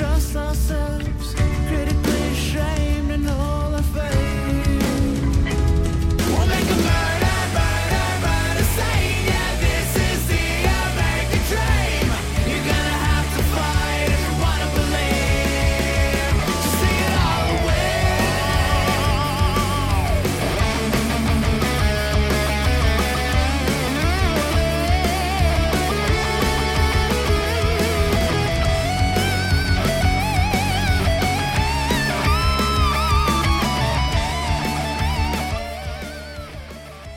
[0.00, 1.19] Trust ourselves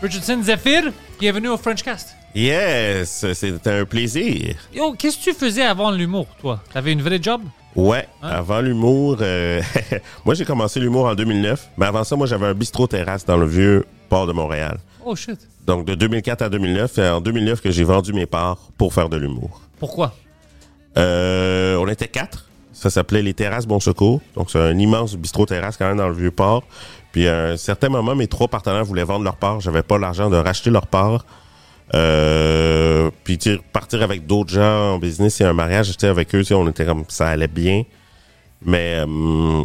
[0.04, 2.14] Richardson Zephyr, bienvenue au Frenchcast.
[2.36, 4.58] Yes, c'était un plaisir.
[4.76, 6.62] Yo, qu'est-ce que tu faisais avant l'humour, toi?
[6.74, 7.40] T'avais une vraie job?
[7.74, 9.62] Ouais, avant l'humour, euh,
[10.26, 13.38] moi j'ai commencé l'humour en 2009, mais avant ça, moi j'avais un bistrot terrasse dans
[13.38, 14.78] le vieux port de Montréal.
[15.06, 15.40] Oh shit.
[15.66, 19.08] Donc de 2004 à 2009, c'est en 2009 que j'ai vendu mes parts pour faire
[19.08, 19.62] de l'humour.
[19.80, 20.14] Pourquoi?
[20.98, 22.50] Euh, on était quatre.
[22.74, 24.20] Ça s'appelait les Terrasses Bon Secours.
[24.36, 26.64] Donc, c'est un immense bistrot terrasse quand même dans le vieux port.
[27.14, 29.62] Puis, à un certain moment, mes trois partenaires voulaient vendre leur part.
[29.62, 31.26] J'avais pas l'argent de racheter leur part.
[31.94, 33.40] Euh, puis,
[33.72, 37.06] partir avec d'autres gens en business et un mariage, j'étais avec eux, on était comme
[37.10, 37.84] ça allait bien.
[38.66, 39.62] Mais euh,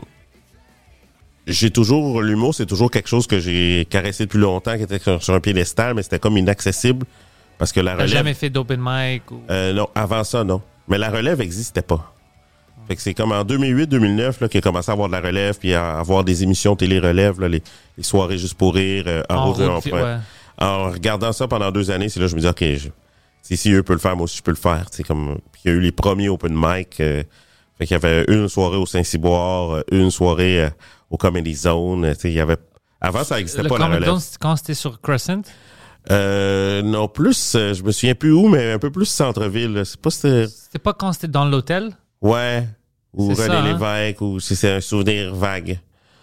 [1.46, 5.22] j'ai toujours l'humour, c'est toujours quelque chose que j'ai caressé depuis longtemps, qui était sur,
[5.22, 7.06] sur un piédestal, mais c'était comme inaccessible
[7.56, 8.08] parce que la relève.
[8.08, 9.40] jamais fait d'open mic ou...
[9.50, 10.60] Euh, non, avant ça, non.
[10.86, 12.14] Mais la relève n'existait pas.
[12.88, 15.58] Fait que c'est comme en 2008-2009 là, qu'il a commencé à avoir de la relève,
[15.58, 17.62] puis à avoir des émissions télé-relève, les,
[17.96, 20.16] les soirées juste pour rire, euh, en, route, route, en ouais.
[20.60, 22.88] En regardant ça pendant deux années, c'est là que je me dis, OK, je,
[23.42, 24.86] si, si eux peuvent le faire, moi aussi je peux le faire.
[25.06, 26.98] Comme, puis il y a eu les premiers open mic.
[27.00, 27.22] Euh,
[27.78, 30.70] fait qu'il y avait une soirée au Saint-Cyboire, euh, une soirée euh,
[31.10, 32.04] au Comedy Zone.
[32.04, 32.56] euh, tu sais, il y avait...
[33.00, 34.10] Avant, ça n'existait pas, la Comedy relève.
[34.10, 35.42] Zone, c'était quand c'était sur Crescent?
[36.10, 39.82] Euh, non, plus, je me souviens plus où, mais un peu plus centre-ville.
[39.84, 40.10] C'est pas...
[40.10, 41.96] C'était pas quand c'était dans l'hôtel?
[42.20, 42.66] Ouais.
[43.14, 43.72] Ou René ça, hein?
[43.72, 45.78] Lévesque, ou c'est c'est un souvenir vague.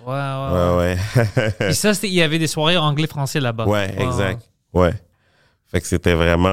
[0.05, 0.97] Ouais, ouais, Ouais,
[1.37, 1.51] ouais.
[1.59, 3.65] Puis ça, il y avait des soirées anglais-français là-bas.
[3.65, 4.47] ouais, exact.
[4.73, 4.93] Ouais.
[5.65, 6.47] Fait que c'était vraiment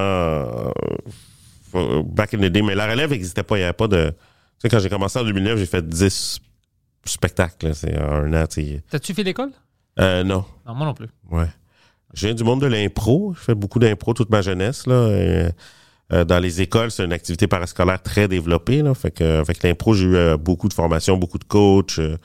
[1.75, 2.61] euh, back in the day.
[2.61, 3.57] Mais la relève n'existait pas.
[3.57, 4.09] Il n'y avait pas de.
[4.09, 4.15] Tu
[4.59, 6.39] sais, quand j'ai commencé en 2009, j'ai fait 10
[7.05, 7.75] spectacles.
[7.75, 8.45] C'est un an.
[8.89, 9.51] T'as-tu fait l'école?
[9.99, 10.45] Euh, non.
[10.65, 11.09] Non, moi non plus.
[11.29, 11.47] Ouais.
[12.13, 13.33] Je viens du monde de l'impro.
[13.35, 14.87] Je fais beaucoup d'impro toute ma jeunesse.
[14.87, 15.09] Là.
[15.11, 15.49] Et,
[16.13, 18.81] euh, dans les écoles, c'est une activité parascolaire très développée.
[18.81, 18.93] Là.
[18.93, 21.99] Fait que avec l'impro, j'ai eu euh, beaucoup de formations, beaucoup de coachs.
[21.99, 22.17] euh,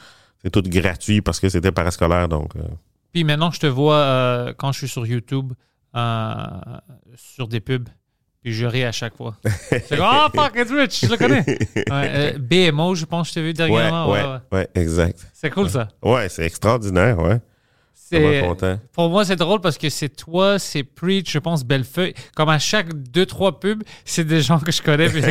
[0.42, 2.28] c'est tout gratuit parce que c'était parascolaire.
[2.28, 2.60] Donc, euh,
[3.12, 5.52] Puis maintenant, je te vois quand je suis sur YouTube,
[5.96, 6.34] euh,
[7.16, 7.88] sur des pubs,
[8.42, 9.36] puis je ris à chaque fois.
[9.70, 11.44] C'est comme, ah, fuck, it's Rich, je le connais.
[11.76, 14.10] Ouais, euh, BMO, je pense que je t'ai vu dernièrement.
[14.10, 14.58] ouais, ouais, ouais.
[14.58, 15.26] ouais, exact.
[15.34, 15.88] C'est cool ça.
[16.02, 17.40] Ouais, c'est extraordinaire, ouais.
[18.10, 18.80] C'est- Vraiment content?
[18.92, 22.14] Pour moi, c'est drôle parce que c'est toi, c'est Preach, je pense, Bellefeuille.
[22.34, 25.08] Comme à chaque deux, trois pubs, c'est des gens que je connais.
[25.10, 25.22] Puis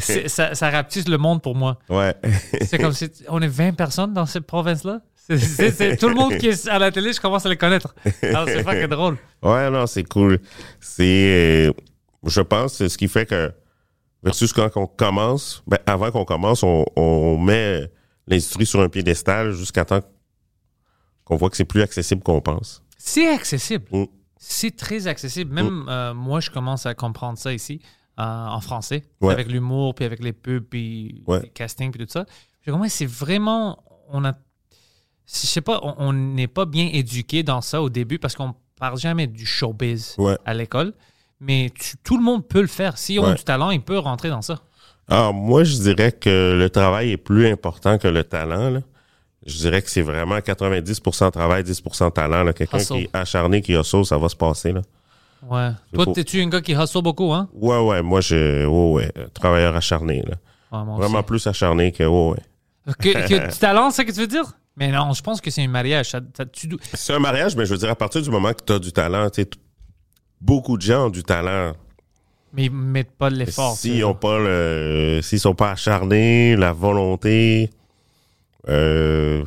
[0.00, 1.78] c'est ça, ça rapetisse le monde pour moi.
[1.88, 2.14] Ouais.
[2.66, 5.00] C'est comme si on est 20 personnes dans cette province-là?
[5.16, 7.94] C'est- tout le monde qui est à la télé, je commence à les connaître.
[8.22, 9.16] Alors, c'est fucking drôle.
[9.42, 10.38] ouais, non, c'est cool.
[10.80, 11.72] C'est, euh,
[12.26, 13.52] je pense, c'est ce qui fait que,
[14.22, 17.90] versus quand on commence, ben, avant qu'on commence, on, on met
[18.26, 20.00] l'industrie sur un piédestal jusqu'à temps
[21.30, 22.82] qu'on voit que c'est plus accessible qu'on pense.
[22.98, 23.84] C'est accessible.
[23.92, 24.04] Mm.
[24.36, 25.52] C'est très accessible.
[25.54, 27.80] Même euh, moi, je commence à comprendre ça ici,
[28.18, 29.32] euh, en français, Ouais.
[29.32, 31.40] avec l'humour, puis avec les pubs, puis Ouais.
[31.42, 32.24] les castings, puis tout ça.
[32.62, 33.82] Puis comment c'est vraiment...
[34.08, 34.32] On a...
[34.32, 38.54] Je sais pas, on- on n'est pas bien éduqué dans ça au début parce qu'on
[38.78, 40.36] parle jamais du showbiz Ouais.
[40.44, 40.92] à l'école.
[41.38, 42.98] Mais tu- tout le monde peut le faire.
[42.98, 44.60] S'ils ont du talent, ils peuvent rentrer dans ça.
[45.08, 48.80] Alors, moi, je dirais que le travail est plus important que le talent, là.
[49.46, 52.52] Je dirais que c'est vraiment 90% travail, 10% talent.
[52.52, 52.94] Quelqu'un Hustle.
[52.94, 54.82] qui est acharné, qui a ça, ça va se passer, là.
[55.42, 55.70] Ouais.
[55.94, 57.48] Toi, faut- t'es-tu un gars qui hustle beaucoup, hein?
[57.54, 60.34] Ouais, ouais, moi, je, ouais, ouais, euh, travailleur acharné, là.
[60.78, 62.04] Ouais, moi Vraiment plus acharné que.
[62.04, 62.94] ouais, ouais.
[62.98, 64.44] Que, que du talent, c'est ça que tu veux dire?
[64.76, 66.14] Mais non, je pense que c'est un mariage.
[66.52, 68.78] Tu C'est un mariage, mais je veux dire, à partir du moment que tu as
[68.78, 69.44] du talent, tu
[70.40, 71.72] beaucoup de gens ont du talent.
[72.52, 73.76] Mais ils mettent pas de l'effort.
[73.76, 77.70] S'ils ont pas le, s'ils sont pas acharnés, la volonté,
[78.68, 79.44] euh,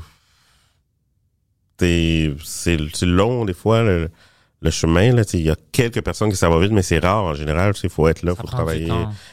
[1.80, 4.10] c'est long des fois le,
[4.62, 7.34] le chemin Il y a quelques personnes qui ça va vite, mais c'est rare en
[7.34, 7.74] général.
[7.84, 8.92] Il faut être là, Ça faut travailler.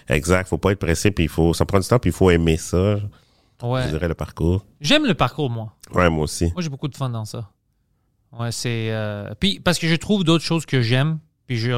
[0.08, 2.30] Exact, faut pas être pressé, puis il faut, ça prend du temps, puis il faut
[2.30, 2.96] aimer ça.
[3.62, 3.82] Ouais.
[3.84, 4.64] Je dirais le parcours.
[4.80, 5.74] J'aime le parcours, moi.
[5.94, 6.46] Ouais, moi aussi.
[6.52, 7.50] Moi, j'ai beaucoup de fun dans ça.
[8.32, 8.88] Ouais, c'est.
[8.90, 11.18] euh, Puis, parce que je trouve d'autres choses que j'aime.
[11.46, 11.72] Puis, je,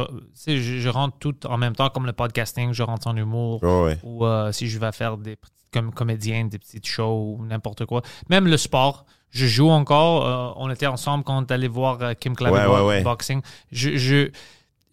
[0.47, 3.63] je, je rentre tout en même temps, comme le podcasting, je rentre en humour.
[3.65, 3.99] Ouais.
[4.05, 5.37] Ou euh, si je vais faire des
[5.73, 8.03] comme comédien, des petites shows n'importe quoi.
[8.29, 9.05] Même le sport.
[9.31, 10.27] Je joue encore.
[10.27, 13.03] euh, on était ensemble quand on allé voir euh, Kim Clavel Ouais, ouais, ouais.
[13.03, 13.41] boxing.
[13.71, 14.31] Je, je-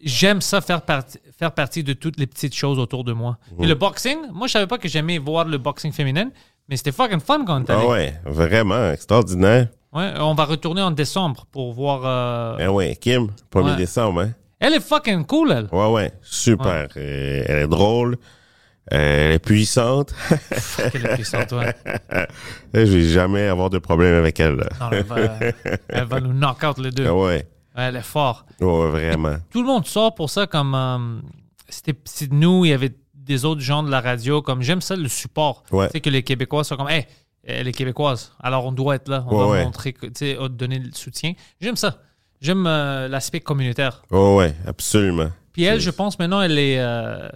[0.02, 3.36] j'aime ça faire partie, faire partie de toutes les petites choses autour de moi.
[3.60, 6.30] Et le boxing, moi je savais pas que j'aimais voir le boxing féminin,
[6.68, 7.82] mais c'était fucking fun quand on est allé.
[7.84, 9.68] Ah ouais, vraiment, extraordinaire.
[9.92, 12.00] Ouais, on va retourner en décembre pour voir.
[12.04, 13.76] euh, Eh ouais, Kim, 1er Ouais.
[13.76, 14.30] décembre, hein.
[14.58, 15.68] Elle est fucking cool, elle.
[15.72, 16.88] Ouais, ouais, super.
[16.96, 18.16] Euh, elle est drôle,
[18.90, 20.14] elle est puissante.
[20.92, 21.74] Quelle est puissante, ouais.
[22.74, 24.56] Je vais jamais avoir de problème avec elle.
[24.80, 25.16] Non, elle, va,
[25.88, 27.06] elle va nous knock out les deux.
[27.06, 27.46] Ah Ouais,
[27.76, 28.46] elle est forte.
[28.60, 29.36] ouais, vraiment.
[29.50, 30.74] Tout le monde sort pour ça comme.
[30.74, 31.20] euh,
[31.68, 31.94] c'était
[32.32, 34.42] nous, il y avait des autres gens de la radio.
[34.42, 35.62] Comme j'aime ça, le support.
[35.70, 35.86] Ouais.
[35.86, 37.06] Tu sais, que les Québécois sont comme, hey,
[37.44, 38.32] elle est québécoise.
[38.42, 39.24] Alors on doit être là.
[39.28, 39.64] On Ouais, va ouais.
[39.64, 41.32] montrer, tu sais, donner le soutien.
[41.60, 41.98] J'aime ça.
[42.40, 44.02] J'aime euh, l'aspect communautaire.
[44.10, 45.30] Ouais, ouais, absolument.
[45.52, 46.78] Puis elle, je pense maintenant, elle est.
[46.78, 47.28] euh,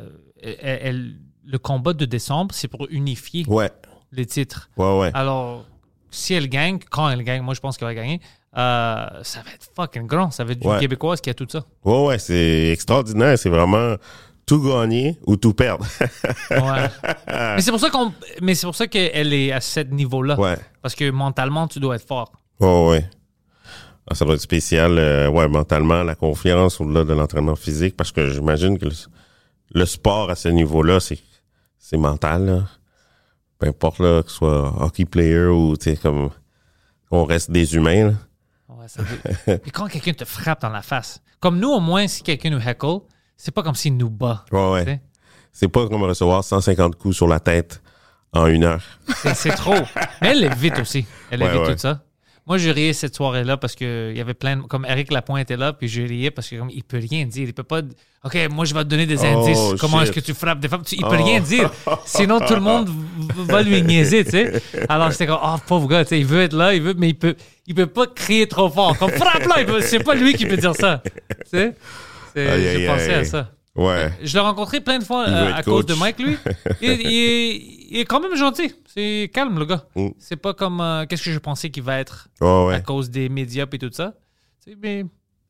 [0.42, 1.14] elle- elle-
[1.46, 3.70] le combat de décembre, c'est pour unifier Ouais,
[4.12, 4.68] les titres.
[4.76, 5.10] ouais, ouais.
[5.14, 5.64] Alors,
[6.10, 8.20] si elle gagne, quand elle gagne, moi je pense qu'elle va gagner,
[8.56, 10.30] euh, ça va être fucking grand.
[10.30, 10.78] Ça va être du.
[10.78, 11.64] Québécoise qui a tout ça.
[11.84, 13.36] Ouais, ouais, c'est extraordinaire.
[13.38, 13.96] C'est vraiment
[14.46, 15.84] tout gagner ou tout perdre.
[16.50, 16.88] Ouais.
[17.26, 18.12] mais c'est pour ça qu'on,
[18.42, 20.38] mais c'est pour ça qu'elle est à ce niveau-là.
[20.38, 22.30] ouais, Parce que mentalement, tu dois être fort.
[22.60, 23.10] ouais, ouais.
[24.06, 28.12] Ah, ça va être spécial, euh, ouais, mentalement, la confiance au-delà de l'entraînement physique, parce
[28.12, 28.92] que j'imagine que le,
[29.72, 31.18] le sport à ce niveau-là, c'est
[31.86, 32.64] c'est mental, là.
[33.58, 36.30] Peu importe, là, que ce soit hockey player ou, tu sais, comme,
[37.10, 38.14] on reste des humains, là.
[38.70, 42.08] Ouais, ça veut- Puis quand quelqu'un te frappe dans la face, comme nous au moins,
[42.08, 43.00] si quelqu'un nous heckle,
[43.36, 44.46] c'est pas comme s'il nous bat.
[44.50, 45.02] Ouais, ouais.
[45.52, 47.82] C'est pas comme recevoir 150 coups sur la tête
[48.32, 48.82] en une heure.
[49.34, 49.74] C'est, trop.
[50.22, 51.06] Mais elle est vite aussi.
[51.30, 52.02] Elle est vite tout ça.
[52.46, 55.42] Moi, je riais cette soirée-là parce que il y avait plein de, comme Eric Lapointe
[55.42, 57.82] était là, puis je riais parce que comme il peut rien dire, il peut pas.
[58.24, 59.80] Ok, moi je vais te donner des Oh, indices.
[59.80, 60.08] Comment shit.
[60.08, 60.82] est-ce que tu frappes des femmes?
[60.82, 61.24] Tu- Il peut Oh.
[61.24, 61.70] rien dire.
[62.06, 62.88] Sinon tout le monde
[63.34, 64.62] va lui niaiser, tu sais.
[64.88, 67.10] Alors j'étais comme oh pauvre gars, tu sais, il veut être là, il veut, mais
[67.10, 67.34] il peut,
[67.66, 68.96] il peut pas crier trop fort.
[68.98, 71.02] Comme frappe là, il peut- c'est pas lui qui peut dire ça.
[71.04, 71.74] Tu sais.
[72.34, 73.50] J'ai pensé à ça.
[73.76, 74.12] Ouais.
[74.22, 76.36] Je l'ai rencontré plein de fois euh, à cause de Mike, lui.
[76.80, 77.56] Il, il est,
[77.90, 78.72] il est quand même gentil.
[78.86, 79.84] C'est calme, le gars.
[79.96, 80.10] Mm.
[80.18, 83.28] C'est pas comme euh, qu'est-ce que je pensais qu'il va être Ouais, à cause des
[83.28, 84.14] médias et tout ça.
[84.80, 85.04] Mais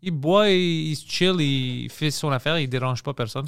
[0.04, 3.46] il boit, il, il se chill, il fait son affaire, il dérange pas personne.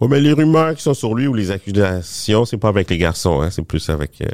[0.00, 2.98] Ouais, mais les rumeurs qui sont sur lui ou les accusations, c'est pas avec les
[2.98, 3.50] garçons, hein.
[3.50, 4.26] C'est plus avec, euh,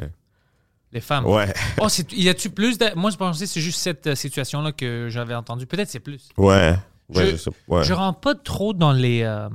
[0.91, 1.25] Les femmes.
[1.25, 1.53] ouais.
[1.81, 2.87] Oh, c'est- y a-tu plus de...
[2.95, 5.65] Moi, je pensais que c'est juste cette euh, situation-là que j'avais entendue.
[5.65, 6.29] Peut-être c'est plus.
[6.37, 6.75] Ouais.
[7.09, 7.83] Ouais, Je- je sais- ouais.
[7.83, 9.47] Je rentre pas trop dans les, euh,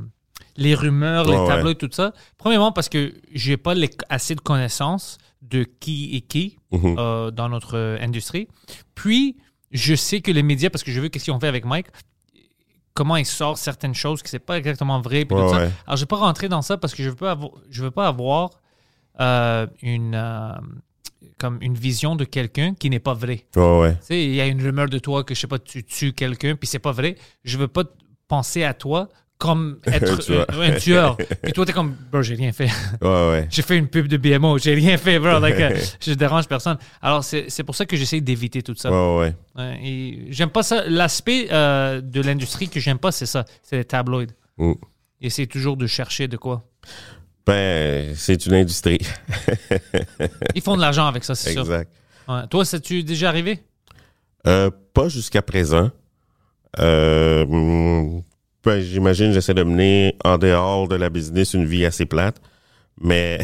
[0.57, 2.13] les rumeurs, les tableaux et tout ça.
[2.39, 6.97] Premièrement, parce que j'ai pas les- assez de connaissances de qui est qui Mhm.
[6.99, 8.49] euh, dans notre industrie.
[8.95, 9.37] Puis,
[9.71, 11.87] je sais que les médias, parce que je veux qu'est-ce qu'ils ont fait avec Mike,
[12.95, 15.25] comment ils sortent certaines choses qui c'est pas exactement vrai.
[15.25, 15.59] puis Ouais, tout ça.
[15.59, 15.71] ouais.
[15.87, 17.91] Alors, je vais pas rentrer dans ça parce que je veux pas avoir, je veux
[17.91, 18.51] pas avoir
[19.21, 20.53] euh, une euh,
[21.39, 23.47] comme une vision de quelqu'un qui n'est pas vrai.
[23.57, 26.57] Ouais, il y a une rumeur de toi que, je sais pas, tu tues quelqu'un,
[26.57, 27.17] puis c'est pas vrai.
[27.45, 27.85] Je veux pas
[28.27, 30.47] penser à toi comme être Un tueur.
[30.51, 31.17] un, un tueur.
[31.43, 32.69] Puis toi, t'es comme, bro, j'ai rien fait.
[33.01, 33.47] Ouais, ouais.
[33.51, 35.39] j'ai fait une pub de BMO, j'ai rien fait, bro.
[35.39, 36.77] Like, euh, je dérange personne.
[37.01, 38.91] Alors, c'est pour ça que j'essaie d'éviter tout ça.
[38.91, 40.27] Ouais, ouais.
[40.31, 40.85] J'aime pas ça.
[40.89, 43.45] L'aspect euh, de l'industrie que j'aime pas, c'est ça.
[43.63, 44.35] C'est les tabloïds.
[44.59, 44.73] Mm.
[45.21, 46.65] Ils essaient toujours de chercher de quoi.
[47.47, 48.99] Ben, c'est une industrie.
[50.55, 51.63] Ils font de l'argent avec ça, c'est sûr.
[51.63, 51.91] exact.
[52.29, 52.47] Ouais.
[52.51, 53.63] Toi, c'est-tu déjà arrivé?
[54.47, 55.91] Euh, pas jusqu'à présent.
[56.79, 58.21] Euh,
[58.69, 62.39] ben, j'imagine j'essaie de mener en dehors de la business une vie assez plate.
[63.01, 63.41] Mais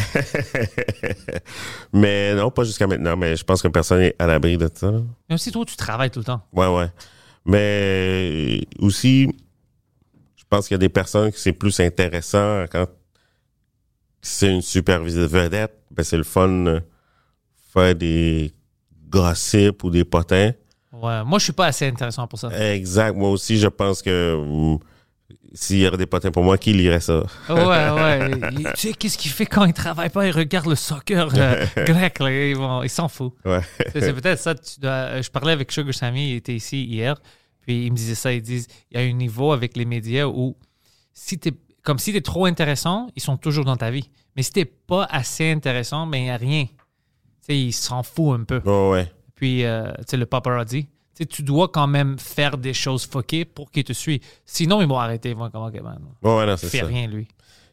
[1.92, 3.16] mais non, pas jusqu'à maintenant.
[3.16, 4.92] Mais je pense que personne n'est à l'abri de ça.
[5.28, 6.42] Mais aussi, toi, tu travailles tout le temps.
[6.52, 6.88] Ouais, ouais.
[7.46, 9.34] Mais aussi,
[10.36, 12.86] je pense qu'il y a des personnes que c'est plus intéressant quand
[14.20, 15.72] c'est une superviseuse vedette.
[15.90, 16.82] Ben, c'est le fun de
[17.72, 18.52] faire des
[19.08, 20.52] gossips ou des potins.
[20.92, 21.24] Ouais.
[21.24, 22.50] Moi, je suis pas assez intéressant pour ça.
[22.74, 23.16] Exact.
[23.16, 24.78] Moi aussi, je pense que hum,
[25.54, 27.22] S'il y aurait des potins pour moi, qui lirait ça?
[27.48, 28.30] Ouais, ouais.
[28.52, 30.26] Il- tu sais, qu'est-ce qu'il fait quand il travaille pas?
[30.26, 32.30] Il regarde le soccer euh, grec, là.
[32.30, 33.32] Ils vont- il s'en fout.
[33.44, 33.60] Ouais.
[33.92, 34.54] C'est c'est peut-être ça.
[34.54, 37.16] tu dois- euh, je parlais avec Sugar Sammy, il était ici hier,
[37.62, 38.32] puis il me disait ça.
[38.32, 40.56] Ils disent il y a un niveau avec les médias où,
[41.14, 41.52] si t'es,
[41.82, 44.10] comme si tu es trop intéressant, ils sont toujours dans ta vie.
[44.36, 46.64] Mais si t'es pas assez intéressant, ben il n'y a rien.
[46.66, 46.74] Tu
[47.46, 48.60] sais, ils s'en foutent un peu.
[48.64, 49.12] Ouais, ouais.
[49.36, 50.88] Puis, euh, tu sais, le paparazzi.
[51.28, 54.20] Tu dois quand même faire des choses fuckées pour qu'ils te suivent.
[54.44, 55.30] Sinon, ils vont arrêter.
[55.30, 56.86] Ils vont comme, OK, man, Ouais, ouais, non, il c'est fait ça.
[56.86, 57.28] rien, lui.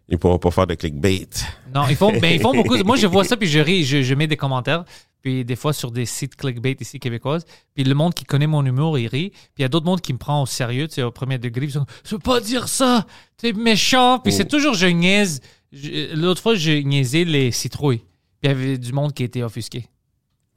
[0.10, 1.28] Ils pourront pas faire de clickbait.
[1.74, 2.78] Non, ils font, ben, ils font beaucoup.
[2.78, 4.84] de- Moi, je vois ça, puis je ris, je, je mets des commentaires,
[5.22, 7.46] puis des fois sur des sites clickbait ici québécoises.
[7.74, 9.30] Puis le monde qui connaît mon humour, il rit.
[9.30, 11.38] Puis il y a d'autres mondes qui me prend au sérieux, tu sais, au premier
[11.38, 11.66] degré.
[11.66, 13.06] Ils sont Je veux pas dire ça,
[13.38, 14.20] t'es méchant.
[14.20, 15.40] Puis c'est toujours, je niaise.
[15.72, 18.00] Je- L'autre fois, j'ai niaisé les citrouilles.
[18.00, 18.06] Puis
[18.44, 19.86] il y avait du monde qui était offusqué.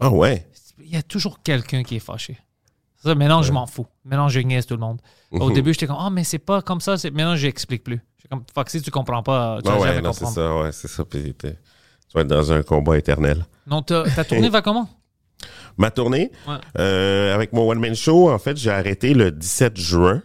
[0.00, 0.48] Ah ouais?
[0.82, 2.36] Il y a toujours quelqu'un qui est fâché.
[3.04, 3.86] Ça, maintenant, je m'en fous.
[4.04, 5.00] Maintenant, je niaise tout le monde.
[5.30, 5.54] Au Mhm.
[5.54, 6.94] début, j'étais comme, ah, mais c'est pas comme ça.
[7.04, 8.00] Maintenant, j'explique plus.
[8.16, 10.26] Je suis comme, fuck, si tu comprends pas, tu Ah vas ouais, jamais non, c'est
[10.26, 11.04] ça, ouais, c'est ça.
[11.04, 11.46] Puis tu
[12.14, 13.44] vas être dans un combat éternel.
[13.66, 14.88] Non, ta, tournée va comment?
[15.76, 16.54] Ma tournée, Ouais.
[16.78, 20.22] euh, avec mon one-man show, en fait, j'ai arrêté le 17 juin,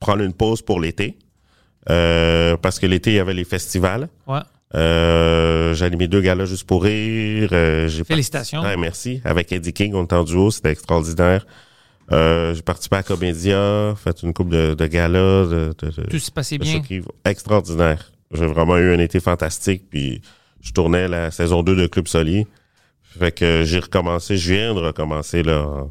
[0.00, 1.18] prendre une pause pour l'été.
[1.90, 4.08] Euh, parce que l'été, il y avait les festivals.
[4.26, 4.40] Ouais.
[4.74, 7.48] Euh, j'ai animé deux galas juste pour rire.
[7.52, 8.60] Euh, Félicitations.
[8.62, 9.20] participé- Ouais, merci.
[9.24, 11.46] Avec Eddie King, on était en duo, c'était extraordinaire.
[12.12, 15.72] Euh, j'ai participé à Comédia, fait une coupe de, de galas, de,
[16.10, 16.82] Tout se passait de bien.
[17.24, 18.12] extraordinaire.
[18.32, 20.22] J'ai vraiment eu un été fantastique, puis
[20.60, 22.46] je tournais la saison 2 de Club Soli.
[23.02, 25.90] Fait que j'ai recommencé, je viens de recommencer là, en,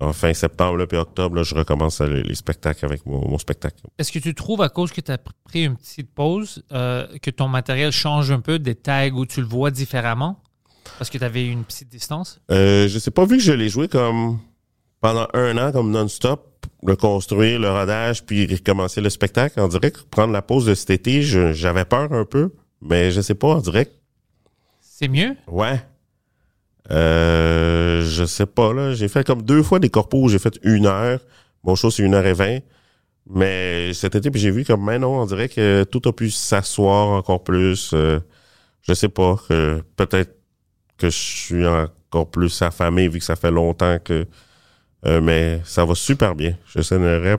[0.00, 3.38] en fin septembre, là, puis octobre, là, je recommence les, les spectacles avec mon, mon
[3.38, 3.76] spectacle.
[3.98, 7.30] Est-ce que tu trouves, à cause que tu as pris une petite pause, euh, que
[7.30, 10.40] ton matériel change un peu, des tags où tu le vois différemment?
[10.98, 12.40] Parce que tu avais une petite distance?
[12.50, 14.38] Euh, je sais pas, vu que je l'ai joué comme
[15.04, 20.00] pendant un an, comme non-stop, le construire, le rodage, puis recommencer le spectacle, dirait que
[20.10, 23.84] prendre la pause de cet été, j'avais peur un peu, mais je sais pas, dirait
[23.84, 23.90] que
[24.80, 25.36] C'est mieux?
[25.46, 25.78] Ouais.
[26.90, 28.94] Euh, je sais pas, là.
[28.94, 31.20] J'ai fait comme deux fois des corpos où j'ai fait une heure.
[31.64, 32.60] Mon show, c'est une heure et vingt.
[33.28, 36.30] Mais cet été, puis j'ai vu comme, mais non, on dirait que tout a pu
[36.30, 37.90] s'asseoir encore plus.
[37.92, 38.20] Euh,
[38.80, 40.34] je sais pas, que peut-être
[40.96, 44.26] que je suis encore plus affamé vu que ça fait longtemps que...
[45.06, 46.56] euh, mais ça va super bien.
[46.66, 47.38] Je n'aimerais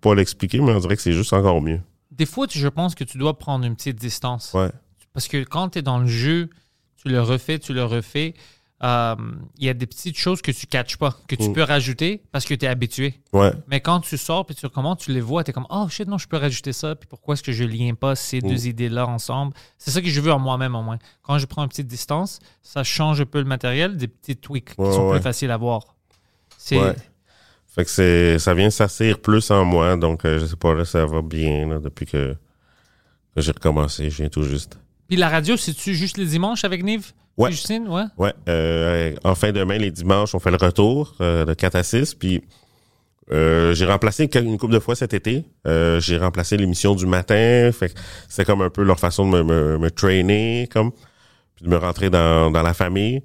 [0.00, 1.80] pas l'expliquer, mais on dirait que c'est juste encore mieux.
[2.10, 4.52] Des fois, tu- je pense que tu dois prendre une petite distance.
[4.54, 4.70] Ouais.
[5.12, 6.48] Parce que quand tu es dans le jeu,
[7.02, 8.34] tu le refais, tu le refais.
[8.82, 9.14] euh,
[9.58, 11.52] Il y a des petites choses que tu ne catches pas, que tu Mm.
[11.52, 13.20] peux rajouter parce que tu es habitué.
[13.34, 13.52] Ouais.
[13.68, 16.08] Mais quand tu sors puis tu recommences, tu les vois, tu es comme Oh shit,
[16.08, 16.94] non, je peux rajouter ça.
[16.94, 19.52] Puis pourquoi est-ce que je lien pas ces deux idées-là ensemble?
[19.76, 20.98] C'est ça que je veux en moi-même, au moins.
[21.22, 24.70] Quand je prends une petite distance, ça change un peu le matériel, des petits tweaks
[24.70, 25.16] qui sont ouais.
[25.16, 25.82] plus faciles à voir.
[26.62, 26.94] C'est Ouais.
[27.74, 30.84] Fait que c'est, ça vient s'assire plus en moi, donc euh, je sais pas, là,
[30.84, 32.34] ça va bien, là, depuis que,
[33.34, 34.78] que j'ai recommencé, je viens tout juste.
[35.08, 37.52] Puis la radio, c'est-tu juste les dimanches avec Nive Ouais.
[37.52, 38.04] Justine, ouais.
[38.18, 41.76] Ouais, euh, en fin de main, les dimanches, on fait le retour euh, de 4
[41.76, 42.42] à 6, puis
[43.32, 45.44] euh, j'ai remplacé une couple de fois cet été.
[45.64, 49.44] J'ai remplacé l'émission du matin, fait que c'est comme un peu leur façon de me,
[49.44, 50.90] me, me trainer, comme,
[51.54, 53.22] puis de me rentrer dans, dans la famille.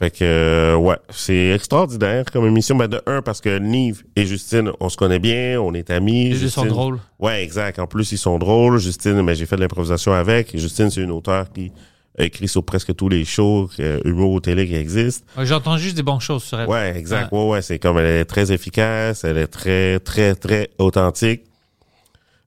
[0.00, 2.74] Fait que, euh, ouais, c'est extraordinaire comme émission.
[2.74, 6.30] Ben, de un, parce que Nive et Justine, on se connaît bien, on est amis.
[6.30, 6.98] Deux sont drôles.
[7.18, 7.78] Ouais, exact.
[7.78, 8.78] En plus, ils sont drôles.
[8.78, 10.56] Justine, mais j'ai fait de l'improvisation avec.
[10.56, 11.70] Justine, c'est une auteure qui
[12.18, 15.26] a écrit sur presque tous les shows, euh, humour au télé qui existent.
[15.36, 16.68] Ouais, J'entends juste des bonnes choses sur elle.
[16.70, 17.30] Ouais, exact.
[17.30, 21.42] Ouais, ouais, c'est comme elle est très efficace, elle est très, très, très authentique.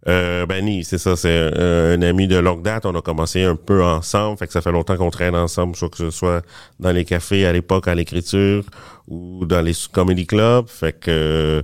[0.07, 2.85] Euh, ben, Ni, c'est ça, c'est un, un ami de longue date.
[2.85, 5.89] On a commencé un peu ensemble, fait que ça fait longtemps qu'on traîne ensemble, soit
[5.89, 6.41] que ce soit
[6.79, 8.63] dans les cafés à l'époque à l'écriture
[9.07, 10.67] ou dans les comedy clubs.
[10.67, 11.63] Fait que,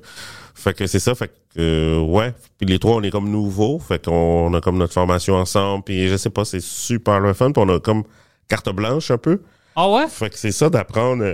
[0.55, 2.34] fait que c'est ça, fait que, euh, ouais.
[2.58, 5.84] Puis les trois, on est comme nouveaux, fait qu'on a comme notre formation ensemble.
[5.84, 7.51] Puis je sais pas, c'est super le fun.
[7.51, 8.03] Puis on a comme
[8.48, 9.41] carte blanche un peu.
[9.75, 10.08] Ah ouais?
[10.08, 11.25] Fait que c'est ça d'apprendre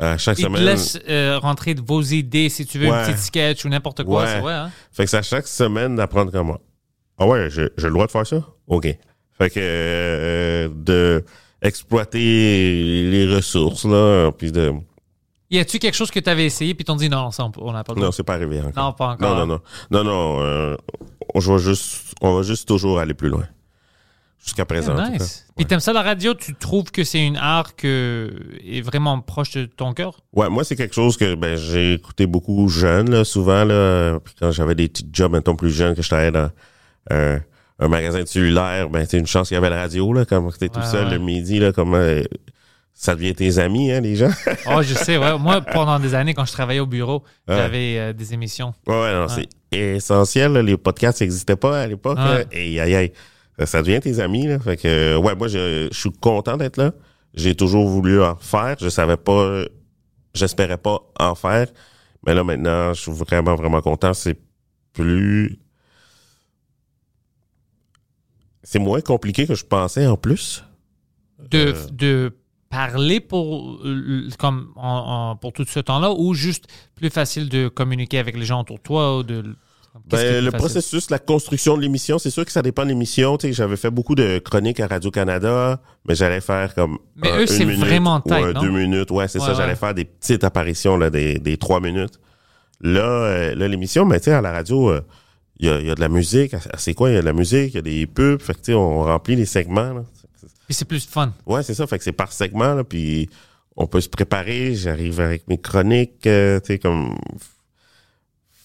[0.00, 2.98] euh, chaque Ils te laissent euh, rentrer de vos idées si tu veux, Ouais.
[3.00, 4.22] une petite sketch ou n'importe quoi.
[4.22, 4.28] Ouais.
[4.28, 4.70] c'est vrai, hein?
[4.92, 6.60] Fait que c'est à chaque semaine d'apprendre comme moi.
[7.18, 8.42] Ah ouais, j'ai le droit de faire ça?
[8.66, 8.86] OK.
[9.38, 11.24] Fait que euh, de
[11.62, 12.18] exploiter
[13.10, 14.72] les ressources, là, puis de...
[15.50, 17.84] Y a-tu quelque chose que tu avais essayé puis t'ont dit non, ça, on n'a
[17.84, 18.84] pas le Non, c'est pas arrivé encore.
[18.84, 19.36] Non, pas encore.
[19.36, 19.60] Non, non, non.
[19.90, 20.76] Non, non, euh,
[21.34, 23.46] on, juste, on va juste toujours aller plus loin.
[24.44, 25.08] Jusqu'à présent, cas.
[25.08, 25.46] nice.
[25.56, 26.34] Puis t'aimes ça la radio?
[26.34, 28.30] Tu trouves que c'est une art que
[28.62, 30.20] est vraiment proche de ton cœur?
[30.34, 33.64] Ouais, moi, c'est quelque chose que ben, j'ai écouté beaucoup jeune, là, souvent.
[33.64, 36.50] Là, puis quand j'avais des petits jobs, mettons, plus jeunes, que je travaillais dans
[37.12, 37.38] euh,
[37.78, 40.52] un magasin de cellulaire, ben, c'est une chance qu'il y avait la radio, là, comme
[40.52, 41.12] t'es tout seul ouais.
[41.12, 41.94] le midi, là, comme...
[41.94, 42.22] euh,
[42.92, 44.30] ça devient tes amis, hein, les gens.
[44.66, 45.38] Oh, je sais, ouais.
[45.38, 48.74] Moi, pendant des années, quand je travaillais au bureau, j'avais euh, des émissions.
[48.86, 50.52] Ouais, ouais, non, c'est essentiel.
[50.52, 50.62] là.
[50.62, 52.18] Les podcasts n'existaient pas à l'époque.
[52.52, 53.12] Et aïe, aïe.
[53.58, 54.46] Ça- Ça devient tes amis.
[54.46, 54.58] Là.
[54.60, 56.92] Fait que, euh, ouais, moi, je, je suis content d'être là.
[57.34, 58.76] J'ai toujours voulu en faire.
[58.80, 59.64] Je savais pas,
[60.34, 61.68] j'espérais pas en faire.
[62.26, 64.14] Mais là, maintenant, je suis vraiment, vraiment content.
[64.14, 64.38] C'est
[64.92, 65.58] plus.
[68.62, 70.64] C'est moins compliqué que je pensais en plus.
[71.50, 71.86] De, Euh.
[71.90, 72.36] de
[72.70, 77.68] parler pour, euh, comme en- en- pour tout ce temps-là ou juste plus facile de
[77.68, 79.54] communiquer avec les gens autour de toi ou de.
[80.10, 83.36] Ben, le processus, la construction de l'émission, c'est sûr que ça dépend de l'émission.
[83.38, 86.98] Tu sais, J'avais fait beaucoup de chroniques à Radio-Canada, mais j'allais faire comme.
[87.16, 88.60] Mais un- eux, c'est minute vraiment ou tight, un non?
[88.60, 89.10] deux minutes.
[89.12, 89.52] Ouais, c'est Ouais, ça.
[89.52, 89.56] ouais.
[89.58, 92.18] J'allais faire des petites apparitions, là, des, des trois minutes.
[92.80, 95.00] Là, euh, là l'émission, mais tu sais, à la radio, euh,
[95.58, 96.54] il y, a, il y a de la musique.
[96.76, 97.10] C'est quoi?
[97.10, 98.42] Il y a de la musique, il y a des pubs.
[98.42, 99.92] Fait que, tu sais, on remplit les segments.
[99.94, 100.04] Là.
[100.66, 101.32] Puis c'est plus fun.
[101.46, 101.86] Ouais, c'est ça.
[101.86, 103.30] Fait que c'est par segment, là, puis
[103.76, 104.74] on peut se préparer.
[104.74, 107.14] J'arrive avec mes chroniques, euh, tu sais, comme...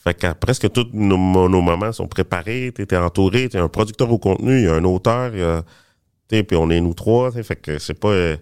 [0.04, 2.72] Fait que presque tous nos, nos moments sont préparés.
[2.74, 5.64] T'es entouré, t'es un producteur au contenu, il y a un auteur, il y a...
[6.30, 8.10] tu sais, puis on est nous trois, tu fait que c'est pas...
[8.10, 8.38] euh,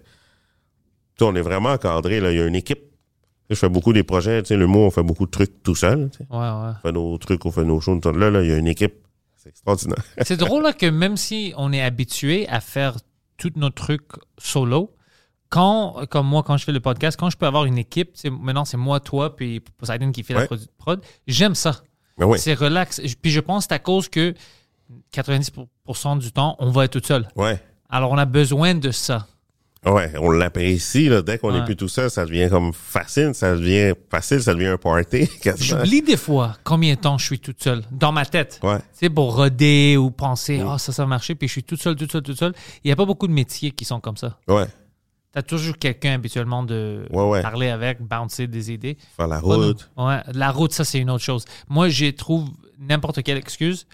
[1.16, 2.30] tu on est vraiment encadré, là.
[2.30, 2.78] Il y a une équipe.
[2.80, 5.30] Tu sais, Je fais beaucoup des projets, tu sais, le mot, on fait beaucoup de
[5.30, 6.22] trucs tout seul, tu.
[6.30, 6.44] Ouais, ouais.
[6.78, 8.00] On fait nos trucs, on fait nos choses.
[8.00, 8.94] tout Là, là, il y a une équipe.
[9.36, 10.04] C'est extraordinaire.
[10.22, 12.96] C'est drôle là, que même si on est habitué à faire
[13.36, 14.92] tous nos trucs solo,
[15.48, 18.30] quand, comme moi, quand je fais le podcast, quand je peux avoir une équipe, c'est-
[18.30, 20.48] maintenant c'est moi, toi, puis Poseidon qui fait la Ouais.
[20.78, 21.82] prod, j'aime ça.
[22.18, 23.00] Oui, C'est relax.
[23.22, 24.34] Puis je pense que c'est à cause que
[25.12, 27.28] 90% du temps, on va être tout seul.
[27.36, 27.60] ouais.
[27.90, 29.26] Alors on a besoin de ça.
[29.86, 31.08] Ouais, on l'apprécie.
[31.24, 31.60] Dès qu'on Ouais.
[31.60, 35.30] n'est plus tout seul, ça devient comme facile, ça devient facile, ça devient un party.
[35.58, 38.60] J'oublie des fois combien de temps je suis toute seule dans ma tête.
[38.62, 38.78] Ouais.
[38.92, 41.94] Sais, pour roder ou penser, ah, ça, ça va marcher, puis je suis toute seule,
[41.96, 42.52] toute seule, toute seule.
[42.84, 44.36] Il n'y a pas beaucoup de métiers qui sont comme ça.
[44.48, 44.66] Ouais.
[45.32, 47.42] Tu as toujours quelqu'un habituellement de Ouais, ouais.
[47.42, 48.96] parler avec, bouncer des idées.
[49.16, 49.90] Faire la route.
[49.96, 51.44] Ouais, la route, ça, c'est une autre chose.
[51.68, 53.86] Moi, je trouve n'importe quelle excuse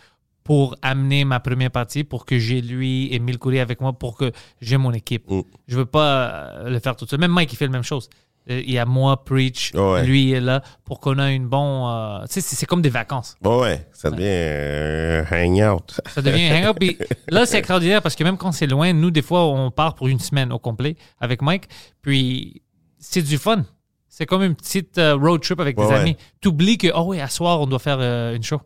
[0.45, 4.17] pour amener ma première partie, pour que j'ai lui et Mille Courrier avec moi, pour
[4.17, 5.29] que j'ai mon équipe.
[5.31, 5.41] Mm.
[5.67, 7.19] Je veux pas euh, le faire tout seul.
[7.19, 8.11] Même Mike, il fait la même chose.
[8.51, 10.05] Euh, Il y a moi, Preach, Ouais.
[10.05, 12.23] lui est là, pour qu'on ait une bonne...
[12.27, 13.37] tu sais, c'est comme des vacances.
[13.43, 13.89] Ouais, ouais.
[13.93, 16.01] Ça devient euh, hangout.
[16.07, 16.79] Ça devient un hangout.
[16.79, 19.95] Puis là, c'est extraordinaire parce que même quand c'est loin, nous, des fois, on part
[19.95, 21.69] pour une semaine au complet avec Mike.
[22.03, 22.63] Puis
[22.99, 23.65] c'est du fun.
[24.09, 25.95] C'est comme une petite euh, road trip avec des ouais.
[25.95, 26.17] amis.
[26.41, 28.61] Tu oublies que, oh oui, à soir, on doit faire euh, une show.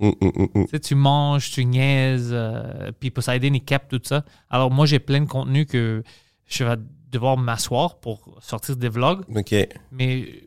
[0.00, 0.64] Hum, hum, hum, hum.
[0.64, 4.24] Tu sais, tu manges, tu niaises, euh, puis Poseidon, il capte tout ça.
[4.50, 6.02] Alors moi, j'ai plein de contenu que
[6.46, 6.76] je vais
[7.10, 9.22] devoir m'asseoir pour sortir des vlogs.
[9.34, 9.54] OK.
[9.92, 10.42] Mais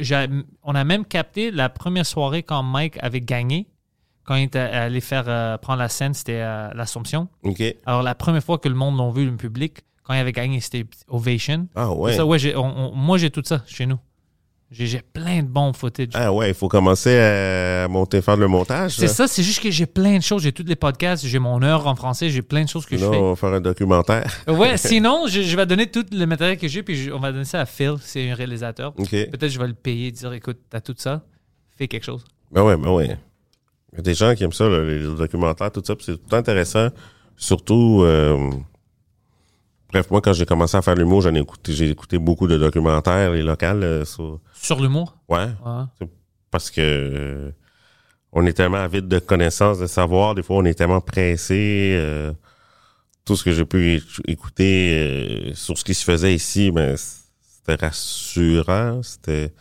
[0.00, 3.66] euh, on a même capté la première soirée quand Mike avait gagné.
[4.24, 7.28] Quand il était allé faire euh, prendre la scène, c'était à l'Assomption.
[7.44, 7.62] OK.
[7.86, 10.60] Alors, la première fois que le monde l'a vu, le public, quand il avait gagné,
[10.60, 11.68] c'était Ovation.
[11.76, 12.14] Ah ouais.
[12.14, 13.98] Ça, ouais, j'ai- on- on- moi, j'ai tout ça chez nous.
[14.78, 16.08] J'ai plein de bons footage.
[16.14, 18.96] Ah ouais, il faut commencer à monter, faire le montage.
[18.96, 19.08] c'est là.
[19.08, 20.42] ça, c'est juste que j'ai plein de choses.
[20.42, 23.12] J'ai tous les podcasts, j'ai mon heure en français, j'ai plein de choses que Sinon,
[23.12, 24.24] on va faire un documentaire.
[24.46, 24.58] je fais.
[24.58, 27.32] Ouais, sinon, je, je vais donner tout le matériel que j'ai, puis je- on va
[27.32, 28.92] donner ça à Phil, c'est un réalisateur.
[28.94, 31.22] Peut-être je vais le payer, dire écoute, t'as tout ça,
[31.76, 32.24] fais quelque chose.
[32.52, 33.16] Ben ouais, ben ouais.
[33.92, 36.16] Il y a des gens qui aiment ça, là, les documentaires, tout ça, puis c'est
[36.28, 36.88] tout intéressant.
[37.36, 38.50] Surtout, euh,
[39.96, 42.58] bref, moi, quand j'ai commencé à faire l'humour, j'en ai écouté, j'ai écouté beaucoup de
[42.58, 45.16] documentaires, les locales, euh, sur- Sur l'humour?
[45.28, 46.08] ouais, Ouais.
[46.50, 47.50] parce que euh,
[48.32, 51.94] on est tellement avide de connaissances, de savoir, des fois, on est tellement pressé.
[51.98, 52.32] euh,
[53.24, 57.74] tout ce que j'ai pu éc- écouter sur ce qui se faisait ici, ben, c'était
[57.86, 59.52] rassurant, c'était,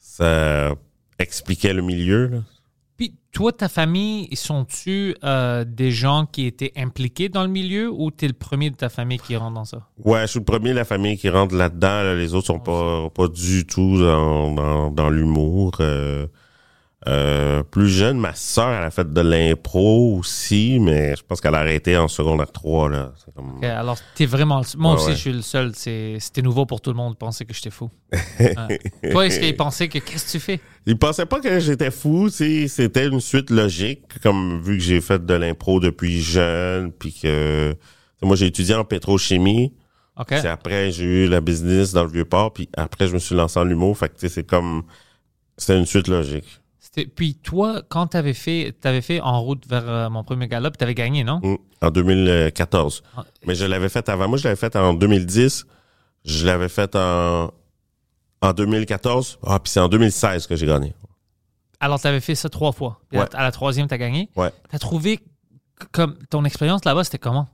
[0.00, 0.74] ça
[1.18, 2.38] expliquait le milieu, là.
[3.00, 8.10] Puis toi, ta famille, sont-tu euh, des gens qui étaient impliqués dans le milieu ou
[8.10, 9.86] t'es le premier de ta famille qui rentre dans ça?
[10.04, 12.02] Ouais, je suis le premier de la famille qui rentre là-dedans.
[12.02, 12.14] là.
[12.14, 15.78] Les autres sont pas, pas du tout dans, dans, dans l'humour.
[15.80, 16.26] Euh,
[17.08, 21.54] euh, plus jeune, ma sœur, elle a fait de l'impro aussi, mais je pense qu'elle
[21.54, 22.90] a arrêté en secondaire 3.
[22.90, 23.12] Là.
[23.34, 23.58] Comme...
[23.64, 24.60] Alors, t'es vraiment.
[24.60, 25.14] le- Moi Ouais, aussi, ouais.
[25.14, 25.72] je suis le seul.
[25.74, 27.90] C'était nouveau pour tout le monde de penser que j'étais fou.
[28.38, 28.78] Ouais.
[29.12, 30.60] Toi, est-ce qu'ils pensaient que qu'est-ce que tu fais?
[30.86, 35.24] Ils pensaient pas que j'étais fou, c'était une suite logique, comme vu que j'ai fait
[35.24, 37.74] de l'impro depuis jeune, puis que
[38.22, 39.72] moi j'ai étudié en pétrochimie,
[40.18, 40.26] OK.
[40.28, 43.34] puis après j'ai eu la business dans le vieux port, puis après je me suis
[43.34, 44.82] lancé en l'humour, fait que c'est comme
[45.56, 46.59] c'était une suite logique.
[47.14, 50.78] Puis toi, quand t'avais fait, t'avais fait En route vers euh, mon premier gala, puis
[50.78, 51.40] t'avais gagné, non?
[51.42, 53.02] Mm, En 2014.
[53.16, 54.28] Ah, Mais je l'avais fait avant.
[54.28, 55.66] Moi, je l'avais fait en 2010.
[56.24, 57.50] Je l'avais fait en,
[58.42, 59.38] en 2014.
[59.46, 60.92] Ah, puis c'est en 2016 que j'ai gagné.
[61.78, 63.00] Alors, t'avais fait ça trois fois.
[63.08, 63.26] Puis Ouais.
[63.34, 64.28] À la troisième, t'as gagné.
[64.36, 64.50] Ouais.
[64.70, 65.22] T'as trouvé que-
[65.92, 67.48] comme ton expérience là-bas, c'était comment?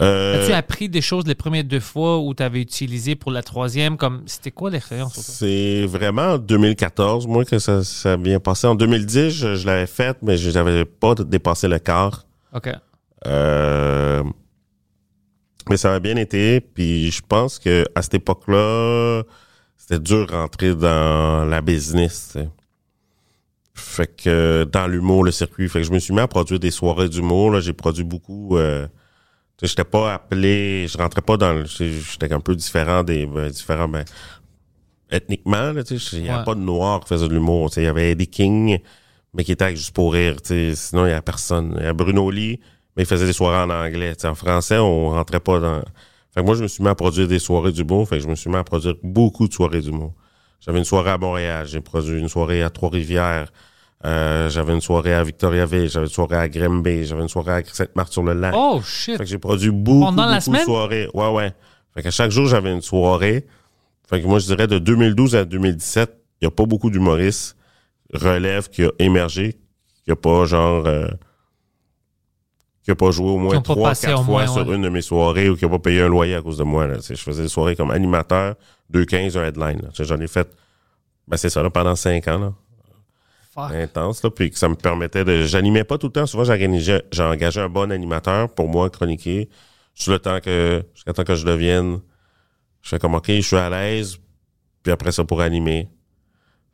[0.00, 3.42] Euh, As-tu appris des choses les premières deux fois où tu avais utilisé pour la
[3.42, 3.96] troisième?
[3.96, 5.14] Comme C'était quoi l'expérience?
[5.18, 8.68] C'est vraiment en 2014, moi, que ça, ça a bien passé.
[8.68, 12.26] En 2010, je, je l'avais fait, mais je n'avais pas dépassé le quart.
[12.54, 12.68] OK.
[13.26, 14.22] Euh,
[15.68, 16.60] mais ça a bien été.
[16.60, 19.22] Puis je pense que à cette époque-là,
[19.76, 22.36] c'était dur de rentrer dans la business.
[23.74, 25.68] Fait que dans l'humour, le circuit.
[25.68, 27.50] Fait que je me suis mis à produire des soirées d'humour.
[27.50, 27.60] là.
[27.60, 28.56] J'ai produit beaucoup.
[28.56, 28.86] Euh,
[29.60, 30.86] sais, j'étais pas appelé.
[30.88, 31.64] Je rentrais pas dans le.
[31.66, 33.26] J'étais un peu différent des.
[33.26, 34.04] ben, différent, ben,
[35.10, 36.16] ethniquement, là, tu sais.
[36.18, 36.44] Il y avait Ouais.
[36.44, 37.70] pas de noirs qui faisaient de l'humour.
[37.70, 37.82] tu sais.
[37.82, 38.78] Il y avait Eddie King,
[39.34, 40.36] mais qui était juste pour rire.
[40.42, 40.74] tu sais.
[40.74, 41.74] Sinon, il y a personne.
[41.78, 42.60] Il y a Bruno Lee,
[42.96, 44.14] mais il faisait des soirées en anglais.
[44.14, 44.28] tu sais.
[44.28, 45.80] En français, on rentrait pas dans.
[46.34, 48.08] Fait que moi, je me suis mis à produire des soirées d'humour.
[48.08, 50.14] Fait que je me suis mis à produire beaucoup de soirées d'humour.
[50.60, 53.52] J'avais une soirée à Montréal, j'ai produit une soirée à Trois-Rivières,
[54.04, 57.62] euh, j'avais une soirée à Victoriaville, j'avais une soirée à Grimby, j'avais une soirée à
[57.64, 58.54] Sainte-Marthe-sur-le-Lac.
[58.56, 59.16] Oh, shit.
[59.16, 60.60] Fait que j'ai produit beaucoup, Pendant la semaine?
[60.60, 61.08] de soirées.
[61.14, 61.52] Ouais, ouais.
[61.94, 63.46] Fait que chaque jour, j'avais une soirée.
[64.08, 67.56] Fait que moi, je dirais de 2012 à 2017, il n'y a pas beaucoup d'humoristes
[68.14, 69.58] relève qui a émergé,
[70.04, 70.86] qui a pas genre...
[70.86, 71.08] euh,
[72.82, 74.76] qui a pas joué au moins trois, quatre fois moins, sur ouais.
[74.76, 76.86] une de mes soirées ou qui a pas payé un loyer à cause de moi.
[76.86, 76.96] Là.
[77.06, 78.54] Je faisais des soirées comme animateur,
[78.94, 79.90] 2,15, un headline.
[79.92, 80.48] J'en ai fait,
[81.26, 82.38] ben c'est ça, là, pendant cinq ans.
[82.38, 82.52] Là
[83.66, 85.42] Intense, là, puis que ça me permettait de.
[85.42, 86.26] J'animais pas tout le temps.
[86.26, 89.48] Souvent, j'organisais- j'ai engagé un bon animateur pour moi chroniquer.
[89.94, 90.84] Sur le temps que.
[90.94, 92.00] Jusqu'à temps que je devienne.
[92.82, 94.18] Je fais comme OK, je suis à l'aise.
[94.82, 95.88] Puis après ça, pour animer.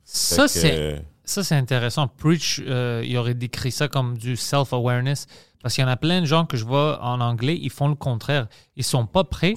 [0.05, 2.07] Ça, c'est euh, ça, c'est intéressant.
[2.09, 5.27] Preach, euh, il aurait décrit ça comme du self-awareness.
[5.62, 7.88] Parce qu'il y en a plein de gens que je vois en anglais, ils font
[7.88, 8.49] le contraire.
[8.77, 9.55] Ils sont pas prêts.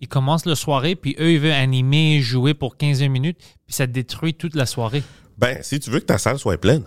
[0.00, 3.86] Ils commencent la soirée, puis eux, ils veulent animer, jouer pour 15 minutes, puis ça
[3.86, 5.02] détruit toute la soirée.
[5.40, 6.84] Ben, si tu veux que ta salle soit pleine.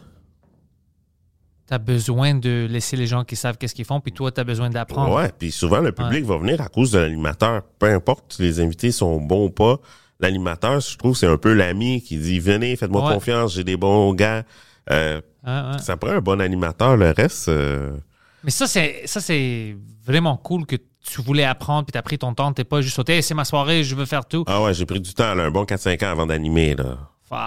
[1.68, 4.40] Tu as besoin de laisser les gens qui savent qu'est-ce qu'ils font, puis toi, tu
[4.42, 5.16] as besoin d'apprendre.
[5.16, 7.64] Ouais, puis souvent, le public va venir à cause de l'animateur.
[7.80, 9.78] Peu importe si les invités sont bons ou pas.
[10.20, 13.14] L'animateur, je trouve, c'est un peu l'ami qui dit Venez, faites-moi Ouais.
[13.14, 14.44] confiance, j'ai des bons gars.
[14.92, 15.78] Euh, hein.
[15.80, 16.98] ça prend un bon animateur.
[16.98, 17.48] Le reste.
[17.50, 17.98] euh,
[18.44, 22.18] Mais ça, c'est ça c'est vraiment cool que tu voulais apprendre, puis tu as pris
[22.18, 22.54] ton temps.
[22.54, 24.44] Tu pas juste sauté, Hey, c'est ma soirée, je veux faire tout.
[24.48, 26.98] Ah ouais, j'ai pris du temps, là, un bon 4-5 ans avant d'animer, là.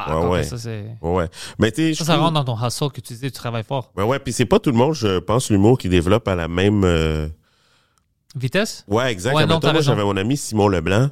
[0.08, 0.42] Fuck, Ouais.
[0.44, 1.28] Ça, c'est- Ouais.
[1.58, 3.92] Mais ça, ça trouve- rentre dans ton hustle que tu disais, tu travailles fort.
[3.96, 6.48] Ouais, ouais, puis c'est pas tout le monde, je pense, l'humour qui développe à la
[6.48, 6.84] même...
[6.84, 7.28] euh,
[8.34, 8.84] Vitesse?
[8.88, 9.34] Ouais, exact.
[9.34, 11.10] Ouais, non, moi, j'avais mon ami Simon Leblanc.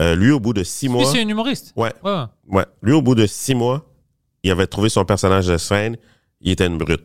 [0.00, 1.04] Euh, lui, au bout de six Lui, mois...
[1.04, 1.72] c'est un humoriste.
[1.76, 2.64] Ouais, Ouais, ouais.
[2.82, 3.84] Lui, au bout de six mois,
[4.42, 5.96] il avait trouvé son personnage de scène.
[6.40, 7.04] Il était une brute.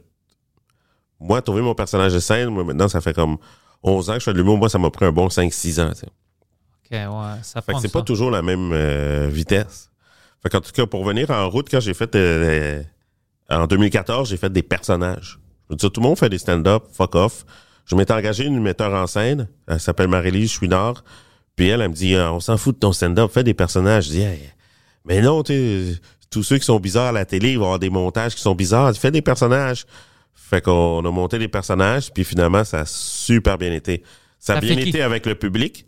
[1.20, 3.38] Moi, trouver mon personnage de scène, moi, maintenant, ça fait comme
[3.84, 4.58] 11 ans que je fais de l'humour.
[4.58, 5.92] Moi, ça m'a pris un bon 5-6 ans.
[5.92, 7.00] Ok, ouais,
[7.44, 8.00] ça Fait que c'est ça.
[8.00, 9.89] pas toujours la même euh, vitesse.
[10.44, 12.82] Fait qu'en tout cas, pour venir en route, quand j'ai fait euh,
[13.50, 15.40] en 2014, j'ai fait des personnages.
[15.68, 17.46] Je veux dire, tout le monde fait des stand-up, fuck off.
[17.86, 21.04] Je m'étais engagé une metteur en scène, elle s'appelle Marie-Lise Chouinard.
[21.56, 24.06] Puis elle, elle me dit, Ah, on s'en fout de ton stand-up, fais des personnages.
[24.06, 24.40] Je dis, Hey,
[25.06, 26.00] mais non, tu sais,
[26.30, 28.56] tous ceux qui sont bizarres à la télé, ils vont avoir des montages qui sont
[28.56, 28.96] bizarres.
[28.96, 29.86] Fais des personnages.
[30.36, 34.04] Fait qu'on a monté des personnages, puis finalement, ça a super bien été.
[34.40, 34.90] Ça a Ça bien qui?
[34.90, 35.86] été avec le public.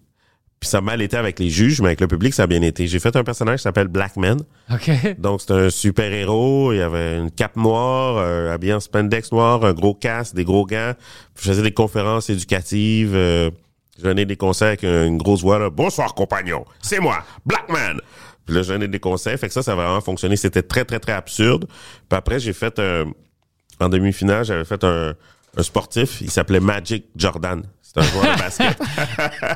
[0.62, 2.62] Puis ça a mal été avec les juges, mais avec le public, ça a bien
[2.62, 2.86] été.
[2.86, 4.40] J'ai fait un personnage qui s'appelle Black Man.
[4.72, 4.92] Ok.
[5.18, 6.72] Donc, c'est un super-héros.
[6.72, 10.44] Il y avait une cape noire, euh, habillé en spandex noir, un gros casque, des
[10.46, 10.94] gros gants.
[11.36, 13.16] Je faisais des conférences éducatives.
[13.16, 13.50] Euh,
[13.98, 15.58] je donnais des conseils avec une grosse voix.
[15.58, 15.72] Là.
[15.72, 16.64] Bonsoir, compagnon.
[16.80, 18.00] C'est moi, Black Man.
[18.46, 19.38] Puis là, je donnais des conseils.
[19.40, 20.36] Fait que ça, ça a vraiment fonctionné.
[20.36, 21.66] C'était très, très, très absurde.
[22.08, 22.78] Puis après, j'ai fait...
[22.78, 23.06] euh,
[23.80, 25.16] en demi-finale, j'avais fait un,
[25.58, 26.22] un sportif.
[26.22, 27.64] Il s'appelait Magic Jordan.
[27.94, 28.80] C'est un joueur de basket.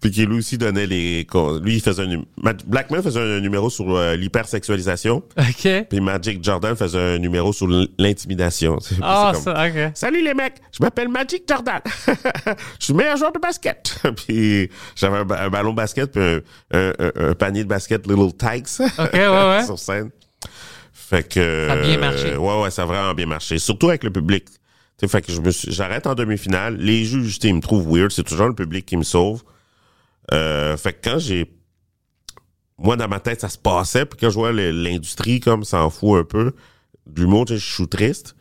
[0.00, 1.26] Puis qui lui aussi donnait les.
[1.62, 2.22] Lui, il faisait un.
[2.66, 5.22] Blackman faisait un numéro sur euh, l'hypersexualisation.
[5.38, 5.68] Ok.
[5.88, 8.78] Puis Magic Jordan faisait un numéro sur l'intimidation.
[9.02, 9.92] Ah, comme, ça, ok.
[9.94, 11.80] Salut les mecs, je m'appelle Magic Jordan.
[12.06, 12.14] je
[12.84, 13.98] suis le meilleur joueur de basket.
[14.16, 16.40] puis j'avais un, ba- un ballon de basket puis un,
[16.72, 19.64] un- un- un panier de basket Little Tykes Ok, ouais, ouais.
[19.64, 20.10] sur scène.
[20.92, 22.32] Fait que Ça a bien marché.
[22.32, 24.44] euh, ouais ouais, ça a vraiment bien marché, surtout avec le public.
[25.00, 27.88] Tu sais, fait que je me suis- j'arrête en demi-finale, les juges, ils me trouvent
[27.90, 29.42] weird, c'est toujours le public qui me sauve.
[30.32, 31.50] Euh, fait que quand j'ai
[32.78, 36.20] moi dans ma tête ça se passait puis quand je vois l'industrie comme s'en fout
[36.20, 36.52] un peu
[37.06, 38.36] de l'humour, je suis triste.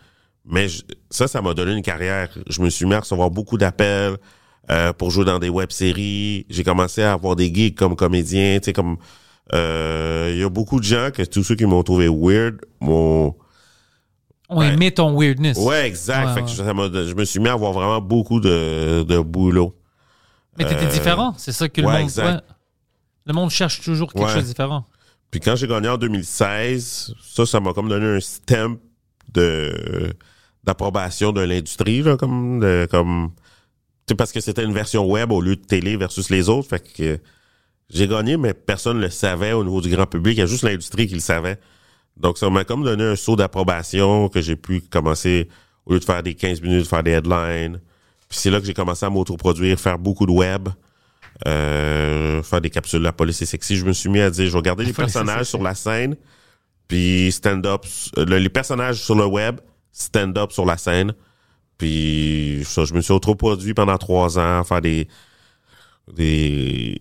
[0.46, 2.30] Mais je- ça, ça m'a donné une carrière.
[2.48, 4.18] Je me suis mis à recevoir beaucoup d'appels
[4.70, 6.46] euh, pour jouer dans des web-séries.
[6.50, 8.60] J'ai commencé à avoir des gigs comme comédien.
[8.60, 8.98] Tu sais, comme
[9.54, 13.36] euh, il y a beaucoup de gens que tous ceux qui m'ont trouvé weird m'ont.
[14.50, 14.70] On Ouais.
[14.74, 15.58] aimait ton weirdness.
[15.58, 16.28] Ouais, exact.
[16.28, 19.76] Ouais, fait que ça je me suis mis à avoir vraiment beaucoup de, de boulot.
[20.58, 21.34] Mais t'étais Euh, différent.
[21.38, 22.02] C'est ça que le ouais, monde.
[22.02, 22.44] exact.
[23.26, 24.86] Le monde cherche toujours quelque chose de différent.
[25.30, 28.78] Puis quand j'ai gagné en 2016, ça, ça m'a comme donné un stamp
[29.34, 30.12] de
[30.64, 33.32] d'approbation de l'industrie, là, comme de, comme
[34.08, 36.68] C'est parce que c'était une version web au lieu de télé versus les autres.
[36.70, 37.20] Fait que
[37.92, 40.36] j'ai gagné, mais personne ne le savait au niveau du grand public.
[40.38, 41.60] Il y a juste l'industrie qui le savait.
[42.20, 45.48] Donc, ça m'a comme donné un saut d'approbation que j'ai pu commencer,
[45.86, 47.80] au lieu de faire des 15 minutes, faire des headlines.
[48.28, 50.70] Puis c'est là que j'ai commencé à m'autoproduire, faire beaucoup de web,
[51.48, 53.76] euh, faire des capsules La police est sexy.
[53.78, 56.16] Je me suis mis à dire, je vais garder les personnages sur la scène,
[56.88, 57.86] puis stand-up,
[58.18, 59.60] le- les personnages sur le web,
[59.92, 61.14] stand-up sur la scène.
[61.78, 65.08] Puis ça, je me suis autoproduit pendant trois ans, faire des...
[66.14, 66.98] des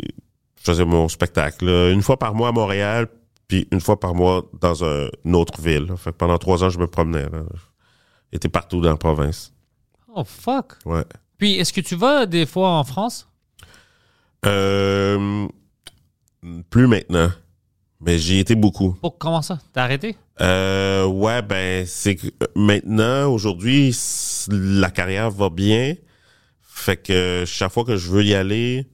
[0.60, 3.08] je faisais mon spectacle là, une fois par mois à Montréal,
[3.48, 5.86] puis une fois par mois dans un- une autre ville.
[5.86, 5.96] là.
[5.96, 7.26] Fait que pendant trois ans, je me promenais.
[8.32, 9.52] J'étais partout dans la province.
[10.14, 10.74] Oh, fuck.
[10.84, 11.04] Ouais.
[11.38, 13.28] Puis, est-ce que tu vas des fois en France?
[14.46, 15.46] Euh,
[16.70, 17.30] plus maintenant.
[18.00, 18.92] Mais j'y étais beaucoup.
[19.00, 19.58] Pour comment ça?
[19.72, 20.16] T'as arrêté?
[20.40, 23.96] Euh, ouais, ben, c'est que euh, maintenant, aujourd'hui,
[24.48, 25.94] la carrière va bien.
[26.62, 28.86] Fait que chaque fois que je veux y aller,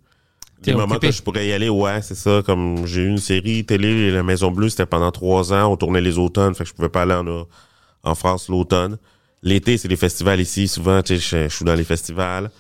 [0.65, 1.09] T'es des moments occupé.
[1.09, 2.43] que je pourrais y aller, ouais, c'est ça.
[2.45, 5.71] Comme j'ai eu une série télé, La Maison Bleue, c'était pendant trois ans.
[5.71, 7.47] On tournait les automnes, fait que je pouvais pas aller en,
[8.03, 8.97] en France l'automne.
[9.43, 10.69] L'été, c'est les festivals ici.
[10.69, 12.51] Souvent, tu sais, je, suis dans les festivals.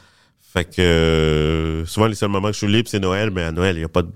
[0.43, 3.31] Fait que euh, souvent, les seuls moments que je suis libre, c'est Noël.
[3.31, 4.11] Mais à Noël, il y a pas de...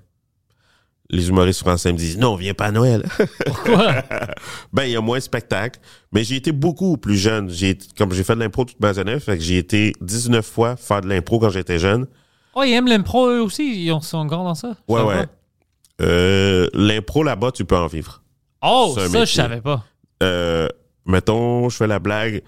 [1.11, 3.09] Les humoristes français me disent, non, viens pas à Noël.
[3.47, 4.05] Pourquoi?
[4.75, 5.81] Ben, il y a moins de spectacles.
[6.13, 7.49] Mais j'ai été beaucoup plus jeune.
[7.49, 10.77] J'ai, comme j'ai fait de l'impro toute ma jeunesse, fait que j'ai été 19 fois
[10.77, 12.07] faire de l'impro quand j'étais jeune.
[12.55, 13.85] Oh, ils aiment l'impro eux aussi?
[13.85, 14.77] Ils ont- sont grands dans ça?
[14.89, 15.27] Je Ouais, ouais.
[16.01, 18.23] Euh, l'impro là-bas, tu peux en vivre.
[18.63, 19.27] Oh, ça, je métier.
[19.27, 19.85] savais pas.
[20.23, 20.69] Euh,
[21.07, 22.43] mettons, je fais la blague.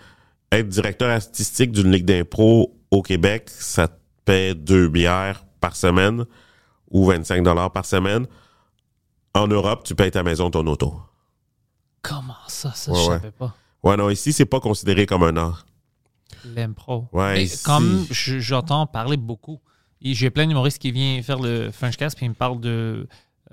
[0.52, 6.24] Être directeur artistique d'une ligue d'impro au Québec, ça te paie deux bières par semaine
[6.90, 8.26] ou 25 dollars par semaine.
[9.34, 10.94] En Europe, tu payes ta maison, ton auto.
[12.02, 12.72] Comment ça?
[12.74, 13.16] Ça, Ouais, je ouais.
[13.16, 13.54] savais pas.
[13.82, 15.66] Ouais, non, ici, c'est pas considéré comme un art.
[16.44, 17.06] L'impro.
[17.12, 19.60] Ouais, ici- comme je- j'entends parler beaucoup,
[20.02, 23.06] j'ai plein d'humoristes qui viennent faire le Frenchcast, puis ils me parlent de,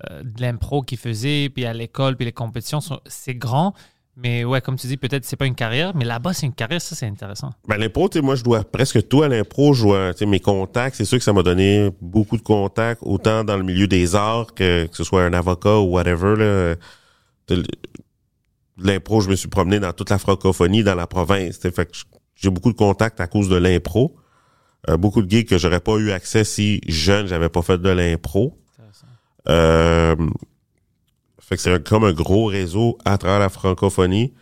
[0.10, 3.74] euh, de l'impro qu'ils faisaient, puis à l'école, puis les compétitions, c'est grand.
[4.20, 6.82] Mais ouais, comme tu dis, peut-être c'est pas une carrière, mais là-bas, c'est une carrière,
[6.82, 7.52] ça, c'est intéressant.
[7.68, 9.74] Ben, l'impro, tu sais, moi, je dois presque tout à l'impro.
[9.74, 13.58] Je dois, mes contacts, c'est sûr que ça m'a donné beaucoup de contacts, autant dans
[13.58, 16.76] le milieu des arts que, que ce soit un avocat ou whatever, là.
[18.80, 21.98] L'impro, je me suis promené dans toute la francophonie, dans la province, fait que
[22.36, 24.16] j'ai beaucoup de contacts à cause de l'impro.
[24.90, 27.90] Euh, beaucoup de gigs que j'aurais pas eu accès si jeune, j'avais pas fait de
[27.90, 28.58] l'impro.
[29.50, 30.16] Euh,
[31.42, 34.34] fait que c'est comme un gros réseau à travers la francophonie.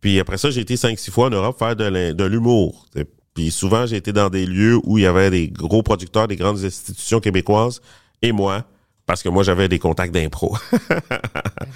[0.00, 2.86] Puis après ça, j'ai été 5-6 fois en Europe faire de l'humour.
[3.34, 6.36] Puis souvent, j'ai été dans des lieux où il y avait des gros producteurs, des
[6.36, 7.80] grandes institutions québécoises
[8.22, 8.64] et moi,
[9.06, 10.56] parce que moi, j'avais des contacts d'impro.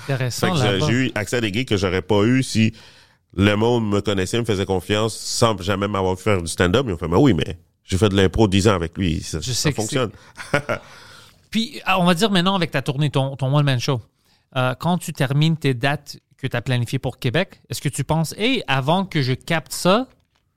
[0.06, 0.54] Fait Intéressant,
[0.88, 2.72] j'ai- eu accès à des gigs que j'aurais pas eu si
[3.36, 6.84] le monde me connaissait, me faisait confiance sans jamais m'avoir vu faire du stand-up.
[6.88, 9.22] Ils ont fait, mais oui, mais j'ai fait de l'impro 10 ans avec lui.
[9.22, 10.10] Ça, Je sais fonctionne.
[11.50, 14.00] Puis, ah, on va dire maintenant avec ta tournée, ton, ton one-man show,
[14.56, 18.04] euh, quand tu termines tes dates que tu as planifiées pour Québec, est-ce que tu
[18.04, 20.08] penses, hey, avant que je capte ça,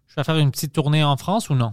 [0.07, 1.71] je vais faire une petite tournée en France ou non?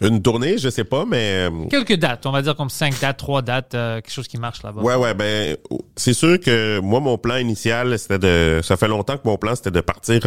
[0.00, 3.18] Une tournée, je sais pas, mais euh, Quelques dates, on va dire comme cinq dates,
[3.18, 4.82] trois dates, euh, quelque chose qui marche là-bas.
[4.82, 5.56] Ouais, ouais, ben,
[5.96, 8.60] c'est sûr que moi, mon plan initial, c'était de.
[8.64, 10.26] Ça fait longtemps que mon plan, c'était de partir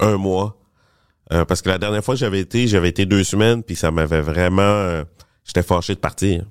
[0.00, 0.58] un mois.
[1.32, 3.90] Euh, parce que la dernière fois que j'avais été, j'avais été deux semaines, puis ça
[3.90, 4.62] m'avait vraiment.
[4.62, 5.04] euh,
[5.44, 6.44] J'étais fâché de partir.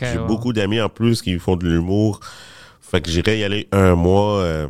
[0.00, 2.20] J'ai beaucoup d'amis en plus qui font de l'humour.
[2.80, 4.40] Fait que j'irais y aller un mois.
[4.40, 4.68] euh,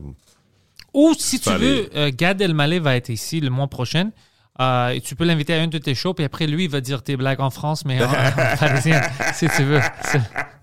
[0.94, 1.50] Ou si tu
[1.94, 4.10] veux, Gad Elmaleh va être ici le mois prochain.
[4.60, 7.02] Et tu peux l'inviter à un de tes shows, puis après, lui, il va dire
[7.02, 9.02] tes blagues en France, mais en, en parisien,
[9.34, 9.80] si tu veux.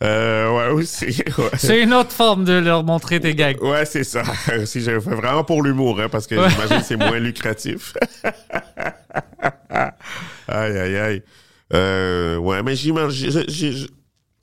[0.00, 1.06] C'est- euh, ouais, aussi.
[1.38, 3.62] Ouais, C'est une autre forme de leur montrer tes gags.
[3.62, 4.22] Ouais, c'est ça.
[4.66, 6.50] Si j'ai fait vraiment pour l'humour, hein, parce que Ouais.
[6.50, 7.94] j'imagine que c'est moins lucratif.
[10.48, 11.22] aïe, aïe, aïe.
[11.72, 13.30] Euh, ouais, mais j'imagine.
[13.30, 13.86] Je, je, je,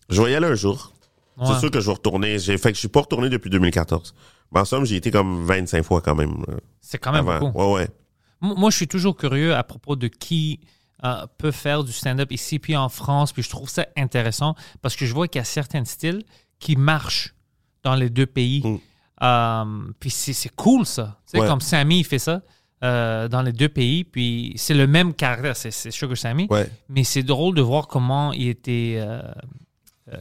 [0.10, 0.94] je vais y aller un jour.
[1.38, 1.46] Ouais.
[1.48, 2.40] C'est sûr que je vais retourner.
[2.40, 4.14] J'ai fait que je suis pas retourné depuis 2014.
[4.54, 6.44] Mais en somme, j'ai été comme 25 fois quand même.
[6.82, 7.52] C'est quand même avant.
[7.52, 7.74] beaucoup.
[7.76, 7.88] Ouais, ouais.
[8.42, 10.60] Moi, je suis toujours curieux à propos de qui
[11.04, 14.96] euh, peut faire du stand-up ici, puis en France, puis je trouve ça intéressant parce
[14.96, 16.24] que je vois qu'il y a certains styles
[16.60, 17.34] qui marchent
[17.84, 18.62] dans les deux pays.
[18.66, 18.78] Mm.
[19.24, 19.66] Euh,
[20.00, 21.20] puis c'est cool, ça.
[21.26, 21.48] Tu sais, Ouais.
[21.48, 22.42] comme Sammy, il fait ça
[22.84, 26.48] euh, dans les deux pays, puis c'est le même caractère, c'est- Sugar Sammy.
[26.50, 26.70] Ouais.
[26.90, 29.02] Mais c'est drôle de voir comment il était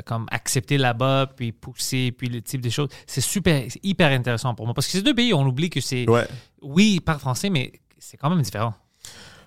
[0.06, 2.88] comme accepté là-bas, puis poussé, puis le type de choses.
[3.06, 4.74] C'est super, hyper intéressant pour moi.
[4.74, 6.26] Parce que ces deux pays, on oublie que c'est Ouais.
[6.62, 8.74] oui, il parle français, mais c'est quand même différent.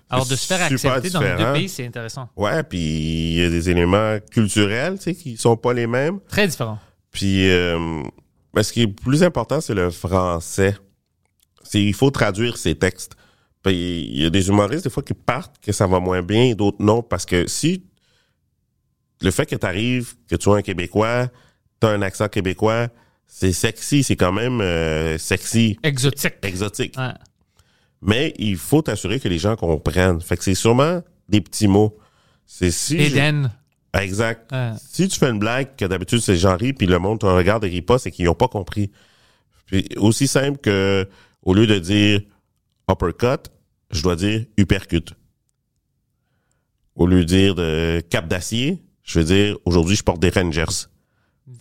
[0.08, 2.28] Alors, de se faire accepter dans les deux pays, c'est intéressant.
[2.36, 6.20] Ouais, puis il y a des éléments culturels, tu sais, qui sont pas les mêmes.
[6.28, 6.78] Très différent.
[7.10, 8.02] Puis, euh,
[8.54, 10.76] ben, ce qui est plus important, c'est le français.
[11.64, 13.16] C'est il faut traduire ces textes
[13.64, 16.54] Ben, Il y a des humoristes, des fois, qui partent, que ça va moins bien,
[16.54, 17.82] d'autres non, parce que si
[19.22, 21.28] le fait que tu arrives, que tu sois un Québécois,
[21.80, 22.88] tu as un accent québécois,
[23.26, 26.34] c'est sexy, c'est quand même euh, sexy, Exotique.
[26.42, 26.94] exotique.
[26.96, 27.12] Ouais.
[28.02, 30.20] Mais il faut t'assurer que les gens comprennent.
[30.20, 31.96] Fait que c'est sûrement des petits mots.
[32.46, 32.98] C'est si.
[32.98, 33.50] je- Eden.
[33.98, 34.52] Exact.
[34.52, 34.72] Ouais.
[34.90, 37.64] Si tu fais une blague que d'habitude c'est genre rit, puis le monde te regarde
[37.64, 38.90] et rit pas, c'est qu'ils n'ont pas compris.
[39.66, 41.08] Puis aussi simple que
[41.42, 42.20] au lieu de dire
[42.90, 43.50] uppercut,
[43.90, 45.14] je dois dire uppercut.
[46.94, 50.64] Au lieu de dire de cap d'acier, je vais dire aujourd'hui je porte des Rangers.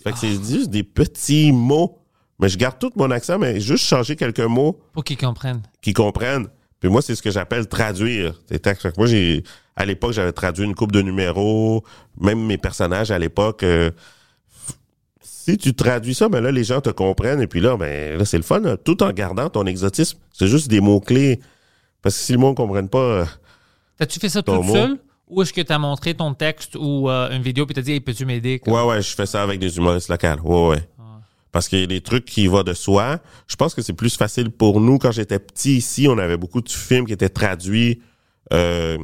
[0.03, 2.04] Fait que c'est juste des petits mots.
[2.39, 5.61] Mais je garde tout mon accent, mais juste changer quelques mots Pour qu'ils comprennent.
[5.81, 6.47] qui comprennent.
[6.79, 8.41] Puis moi, c'est ce que j'appelle traduire.
[8.97, 9.43] moi, j'ai,
[9.75, 11.83] à l'époque, j'avais traduit une coupe de numéros,
[12.19, 13.63] même mes personnages à l'époque.
[13.63, 13.89] euh,
[15.21, 17.41] si tu traduis ça, ben là, les gens te comprennent.
[17.41, 20.17] Et puis là, ben là, c'est le fun, là, tout en gardant ton exotisme.
[20.33, 21.39] C'est juste des mots-clés.
[22.01, 23.25] Parce que si le monde ne comprenne pas, euh,
[23.97, 24.73] T'as-tu fait ça mot.
[24.73, 24.97] seule?
[25.27, 27.99] Ou est-ce que t'as montré ton texte ou euh, une vidéo puis t'as dit, hey,
[27.99, 28.61] peux-tu m'aider?
[28.67, 30.69] ouais, ouais, je fais ça avec des humoristes locaux.
[30.69, 30.87] Ouais, ouais.
[31.55, 33.19] Parce qu'il y a des trucs qui vont de soi.
[33.47, 34.97] Je pense que c'est plus facile pour nous.
[34.97, 38.01] Quand j'étais petit ici, on avait beaucoup de films qui étaient traduits
[38.51, 38.97] euh,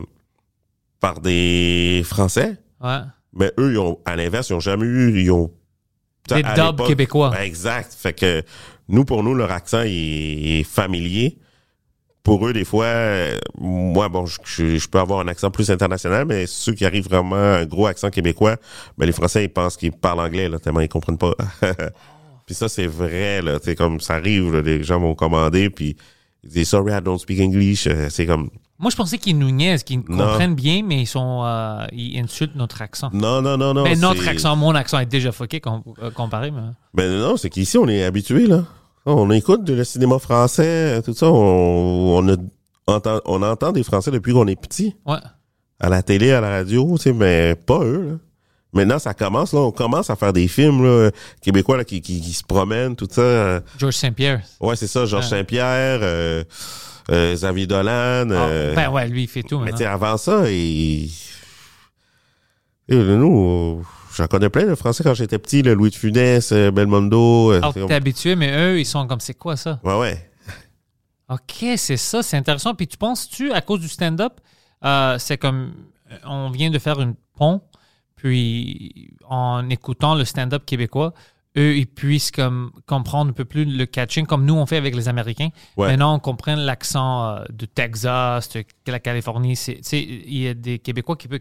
[1.00, 2.58] par des Français.
[2.84, 2.98] Ouais.
[3.32, 5.22] Mais eux, ils ont, à l'inverse, ils ont jamais eu.
[5.22, 5.50] Ils ont,
[6.28, 7.30] Des à dubs québécois.
[7.30, 7.94] Ben, exact.
[7.98, 8.44] Fait que
[8.90, 11.38] nous, pour nous, leur accent il est familier.
[12.22, 15.72] Pour eux, des fois, euh, moi, bon, je, je- je peux avoir un accent plus
[15.72, 18.58] international, mais ceux qui arrivent vraiment un gros accent québécois,
[18.98, 21.34] ben, les Français, ils pensent qu'ils parlent anglais, là, tellement ils comprennent pas.
[22.52, 23.60] puis ça, c'est vrai, là.
[23.64, 25.96] C'est comme, ça arrive, là, les gens vont commander, puis
[26.44, 27.88] ils disent, sorry, I don't speak English.
[27.88, 31.44] Euh, C'est comme, Moi, je pensais qu'ils nous niaisent, qu'ils comprennent bien, mais ils sont,
[31.46, 33.10] euh, ils insultent notre accent.
[33.14, 33.84] non, non, non, non.
[33.84, 36.52] mais notre c'est- accent, mon accent est déjà fucké com- euh, comparé.
[36.52, 36.60] Mais...
[36.94, 38.66] Ben non, c'est qu'ici, on est habitué, là.
[39.06, 41.28] On écoute le cinéma français, tout ça.
[41.32, 42.38] On, on, a-
[42.88, 44.94] entend, on entend des Français depuis qu'on est petit.
[45.06, 45.16] Ouais.
[45.80, 48.18] À la télé, à la radio, tu sais, mais pas eux, là.
[48.74, 49.60] Maintenant, ça commence, là.
[49.60, 53.08] On commence à faire des films, là, québécois, là, qui, qui, qui se promènent, tout
[53.12, 53.62] ça.
[53.78, 54.42] George Saint-Pierre.
[54.62, 55.06] Ouais, c'est ça.
[55.06, 55.30] Georges Ouais.
[55.40, 56.44] Saint-Pierre, euh,
[57.12, 58.30] euh, Xavier Dolan.
[58.32, 59.60] Ah, euh, ben ouais, lui, il fait tout.
[59.60, 61.10] mais tu sais, avant ça, et...
[62.88, 66.72] et nous, j'en connais plein de Français quand j'étais petit, là, Louis de Funès, euh,
[66.72, 67.52] Belmondo.
[67.52, 69.80] euh, Alors, c'est t'es habitué, mais eux, ils sont comme, c'est quoi ça?
[69.84, 70.30] Ouais, ouais.
[71.30, 72.74] OK, c'est ça, c'est intéressant.
[72.74, 74.34] Puis tu penses-tu, à cause du stand-up,
[74.84, 75.74] euh, c'est comme,
[76.26, 77.62] on vient de faire une pont,
[78.22, 81.14] puis en écoutant le stand-up québécois,
[81.58, 84.96] eux, ils puissent comme comprendre un peu plus le catching, comme nous, on fait avec
[84.96, 85.50] les Américains.
[85.76, 85.88] Ouais.
[85.88, 89.60] Maintenant, on comprend l'accent euh, de Texas, de la Californie.
[89.92, 91.40] Il y a des Québécois qui peuvent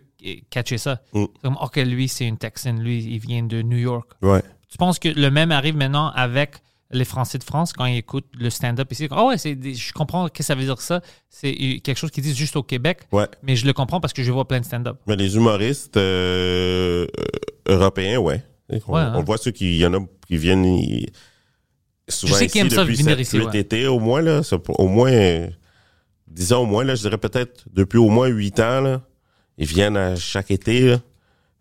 [0.49, 1.01] catcher ça.
[1.13, 1.25] Mm.
[1.43, 4.11] Comme, OK, lui, c'est une Texan, lui, il vient de New York.
[4.23, 4.43] Ouais.
[4.71, 6.57] Tu penses que le même arrive maintenant avec
[6.93, 9.07] les Français de France quand ils écoutent le stand-up ici?
[9.11, 11.01] Ah ouais, c'est des- je comprends ce que ça veut dire ça.
[11.29, 13.27] C'est quelque chose qu'ils disent juste au Québec, Ouais.
[13.43, 14.97] mais je le comprends parce que je vois plein de stand-up.
[15.07, 18.43] Mais les humoristes euh, euh, européens, ouais.
[18.87, 19.13] On, Ouais, hein.
[19.17, 21.11] on voit ceux qui, il y en a qui viennent ils-
[22.09, 23.59] souvent sais qu'ils ici aiment ça depuis venir 7, ici, 8 ouais.
[23.59, 24.43] étés, au moins, là.
[24.65, 25.49] pour- au moins, euh,
[26.29, 29.03] disons au moins, là, je dirais peut-être depuis au moins 8 ans, là.
[29.59, 31.01] Ils viennent à chaque été, là,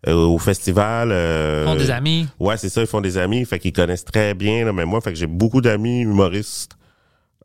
[0.06, 1.10] au festival.
[1.12, 2.28] euh, Ils font des amis.
[2.38, 5.00] Ouais, c'est ça, ils font des amis, fait qu'ils connaissent très bien, là, mais moi,
[5.00, 6.72] fait que j'ai beaucoup d'amis humoristes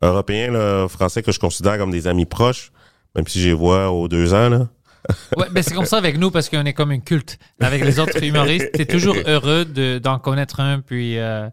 [0.02, 2.70] européens, là, français, que je considère comme des amis proches,
[3.14, 4.68] même si je les vois aux deux ans, là.
[5.36, 7.38] Ouais, ben c'est comme ça avec nous parce qu'on est comme une culte.
[7.60, 10.80] Avec les autres humoristes, t'es toujours heureux de- d'en connaître un.
[10.80, 11.48] Puis, euh,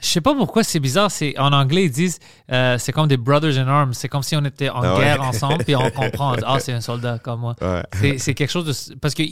[0.00, 1.10] je sais pas pourquoi c'est bizarre.
[1.10, 2.18] C'est en anglais ils disent
[2.52, 3.94] euh, c'est comme des brothers in arms.
[3.94, 5.00] C'est comme si on était en Ah ouais.
[5.00, 6.34] guerre ensemble puis on comprend.
[6.46, 7.56] Ah, c'est un soldat comme moi.
[7.60, 8.16] Ouais.
[8.18, 9.22] C'est- quelque chose de parce que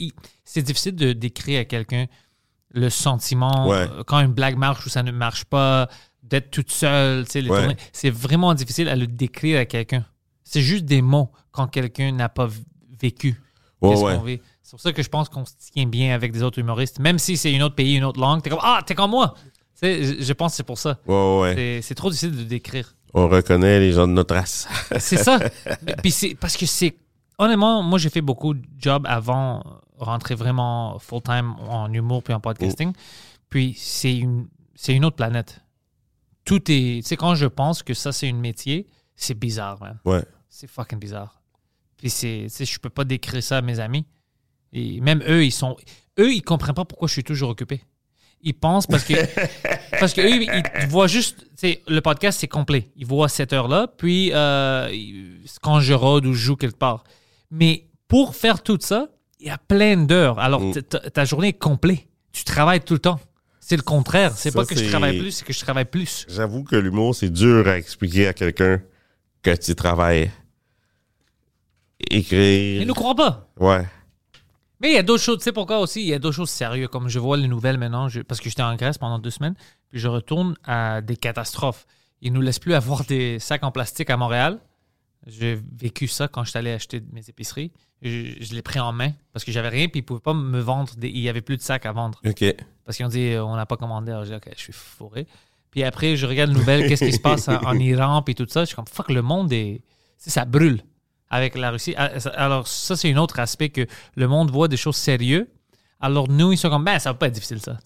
[0.45, 2.07] c'est difficile de décrire à quelqu'un
[2.71, 3.87] le sentiment Ouais.
[4.07, 5.89] quand une blague marche ou ça ne marche pas,
[6.23, 7.25] d'être toute seule.
[7.93, 10.05] C'est vraiment difficile à le décrire à quelqu'un.
[10.45, 12.49] C'est juste des mots quand quelqu'un n'a pas
[13.01, 13.41] vécu.
[13.81, 14.41] Vit?
[14.63, 16.99] C'est pour ça que je pense qu'on se tient bien avec des autres humoristes.
[16.99, 19.35] Même si c'est un autre pays, une autre langue, t'es comme Ah, t'es comme moi.
[19.81, 20.99] Sais, je, pense que c'est pour ça.
[21.07, 21.55] Ouais, ouais, ouais.
[21.55, 22.97] C'est- C'est trop difficile de décrire.
[23.15, 24.67] On reconnaît les gens de notre race.
[24.99, 25.39] C'est ça.
[26.03, 26.97] Puis c'est parce que c'est
[27.39, 29.63] honnêtement, moi j'ai fait beaucoup de jobs avant
[29.97, 32.93] rentrer vraiment full time en humour puis en podcasting.
[33.49, 35.61] Puis c'est une c'est une autre planète.
[36.45, 39.99] Tout est, tu sais quand je pense que ça c'est un métier, c'est bizarre, man.
[40.05, 40.25] Ouais.
[40.49, 41.41] C'est fucking bizarre.
[41.97, 44.05] Puis c'est, tu sais, je peux pas décrire ça à mes amis.
[44.73, 45.77] Et même eux, ils sont,
[46.19, 47.83] eux, ils comprennent pas pourquoi je suis toujours occupé.
[48.43, 49.15] Ils pensent parce que,
[50.01, 50.43] parce que eux,
[50.81, 52.89] ils voient juste, le podcast c'est complet.
[52.97, 54.89] Ils voient cette heure-là, puis euh,
[55.63, 57.05] quand je rôde ou je joue quelque part.
[57.51, 59.09] Mais pour faire tout ça,
[59.41, 60.39] il y a plein d'heures.
[60.39, 60.73] Alors Mm.
[61.13, 62.07] ta, journée est complète.
[62.33, 63.21] Tu travailles tout le temps.
[63.61, 64.33] C'est le contraire.
[64.37, 66.27] C'est pas que je travaille plus, c'est que je travaille plus.
[66.29, 68.81] J'avoue que l'humour, c'est dur à expliquer à quelqu'un
[69.43, 70.31] que tu travailles.
[72.11, 72.83] écrire.
[72.83, 73.51] Ils ne croient pas.
[73.59, 73.85] Ouais.
[74.81, 76.03] Mais il y a d'autres choses, tu sais pourquoi aussi?
[76.03, 78.49] Il y a d'autres choses sérieuses, comme je vois les nouvelles maintenant, je- parce que
[78.49, 79.55] j'étais en Grèce pendant deux semaines,
[79.91, 81.85] puis je retourne à des catastrophes.
[82.21, 84.61] Ils nous laissent plus avoir des sacs en plastique à Montréal.
[85.27, 87.73] J'ai vécu ça quand j'étais allé acheter mes épiceries.
[88.03, 90.61] Je, je l'ai pris en main parce que j'avais rien, puis ils pouvaient pas me
[90.61, 90.95] vendre.
[90.97, 92.45] Des, il y avait plus de sacs à vendre OK.
[92.85, 94.13] parce qu'ils ont dit on n'a pas commandé.
[94.13, 95.27] Alors j'ai dit ok, je suis fourré.
[95.73, 98.47] Puis après, je regarde les nouvelles, qu'est-ce qui se passe en, en Iran, puis tout
[98.49, 98.61] ça.
[98.61, 99.83] Je suis comme fuck, le monde est.
[100.17, 100.81] ça brûle
[101.31, 101.95] avec la Russie.
[101.97, 105.47] Ah, Alors, ça, c'est un autre aspect que le monde voit des choses sérieuses.
[106.01, 107.77] Alors, nous, ils sont comme ben, ça va pas être difficile, ça.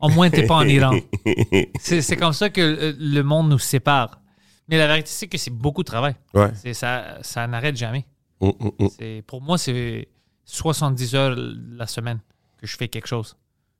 [0.00, 0.92] Au moins, t'es pas en Iran.
[1.80, 4.20] C'est c'est comme ça que euh, le monde nous sépare.
[4.68, 6.14] Mais la vérité, c'est que c'est beaucoup de travail.
[6.34, 6.50] Ouais.
[6.54, 8.04] C'est- Ça, ça n'arrête jamais.
[8.40, 8.88] Mm, mm, mm.
[8.98, 10.08] C'est- Pour moi, c'est
[10.44, 12.18] 70 heures la semaine
[12.60, 13.36] que je fais quelque chose.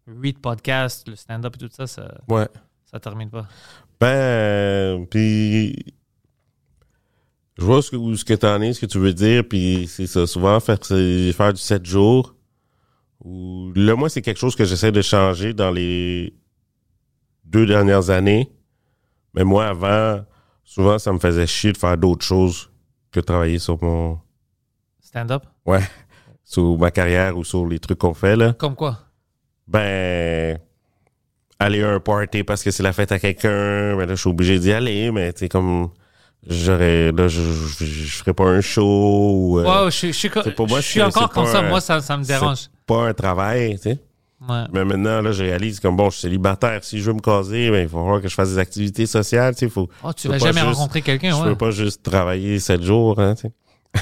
[0.07, 2.47] 8 podcasts, le stand-up et tout ça, ça, Ouais.
[2.91, 3.47] ça termine pas.
[4.01, 5.95] Ben, puis
[7.59, 9.87] je vois ce que, où ce que t'en es, ce que tu veux dire, puis
[9.89, 10.27] c'est ça.
[10.27, 12.35] Souvent, faire, c'est faire du 7 jours.
[13.25, 16.35] Ou, là, moi, c'est quelque chose que j'essaie de changer dans les
[17.45, 18.51] deux dernières années.
[19.35, 20.25] Mais moi, avant,
[20.65, 22.71] souvent, ça me faisait chier de faire d'autres choses
[23.13, 24.19] que travailler sur mon,
[25.01, 25.45] Stand-up?
[25.67, 25.81] ouais,
[26.45, 28.53] sur ma carrière ou sur les trucs qu'on fait, là.
[28.55, 28.99] Comme quoi?
[29.69, 30.59] Ben,
[31.59, 34.31] aller à un party parce que c'est la fête à quelqu'un, ben là, je suis
[34.31, 35.91] obligé d'y aller, mais tu comme,
[36.49, 40.69] j'aurais, là, je, je, je ferais pas un show ou, euh, Ouais, je, je pour
[40.69, 41.61] moi, je suis encore comme ça.
[41.61, 42.69] un- Moi, ça, ça me dérange.
[42.87, 43.99] pas un travail, tu sais.
[44.47, 44.65] Ouais.
[44.73, 47.71] Mais maintenant, là, je réalise comme, bon, je suis célibataire, si je veux me caser,
[47.71, 50.29] ben, il faut voir que je fasse des activités sociales, tu sais, faut, Oh, tu
[50.29, 51.45] vas jamais juste- rencontrer je quelqu'un, ouais.
[51.51, 53.53] peux pas juste travailler sept jours, hein, tu sais.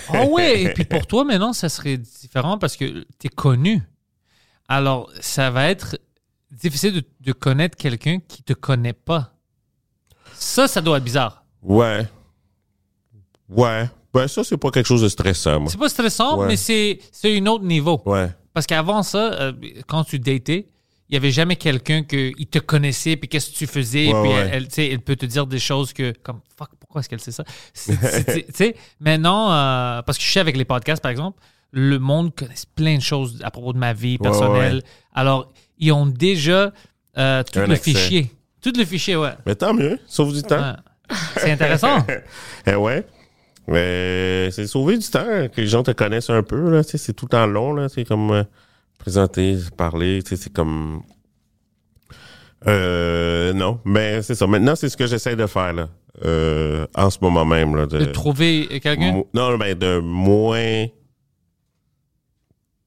[0.08, 2.84] Ah ouais, et puis pour toi, maintenant, ça serait différent parce que
[3.18, 3.82] tu es connu.
[4.68, 5.98] Alors, ça va être
[6.50, 9.34] difficile de, de connaître quelqu'un qui te connaît pas.
[10.34, 11.44] Ça, ça doit être bizarre.
[11.62, 12.06] Ouais.
[13.56, 13.88] Ouais.
[14.14, 15.70] Ben, ça, c'est pas quelque chose de stressant, moi.
[15.70, 16.46] C'est pas stressant, Ouais.
[16.48, 18.02] mais c'est c'est un autre niveau.
[18.04, 18.28] Ouais.
[18.52, 19.52] Parce qu'avant ça, euh,
[19.86, 20.68] quand tu datais,
[21.08, 24.30] il y avait jamais quelqu'un qui te connaissait, puis qu'est-ce que tu faisais, Ouais, puis
[24.32, 24.50] ouais.
[24.52, 27.44] elle, elle, peut te dire des choses que, comme, fuck, pourquoi est-ce qu'elle sait ça?
[27.74, 31.38] Tu sais, maintenant, euh, parce que je suis avec les podcasts, par exemple,
[31.70, 34.76] le monde connaît plein de choses à propos de ma vie personnelle.
[34.76, 34.82] ouais.
[35.14, 36.72] Alors, ils ont déjà
[37.18, 37.92] euh, tout Un le accès.
[37.92, 38.30] fichier.
[38.62, 39.32] Tout le fichier, ouais.
[39.46, 40.76] Mais tant mieux, sauve du temps.
[41.36, 42.06] C'est intéressant.
[42.66, 43.04] Eh ouais.
[43.68, 46.82] Mais c'est sauver du temps que les gens te connaissent un peu, là.
[46.82, 47.88] C'est tout le temps long, là.
[47.88, 48.44] C'est comme euh,
[48.98, 51.02] présenter, parler, c'est comme.
[52.66, 54.46] Euh, non, mais c'est ça.
[54.46, 55.88] Maintenant, c'est ce que j'essaie de faire, là.
[56.24, 57.86] Euh, en ce moment même, là.
[57.86, 59.22] de De, trouver quelqu'un?
[59.34, 60.86] non, mais de moins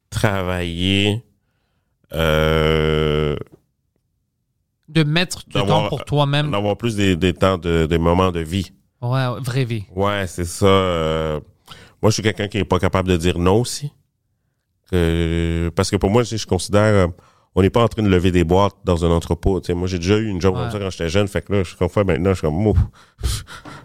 [0.09, 1.23] travailler.
[2.13, 3.35] Euh,
[4.87, 6.51] De mettre du temps pour toi-même.
[6.51, 8.71] d'avoir plus des, des temps de, des moments de vie.
[9.01, 9.83] Ouais, vraie vie.
[9.95, 10.65] Ouais, c'est ça.
[10.65, 11.39] euh,
[12.01, 13.91] moi, je suis quelqu'un qui est pas capable de dire non aussi.
[14.91, 17.07] Que- parce que pour moi, je, je considère, euh,
[17.55, 19.61] on n'est pas en train de lever des boîtes dans un entrepôt.
[19.69, 20.61] Moi, j'ai déjà eu une job Ouais.
[20.61, 21.27] comme ça quand j'étais jeune.
[21.27, 22.77] Fait que là, je suis comme ça maintenant, je suis comme, ouf.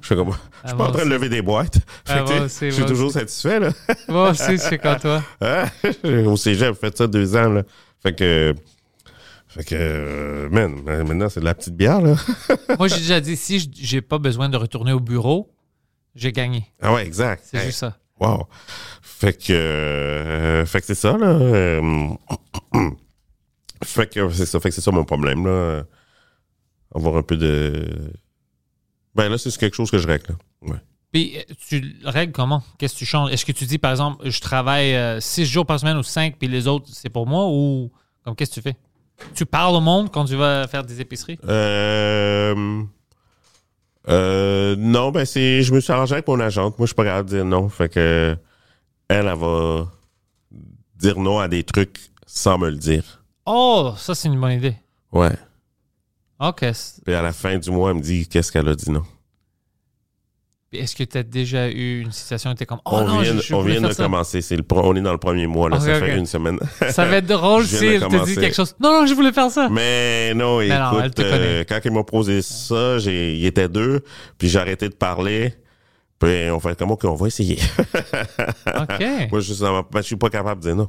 [0.00, 0.32] je suis comme,
[0.64, 1.76] je suis pas en moi train de lever des boîtes.
[2.04, 3.18] Fait Ah, que, aussi, je suis toujours aussi.
[3.18, 3.70] satisfait, là.
[4.08, 5.22] Moi aussi, je suis comme toi.
[5.40, 5.64] Hein?
[6.26, 7.62] Au cégep, j'ai fait ça deux ans, là.
[8.02, 8.54] Fait que,
[9.50, 12.14] fait que, euh, man, maintenant, c'est de la petite bière, là.
[12.78, 15.52] Moi, j'ai déjà dit, si j'ai pas besoin de retourner au bureau,
[16.14, 16.64] j'ai gagné.
[16.80, 17.42] ah ouais, exact.
[17.46, 17.66] C'est Hey.
[17.66, 17.96] juste ça.
[18.20, 18.46] Wow.
[19.02, 21.26] Fait que, euh, fait que c'est ça, là.
[21.28, 22.08] euh,
[23.84, 25.82] fait que c'est ça, fait que c'est ça mon problème, là.
[26.94, 28.12] Avoir un peu de.
[29.14, 30.34] Ben là, c'est quelque chose que je règle, là.
[30.72, 30.78] Ouais.
[31.12, 31.36] Puis,
[31.68, 32.62] tu le règles comment?
[32.78, 33.32] Qu'est-ce que tu changes?
[33.32, 36.46] Est-ce que tu dis, par exemple, je travaille six jours par semaine ou cinq, puis
[36.46, 37.46] les autres, c'est pour moi?
[37.48, 37.90] Ou
[38.24, 38.76] comme qu'est-ce que tu fais?
[39.34, 41.38] Tu parles au monde quand tu vas faire des épiceries?
[41.44, 42.82] Euh,
[44.08, 45.62] euh, non, ben c'est.
[45.62, 46.78] Je me suis arrangé avec mon agente.
[46.78, 47.68] Moi, je suis pas capable de dire non.
[47.68, 48.36] Fait que
[49.08, 49.86] elle, elle va
[50.96, 53.24] dire non à des trucs sans me le dire.
[53.46, 54.76] Oh, ça, c'est une bonne idée.
[55.12, 55.36] Ouais.
[56.40, 56.64] OK.
[57.04, 59.04] Puis à la fin du mois, elle me dit qu'est-ce qu'elle a dit non?
[60.72, 63.20] Est-ce que tu as déjà eu une situation où tu es comme, oh on non,
[63.20, 64.04] vient, je, de- je on vient de ça?
[64.04, 64.40] commencer.
[64.40, 65.76] C'est le pro- on est dans le premier mois, là.
[65.78, 66.04] Ok, ça ok.
[66.04, 66.60] fait une semaine.
[66.90, 68.76] Ça va être drôle si elle te dit quelque chose.
[68.78, 69.68] Non, non, je voulais faire ça.
[69.68, 74.04] Mais non, Mais écoute, euh, quand il m'a posé ça, il était deux,
[74.38, 75.54] puis j'ai arrêté de parler.
[76.20, 77.58] Puis on fait comment qu'on va essayer.
[78.68, 79.04] OK.
[79.32, 80.88] Moi, je, suis ben, je suis pas capable de dire non.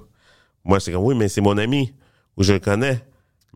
[0.64, 1.92] Moi, c'est comme, oui, mais c'est mon ami,
[2.38, 3.00] ou je le connais.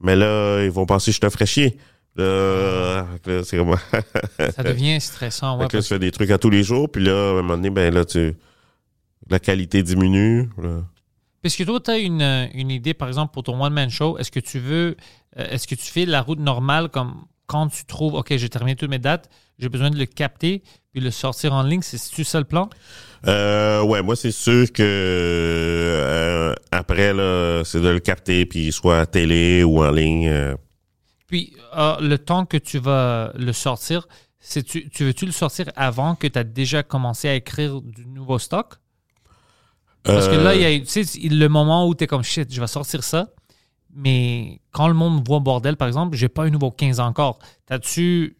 [0.01, 1.77] Mais là, ils vont penser que je te ferais chier.
[2.17, 3.43] C'est
[4.55, 5.57] Ça devient stressant.
[5.57, 7.11] Ouais, Fait que là, parce- tu fais des trucs à tous les jours, puis là,
[7.11, 8.35] à un moment donné, ben là, tu,
[9.29, 10.49] la qualité diminue.
[10.61, 10.83] là.
[11.41, 14.17] Parce que toi, tu as une, euh, une idée, par exemple, pour ton one-man show.
[14.17, 14.95] Est-ce que tu veux,
[15.37, 18.75] euh, est-ce que tu fais la route normale comme quand tu trouves, OK, j'ai terminé
[18.75, 21.83] toutes mes dates, j'ai besoin de le capter puis le sortir en ligne.
[21.83, 22.67] C'est-tu ça le plan?
[23.27, 28.99] Euh, ouais, moi c'est sûr que euh, après là, c'est de le capter puis soit
[28.99, 30.55] à télé ou en ligne.
[31.27, 34.07] Puis euh, le temps que tu vas le sortir,
[34.53, 38.37] tu, tu veux-tu le sortir avant que tu as déjà commencé à écrire du nouveau
[38.39, 38.75] stock?
[40.03, 42.53] Parce que là, il y a tu sais, le moment où tu es comme shit,
[42.53, 43.27] je vais sortir ça.
[43.97, 47.39] Mais quand le monde voit bordel, par exemple, j'ai pas un nouveau 15 encore.
[47.65, 48.37] T'as-tu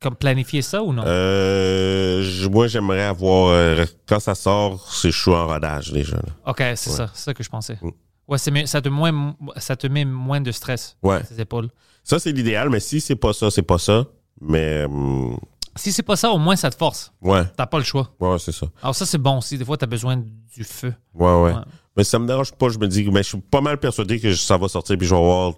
[0.00, 1.02] comme planifié ça ou non?
[1.04, 6.16] Euh, moi j'aimerais avoir euh, quand ça sort, c'est chaud en rodage déjà.
[6.16, 6.32] là.
[6.46, 7.78] OK, c'est ça, c'est ça que je pensais.
[7.82, 7.88] Mm.
[8.28, 11.22] Ouais, c'est ça te, moins, ça te met moins de stress, Ouais.
[11.24, 11.68] ces épaules.
[12.02, 14.06] Ça c'est l'idéal, mais si c'est pas ça, c'est pas ça.
[14.40, 15.38] Mais hum,
[15.76, 17.12] Si c'est pas ça, au moins ça te force.
[17.20, 18.12] ouais, T'as pas le choix.
[18.20, 18.66] ouais, c'est ça.
[18.82, 19.56] Alors ça, c'est bon aussi.
[19.58, 20.92] Des fois, tu as besoin du feu.
[21.14, 21.60] Ouais, ouais, Ouais.
[21.96, 22.68] Mais ça me dérange pas.
[22.68, 25.14] Je me dis, mais je suis pas mal persuadé que ça va sortir puis je
[25.14, 25.54] vais avoir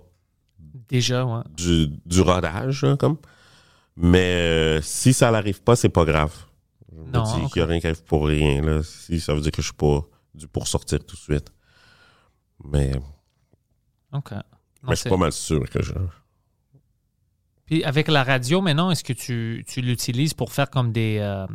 [0.89, 1.43] Déjà, ouais.
[1.57, 3.17] du, du rodage, hein, comme.
[3.97, 4.19] Mais
[4.79, 6.33] euh, si ça n'arrive pas, c'est pas grave.
[6.91, 7.53] Je me Non, dis ok.
[7.53, 8.61] qu'il n'y a rien qui arrive pour rien.
[8.63, 8.83] Là.
[8.83, 10.01] Si ça veut dire que je suis pas
[10.35, 11.53] dû pour sortir tout de suite.
[12.65, 12.93] Mais,
[14.13, 14.31] OK.
[14.33, 14.39] Non,
[14.83, 15.93] mais je suis c'est- pas mal sûr que je.
[17.73, 21.47] Puis avec la radio, maintenant, est-ce que tu, tu l'utilises pour faire comme des, euh,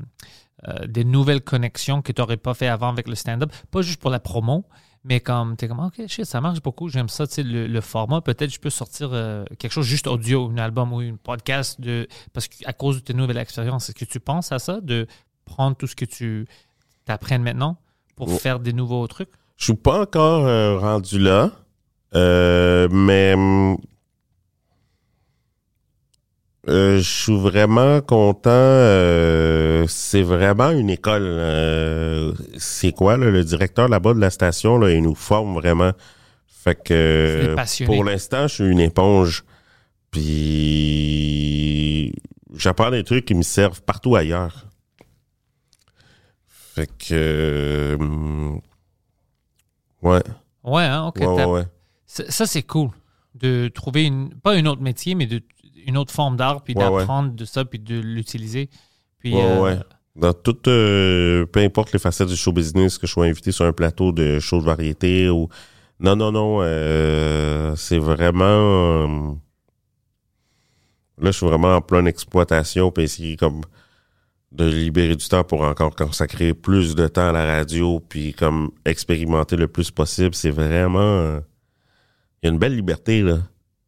[0.67, 3.51] euh, des nouvelles connexions que tu n'aurais pas fait avant avec le stand-up?
[3.69, 4.65] Pas juste pour la promo,
[5.03, 7.67] mais comme tu es comme, OK, shit, ça marche beaucoup, j'aime ça, tu sais, le,
[7.67, 8.21] le format.
[8.21, 12.07] Peut-être je peux sortir euh, quelque chose juste audio, un album ou un podcast, de,
[12.33, 15.05] parce qu'à cause de tes nouvelles expériences, est-ce que tu penses à ça, de
[15.45, 16.47] prendre tout ce que tu
[17.05, 17.77] t'apprennes maintenant
[18.15, 18.39] pour Ouais.
[18.39, 19.29] faire des nouveaux trucs?
[19.55, 21.51] Je suis pas encore euh, rendu là.
[22.15, 23.77] Euh, mais hum,
[26.69, 28.49] euh, je suis vraiment content.
[28.49, 31.23] euh, c'est vraiment une école.
[31.25, 35.91] euh, c'est quoi là, le directeur là-bas de la station là, il nous forme vraiment.
[36.47, 37.55] Fait que
[37.85, 39.45] pour l'instant, je suis une éponge.
[40.11, 42.13] Puis
[42.55, 44.65] j'apprends des trucs qui me servent partout ailleurs.
[46.47, 47.97] Fait que
[50.01, 50.21] ouais.
[50.63, 51.17] Ouais, hein, OK.
[51.19, 51.63] Ouais, ouais, t'as- ouais.
[52.05, 52.89] Ça, ça, c'est cool.
[53.35, 55.41] De trouver une, pas un autre métier, mais de,
[55.87, 56.99] une autre forme d'art, puis Ouais, ouais.
[56.99, 58.69] d'apprendre de ça, puis de l'utiliser.
[59.19, 59.79] Puis, Ouais, euh, ouais.
[60.15, 63.65] Dans toutes, euh, peu importe les facettes du show business, que je sois invité sur
[63.65, 65.47] un plateau de show de variété ou.
[65.99, 66.59] Non, non, non.
[66.61, 69.07] euh, c'est vraiment.
[71.19, 73.61] là, je suis vraiment en pleine exploitation, puis essayer comme
[74.51, 78.71] de libérer du temps pour encore consacrer plus de temps à la radio, puis comme
[78.85, 80.33] expérimenter le plus possible.
[80.35, 81.39] C'est vraiment.
[82.41, 83.39] Il y a une belle liberté, là.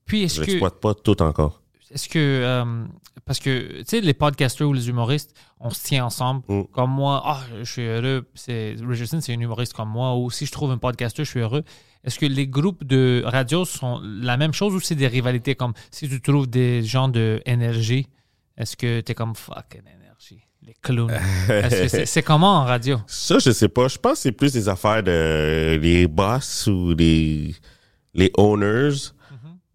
[0.05, 1.59] Puis, Je est-ce que, l'exploite pas tout encore.
[1.91, 2.85] Est-ce que euh,
[3.29, 6.41] parce que, tu sais, les podcasters ou les humoristes, on se tient ensemble.
[6.47, 6.63] Mm.
[6.71, 8.27] Comme moi, ah, je suis heureux.
[8.47, 10.15] Richardson, c'est un humoriste comme moi.
[10.17, 11.63] Ou si je trouve un podcaster, je suis heureux.
[12.03, 15.53] Est-ce que les groupes de radio sont la même chose ou c'est des rivalités?
[15.53, 18.07] Comme si tu trouves des gens de énergie,
[18.57, 21.11] est-ce que tu es comme fucking énergie, les clowns?
[22.05, 22.97] C'est comment en radio?
[23.05, 23.87] Ça, je sais pas.
[23.89, 27.53] Je pense que c'est plus des affaires de les boss ou les,
[28.15, 29.11] les owners.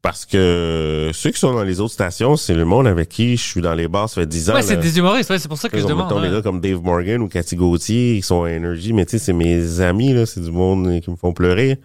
[0.05, 3.43] Parce que ceux qui sont dans les autres stations, c'est le monde avec qui je
[3.43, 4.55] suis dans les bars, ça fait 10 ans.
[4.55, 6.23] Ouais, c'est des humoristes, ouais, c'est pour ça que je Mettons, demande.
[6.23, 6.35] les ouais.
[6.37, 9.33] gars comme Dave Morgan ou Cathy Gauthier, ils sont à Energy, mais tu sais, c'est
[9.33, 11.81] mes amis, là, c'est du monde qui me font pleurer.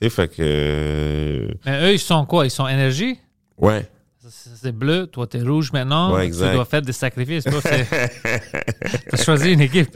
[0.00, 0.34] Tu sais, fait que...
[0.40, 2.46] euh, Mais eux, ils sont quoi?
[2.46, 3.18] Ils sont énergie?
[3.58, 3.84] Ouais.
[4.26, 6.14] C'est bleu, toi t'es rouge maintenant.
[6.14, 6.50] Ouais, exact.
[6.50, 7.42] Tu dois faire des sacrifices.
[7.44, 9.90] Toi, T'as choisi une équipe.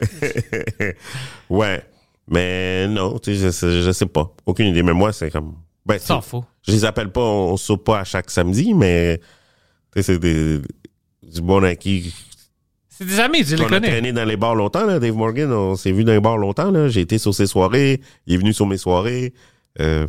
[1.49, 1.81] ouais.
[2.27, 4.31] Mais non, tu sais, je, sais- je sais pas.
[4.45, 4.83] Aucune idée.
[4.83, 5.55] Mais moi, c'est comme...
[5.89, 6.43] Ben, S'en fout.
[6.65, 9.19] Je les appelle pas, on, on soupe pas à chaque samedi, mais
[9.99, 10.59] c'est des,
[11.23, 12.13] du bon à qui
[12.89, 13.87] C'est des amis, je les on a connais.
[13.89, 16.69] traîné dans les bars longtemps, là, Dave Morgan, on s'est vu dans les bars longtemps,
[16.71, 16.87] là.
[16.89, 19.33] J'ai été sur ses soirées, il est venu sur mes soirées.
[19.79, 20.07] Euh,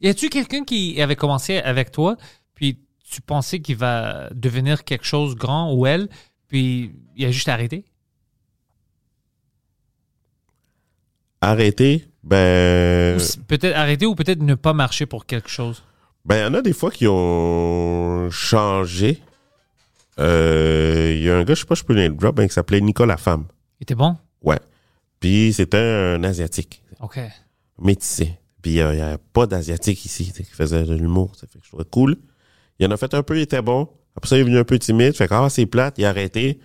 [0.00, 2.16] Y a-tu quelqu'un qui avait commencé avec toi,
[2.54, 2.78] puis
[3.08, 6.08] tu pensais qu'il va devenir quelque chose grand ou elle,
[6.48, 7.84] puis il a juste arrêté?
[11.40, 15.82] arrêter, ben, peut-être arrêter ou peut-être ne pas marcher pour quelque chose.
[16.24, 19.22] ben, il y en a des fois qui ont changé.
[20.18, 22.52] Euh, Il y a un gars, je sais pas, je peux le drop, hein, qui
[22.54, 23.44] s'appelait Nicolas Femme.
[23.80, 24.16] Il était bon?
[24.42, 24.58] Ouais.
[25.20, 26.82] Puis c'était un Asiatique.
[27.00, 27.18] OK.
[27.80, 28.38] métissé.
[28.62, 31.32] Puis il n'y a pas d'Asiatique ici qui faisait de l'humour.
[31.36, 32.16] Ça fait que je trouvais cool.
[32.78, 33.88] Il en a fait un peu, il était bon.
[34.16, 35.14] Après ça, il est venu un peu timide.
[35.14, 36.58] Fait que, ah, c'est plate, il a arrêté.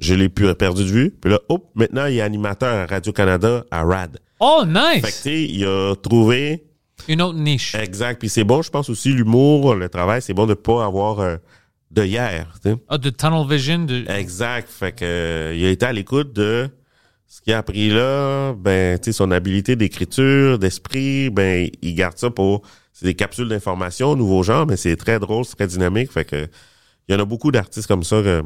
[0.00, 1.10] Je l'ai pu- perdu de vue.
[1.20, 4.18] Puis là, hop, maintenant, il est animateur à Radio-Canada à RAD.
[4.40, 5.50] Oh, Fait que, nice!
[5.50, 6.64] il a trouvé
[7.08, 7.74] Une autre niche.
[7.74, 8.18] exact.
[8.18, 11.36] Puis c'est bon, je pense aussi, l'humour, le travail, c'est bon de pas avoir euh,
[11.90, 12.54] de hier.
[12.88, 13.80] Ah, de tunnel vision.
[13.84, 14.04] De...
[14.10, 14.68] Exact.
[14.70, 16.68] Fait que euh, il a été à l'écoute de
[17.26, 22.16] ce qu'il a appris là, ben, tu sais, son habilité d'écriture, d'esprit, ben, il garde
[22.16, 22.62] ça pour.
[22.92, 26.10] C'est des capsules d'information, nouveau genre, mais c'est très drôle, c'est très dynamique.
[26.10, 26.48] Fait que
[27.08, 28.22] il y en a beaucoup d'artistes comme ça.
[28.22, 28.42] que-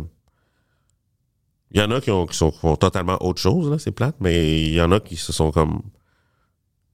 [1.74, 3.90] il y en a qui, ont, qui sont, qui font totalement autre chose, là, c'est
[3.92, 5.82] plate, mais il y en a qui se sont comme.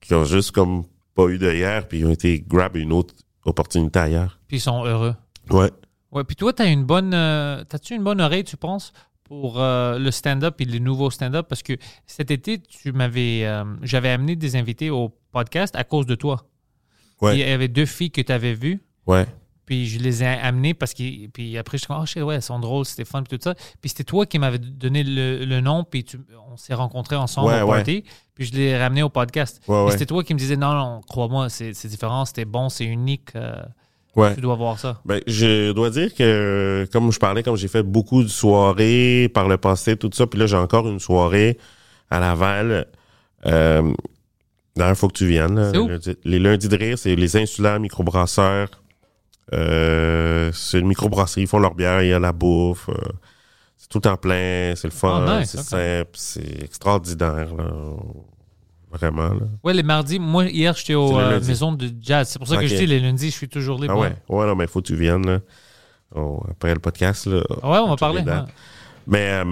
[0.00, 3.14] qui ont juste comme pas eu de hier, puis ils ont été grab une autre
[3.44, 4.40] opportunité ailleurs.
[4.48, 5.14] Puis ils sont heureux.
[5.50, 5.70] Ouais.
[6.12, 7.12] Ouais, puis toi, t'as une bonne.
[7.14, 8.92] euh, T'as-tu une bonne oreille, tu penses,
[9.24, 11.46] pour euh, le stand-up et les nouveaux stand-up?
[11.48, 11.74] Parce que
[12.06, 13.42] cet été, tu m'avais.
[13.44, 16.46] euh, J'avais amené des invités au podcast à cause de toi.
[17.20, 17.36] Ouais.
[17.36, 18.80] Il y avait deux filles que tu avais vues.
[19.06, 19.26] Ouais.
[19.70, 21.28] Puis je les ai amenées parce que.
[21.28, 23.54] Puis après, je suis comme, oh ouais, elles sont drôles, c'était fun, puis tout ça.
[23.80, 26.18] Puis c'était toi qui m'avais donné le, le nom, puis tu-
[26.50, 27.76] on s'est rencontrés ensemble Ouais, au ouais.
[27.76, 28.02] party.
[28.34, 29.60] Puis je l'ai ramené au podcast.
[29.68, 29.92] Ouais.
[29.92, 33.28] C'était toi qui me disais, non, non, crois-moi, c'est c'est différent, c'était bon, c'est unique.
[33.36, 33.54] euh,
[34.16, 34.34] Ouais.
[34.34, 35.00] tu dois voir ça.
[35.04, 39.46] Ben, je dois dire que, comme je parlais, comme j'ai fait beaucoup de soirées par
[39.46, 41.58] le passé, tout ça, puis là, j'ai encore une soirée
[42.10, 42.86] à Laval.
[43.46, 43.92] Euh,
[44.76, 45.54] D'ailleurs, il faut que tu viennes.
[45.54, 45.70] là.
[45.72, 45.86] C'est où?
[45.88, 48.68] Lundi- Les lundis de rire, c'est les insulaires microbrasseurs.
[49.52, 52.88] Euh, c'est une microbrasserie, ils font leur bière, il y a la bouffe.
[52.88, 52.94] euh,
[53.76, 57.54] c'est tout en plein, c'est le fun, Ah, nice, c'est simple, c'est extraordinaire.
[57.56, 57.70] Là.
[58.92, 59.28] Vraiment.
[59.34, 59.40] Là.
[59.64, 62.28] Ouais, les mardis, moi, hier, j'étais aux euh, maisons de jazz.
[62.28, 63.94] C'est pour ça que je dis, les lundis, je suis toujours libre.
[63.96, 65.26] Ah ouais, ouais, non, mais il faut que tu viennes.
[65.26, 65.38] Là.
[66.14, 68.20] On- après le podcast, là, Ah ouais, on va parler.
[68.22, 68.32] ouais.
[69.06, 69.42] Mais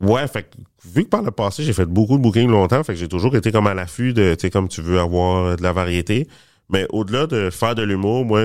[0.00, 0.50] ouais, fait
[0.84, 3.34] vu que par le passé, j'ai fait beaucoup de bookings longtemps, fait que j'ai toujours
[3.36, 6.28] été comme à l'affût de, tu sais, comme tu veux avoir de la variété.
[6.70, 8.44] Mais au-delà de faire de l'humour, moi,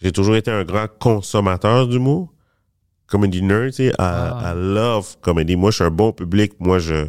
[0.00, 2.32] j'ai toujours été un grand consommateur d'humour.
[3.06, 4.52] Comedy nerd, tu sais, I, Ah.
[4.54, 5.56] I love comedy.
[5.56, 6.52] Moi, je suis un bon public.
[6.60, 7.06] Moi, je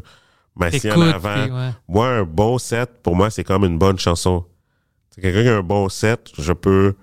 [0.56, 1.36] m'assieds en avant.
[1.50, 1.70] ouais.
[1.90, 4.46] Moi, un bon set, pour moi, c'est comme une bonne chanson.
[5.10, 6.94] C'est quelqu'un qui a un bon set, je peux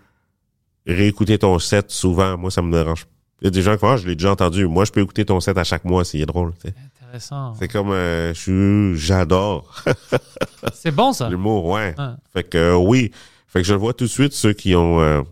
[0.87, 2.39] réécouter ton set souvent.
[2.39, 3.07] Moi, ça me dérange.
[3.43, 4.67] Il y a des gens qui font, ah, je l'ai déjà entendu.
[4.67, 6.53] Moi, je peux écouter ton set à chaque mois s'il est drôle.
[6.61, 6.75] tu sais.
[7.07, 7.55] Intéressant.
[7.55, 9.85] C'est comme, euh, je j'adore
[10.75, 11.29] C'est bon, ça.
[11.29, 11.95] l'humour, ouais.
[12.33, 13.13] Fait que euh, oui,
[13.47, 15.23] fait que je vois tout de suite ceux qui ont, euh,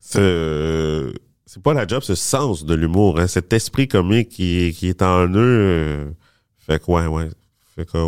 [0.00, 1.12] ce,
[1.46, 4.88] c'est pas la job, ce sens de l'humour, hein, cet esprit comique qui, est- qui
[4.88, 6.14] est en eux.
[6.58, 7.28] fait que ouais, ouais.
[7.76, 7.98] Fait que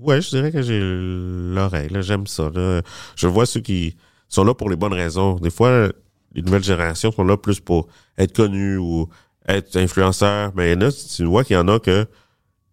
[0.00, 1.88] ouais, je dirais que j'ai l'oreille.
[2.00, 2.50] J'aime ça.
[2.52, 2.82] là.
[3.16, 3.96] Je vois ceux qui
[4.28, 5.34] sont là pour les bonnes raisons.
[5.36, 5.88] Des fois,
[6.34, 7.86] les nouvelles générations sont là plus pour
[8.18, 9.08] être connus ou
[9.48, 10.52] être influenceurs.
[10.54, 12.06] Mais là, tu vois qu'il y en a que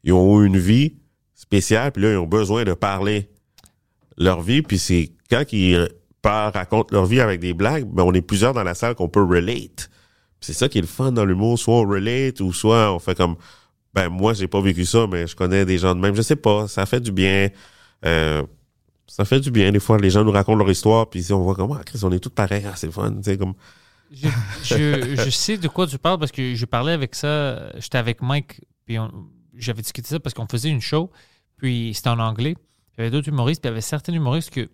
[0.03, 0.95] ils ont eu une vie
[1.35, 3.29] spéciale, puis là, ils ont besoin de parler
[4.17, 5.87] leur vie, puis c'est quand ils
[6.21, 9.09] parlent, racontent leur vie avec des blagues, ben on est plusieurs dans la salle qu'on
[9.09, 9.89] peut relate.
[10.41, 13.15] C'est ça qui est le fun dans l'humour, soit on relate ou soit on fait
[13.15, 13.35] comme
[13.93, 16.15] ben moi j'ai pas vécu ça, mais je connais des gens de même.
[16.15, 17.49] Je sais pas, ça fait du bien.
[18.05, 18.43] Euh,
[19.07, 19.97] ça fait du bien des fois.
[19.97, 22.19] Les gens nous racontent leur histoire, puis si on voit comme ah, Chris, on est
[22.19, 23.53] tous pareils, ah, c'est fun, tu sais comme.
[24.11, 24.27] Je,
[24.63, 27.71] je, je sais de quoi tu parles parce que je parlais avec ça.
[27.79, 28.97] J'étais avec Mike, puis
[29.55, 31.11] j'avais discuté ça parce qu'on faisait une show,
[31.57, 32.55] puis c'était en anglais.
[32.97, 34.69] Il y avait d'autres humoristes, puis il y avait certains humoristes que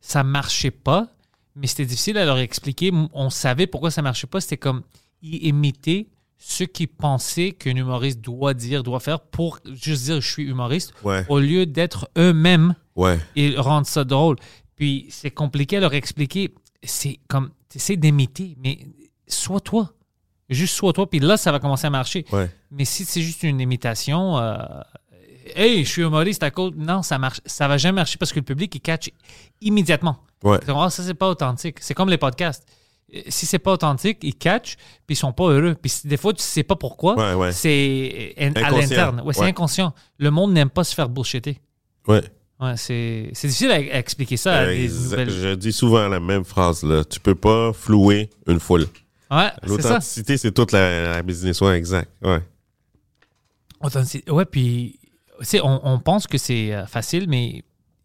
[0.00, 1.08] ça marchait pas,
[1.54, 2.92] mais c'était difficile à leur expliquer.
[3.12, 4.40] On savait pourquoi ça marchait pas.
[4.40, 4.82] C'était comme
[5.22, 10.30] ils imitaient ce qu'ils pensaient qu'un humoriste doit dire, doit faire pour juste dire je
[10.30, 14.36] suis humoriste, Ouais, au lieu d'être eux-mêmes ouais, et rendre ça drôle.
[14.76, 16.54] Puis c'est compliqué à leur expliquer.
[16.84, 18.78] C'est comme, essaies d'imiter, mais
[19.26, 19.92] sois toi.
[20.50, 22.24] Juste sois toi, puis là, ça va commencer à marcher.
[22.32, 22.50] ouais.
[22.70, 24.56] Mais si c'est juste une imitation, euh,
[25.54, 26.72] hey, je suis humoriste à cause.
[26.76, 27.40] Non, ça marche.
[27.44, 29.10] Ça va jamais marcher parce que le public, il catch
[29.60, 30.18] immédiatement.
[30.42, 30.58] Ouais.
[30.68, 31.78] Ah, ça, c'est pas authentique.
[31.80, 32.66] C'est comme les podcasts.
[33.14, 35.74] Euh, Si c'est pas authentique, ils catch, puis ils sont pas heureux.
[35.74, 37.14] Puis des fois, tu sais pas pourquoi.
[37.16, 37.52] Ouais, ouais.
[37.52, 39.20] C'est à l'interne.
[39.22, 39.94] Ouais, c'est inconscient.
[40.18, 41.60] Le monde n'aime pas se faire bullshitter.
[42.06, 42.22] Ouais.
[42.60, 45.30] Ouais, c'est difficile à, à expliquer ça à des Exa- nouvelles.
[45.30, 47.04] Je dis souvent la même phrase là.
[47.04, 48.86] Tu peux pas flouer une foule.
[49.30, 49.50] Ouais.
[49.62, 52.10] L'authenticité, c'est toute la, la business, ouais, exact.
[52.22, 52.42] Ouais.
[53.80, 54.30] Authenticité.
[54.30, 54.98] Ouais, puis,
[55.38, 57.62] tu sais, on, on pense que c'est euh, facile, mais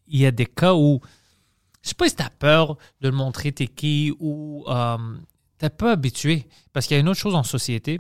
[0.08, 1.02] il y a des cas où,
[1.82, 4.98] je sais pas si t'as peur de le montrer t'es qui ou euh,
[5.58, 6.46] t'es pas habitué.
[6.74, 8.00] Parce qu'il y a une autre chose en société.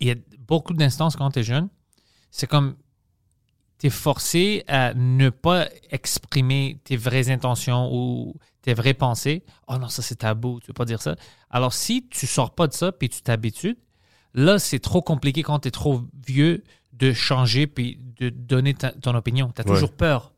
[0.00, 1.68] Il y a beaucoup d'instances quand t'es jeune.
[2.30, 2.74] C'est comme,
[3.78, 9.44] t'es forcé à ne pas exprimer tes vraies intentions ou tes vraies pensées.
[9.68, 11.14] Oh non, ça c'est tabou, tu peux pas dire ça.
[11.50, 13.76] Alors si tu sors pas de ça puis tu t'habitues,
[14.34, 18.90] là c'est trop compliqué quand tu es trop vieux de changer puis de donner ta-
[18.92, 19.52] ton opinion.
[19.54, 19.74] Tu as Ouais.
[19.74, 20.32] toujours peur.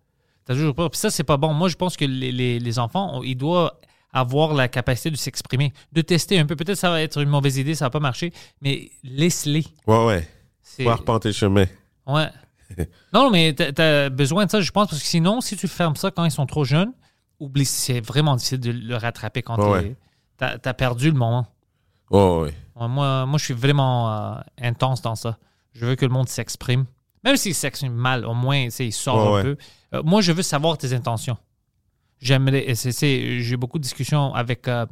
[0.47, 0.91] Tu as toujours peur.
[0.91, 1.55] Puis ça c'est pas bon.
[1.55, 3.72] Moi je pense que les, les- les enfants, on- ils doivent
[4.12, 6.57] avoir la capacité de s'exprimer, de tester un peu.
[6.57, 9.64] Peut-être ça va être une mauvaise idée, ça va pas marcher, mais laisse-les.
[9.86, 10.28] Ouais, ouais.
[10.62, 11.64] Faut arpenter le chemin.
[12.07, 12.28] Ouais.
[13.12, 15.97] non, mais t'as as besoin de ça, je pense, parce que sinon, si tu fermes
[15.97, 16.93] ça quand ils sont trop jeunes,
[17.39, 19.97] oublie, c'est vraiment difficile de le rattraper quand t'es- ouais.
[20.37, 21.47] t'as as perdu le moment.
[22.11, 22.53] Ouais.
[22.77, 25.39] Moi, moi, je suis vraiment euh, intense dans ça.
[25.73, 26.87] Je veux que le monde s'exprime.
[27.25, 29.43] Même s'il s'exprime mal, au moins, tu il sort un ouais.
[29.43, 29.57] peu.
[29.95, 31.37] Euh, moi, je veux savoir tes intentions.
[32.18, 32.75] J'aimerais.
[32.75, 34.68] J'ai beaucoup de discussions avec.
[34.68, 34.87] euh,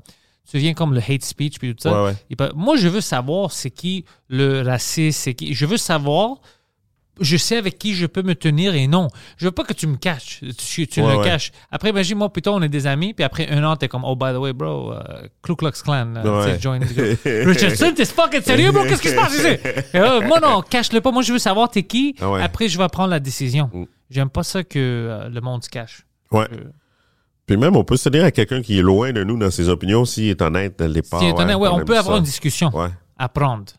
[0.50, 1.92] tu viens comme le hate speech puis tout ça?
[2.04, 2.16] Ouais, ouais.
[2.30, 5.52] Il peut- moi, je veux savoir c'est qui le raciste, c'est qui.
[5.54, 6.38] Je veux savoir.
[7.20, 9.08] Je sais avec qui je peux me tenir et non.
[9.36, 10.40] Je veux pas que tu me caches.
[10.58, 11.24] Tu, tu Ouais, me ouais.
[11.24, 11.52] caches.
[11.70, 14.16] Après, imagine, moi, plutôt, on est des amis, puis après un an, t'es comme, oh,
[14.16, 16.58] by the way, bro, uh, Ku Klux Klan, uh, Ouais.
[16.60, 16.80] join.
[17.24, 18.84] Richardson, t'es fucking sérieux, bro?
[18.84, 19.56] Qu'est-ce qui se passe ici?
[19.94, 21.10] Euh, moi, non, cache-le pas.
[21.10, 22.14] Moi, je veux savoir t'es qui.
[22.20, 22.34] Ah.
[22.42, 23.70] Après, je vais prendre la décision.
[23.72, 23.84] Mm.
[24.10, 26.06] J'aime pas ça que euh, le monde se cache.
[26.30, 26.46] Ouais.
[26.52, 26.64] Euh,
[27.46, 29.68] Puis même, on peut se dire à quelqu'un qui est loin de nous dans ses
[29.68, 31.20] opinions s'il est honnête dès le départ.
[31.20, 32.18] Si étonnant, ouais, on peut avoir ça.
[32.18, 32.70] une discussion.
[32.74, 32.88] Ouais.
[33.18, 33.72] apprendre.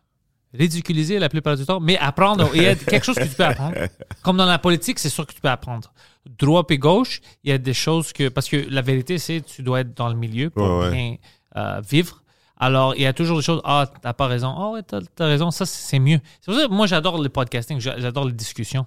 [0.53, 2.49] Ridiculiser la plupart du temps, mais apprendre.
[2.55, 3.75] Il y a quelque chose que tu peux apprendre.
[4.23, 5.93] Comme dans la politique, c'est sûr que tu peux apprendre.
[6.25, 8.29] Droit et gauche, il y a des choses que.
[8.29, 10.91] Parce que la vérité, c'est tu dois être dans le milieu pour Ouais, ouais.
[10.91, 11.15] bien
[11.57, 12.23] euh, vivre.
[12.57, 13.61] Alors, il y a toujours des choses.
[13.63, 14.53] Ah, t'as pas raison.
[14.57, 15.51] Ah, ouais, t'as as raison.
[15.51, 16.19] Ça, c'est mieux.
[16.41, 17.79] C'est pour ça que moi, j'adore le podcasting.
[17.79, 18.85] j'a- J'adore les discussions.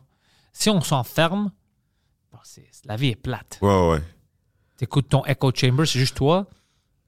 [0.53, 1.51] Si on s'enferme,
[2.33, 3.59] bon, c'est- la vie est plate.
[3.63, 4.03] Ouais, ouais.
[4.77, 6.47] T'écoutes ton echo chamber, c'est juste toi.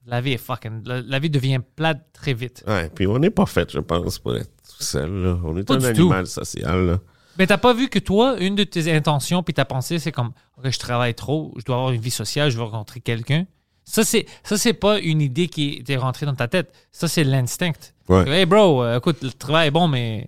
[0.07, 0.83] La vie est fucking.
[0.85, 2.63] La, la vie devient plate très vite.
[2.67, 5.11] Ouais, puis on n'est pas fait, je pense, pour être tout seul.
[5.11, 5.39] Là.
[5.43, 5.85] On est Pas un tout.
[5.85, 6.85] animal social.
[6.85, 6.99] Là.
[7.37, 10.31] Mais t'as pas vu que toi, une de tes intentions puis ta pensée, c'est comme
[10.57, 13.45] OK, je travaille trop, je dois avoir une vie sociale, je veux rencontrer quelqu'un.
[13.83, 16.71] Ça, c'est ça c'est pas une idée qui est rentrée dans ta tête.
[16.91, 17.71] Ça, c'est l'instinct.
[18.07, 18.27] Ouais.
[18.29, 20.27] Hey bro, euh, écoute, le travail est bon, mais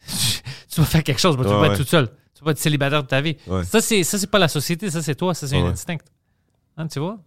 [0.06, 1.44] tu dois faire quelque chose, bro.
[1.44, 1.74] tu Ouais, vas pas ouais.
[1.74, 2.08] être toute seule.
[2.34, 3.36] Tu vas pas être célibataire de ta vie.
[3.46, 3.64] Ouais.
[3.64, 5.98] Ça, c'est ça, c'est pas la société, ça, c'est toi, ça, c'est un instinct.
[6.76, 7.18] Hein, tu vois?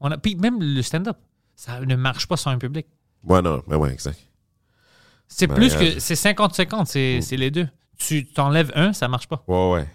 [0.00, 1.16] On a, puis même le stand-up,
[1.58, 2.86] ça ne marche pas sans un public.
[3.24, 4.18] Ouais, non, mais ouais, exact.
[5.26, 5.98] C'est Ben, plus euh, que.
[5.98, 7.66] C'est 50-50, c'est c'est les deux.
[7.98, 9.42] Tu t'enlèves un, ça marche pas.
[9.48, 9.88] Ouais, ouais.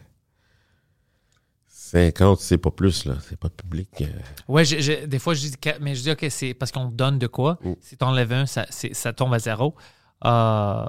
[1.67, 3.15] 50, c'est pas plus, là.
[3.27, 3.89] C'est pas public.
[4.01, 4.05] euh.
[4.47, 7.17] Ouais, je- je- des fois, je dis, mais je dis, OK, c'est parce qu'on donne
[7.19, 7.57] de quoi.
[7.63, 7.73] Mm.
[7.81, 9.75] Si t'enlèves un, ça, c'est- ça tombe à zéro.
[10.25, 10.83] Euh,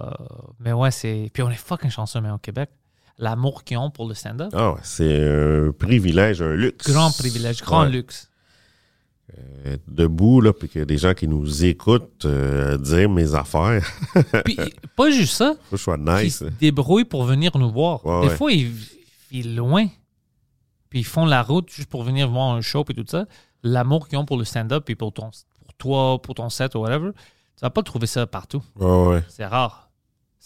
[0.61, 1.31] mais ouais, c'est.
[1.33, 2.70] Puis on est fucking chanceux, mais au Québec.
[3.18, 4.51] L'amour qu'ils ont pour le stand-up.
[4.55, 5.22] Ah c'est
[5.68, 6.91] un privilège, un luxe.
[6.91, 7.91] Grand privilège, grand Ouais.
[7.91, 8.29] luxe.
[9.64, 13.35] Être debout, là, puis qu'il y a des gens qui nous écoutent euh, dire mes
[13.35, 13.82] affaires.
[14.45, 14.59] Puis
[14.95, 16.39] pas juste ça, Faut que je sois ils nice.
[16.39, 18.05] se débrouillent pour venir nous voir.
[18.05, 18.37] Ouais, des ouais.
[18.37, 18.70] fois, ils
[19.30, 19.87] vivent loin.
[20.91, 23.26] Puis ils font la route juste pour venir voir un show et tout ça.
[23.62, 25.30] L'amour qu'ils ont pour le stand-up et pour, ton,
[25.64, 27.11] pour toi, pour ton set ou whatever,
[27.57, 28.62] tu vas pas trouver ça partout.
[28.76, 29.22] Ouais.
[29.28, 29.91] C'est rare.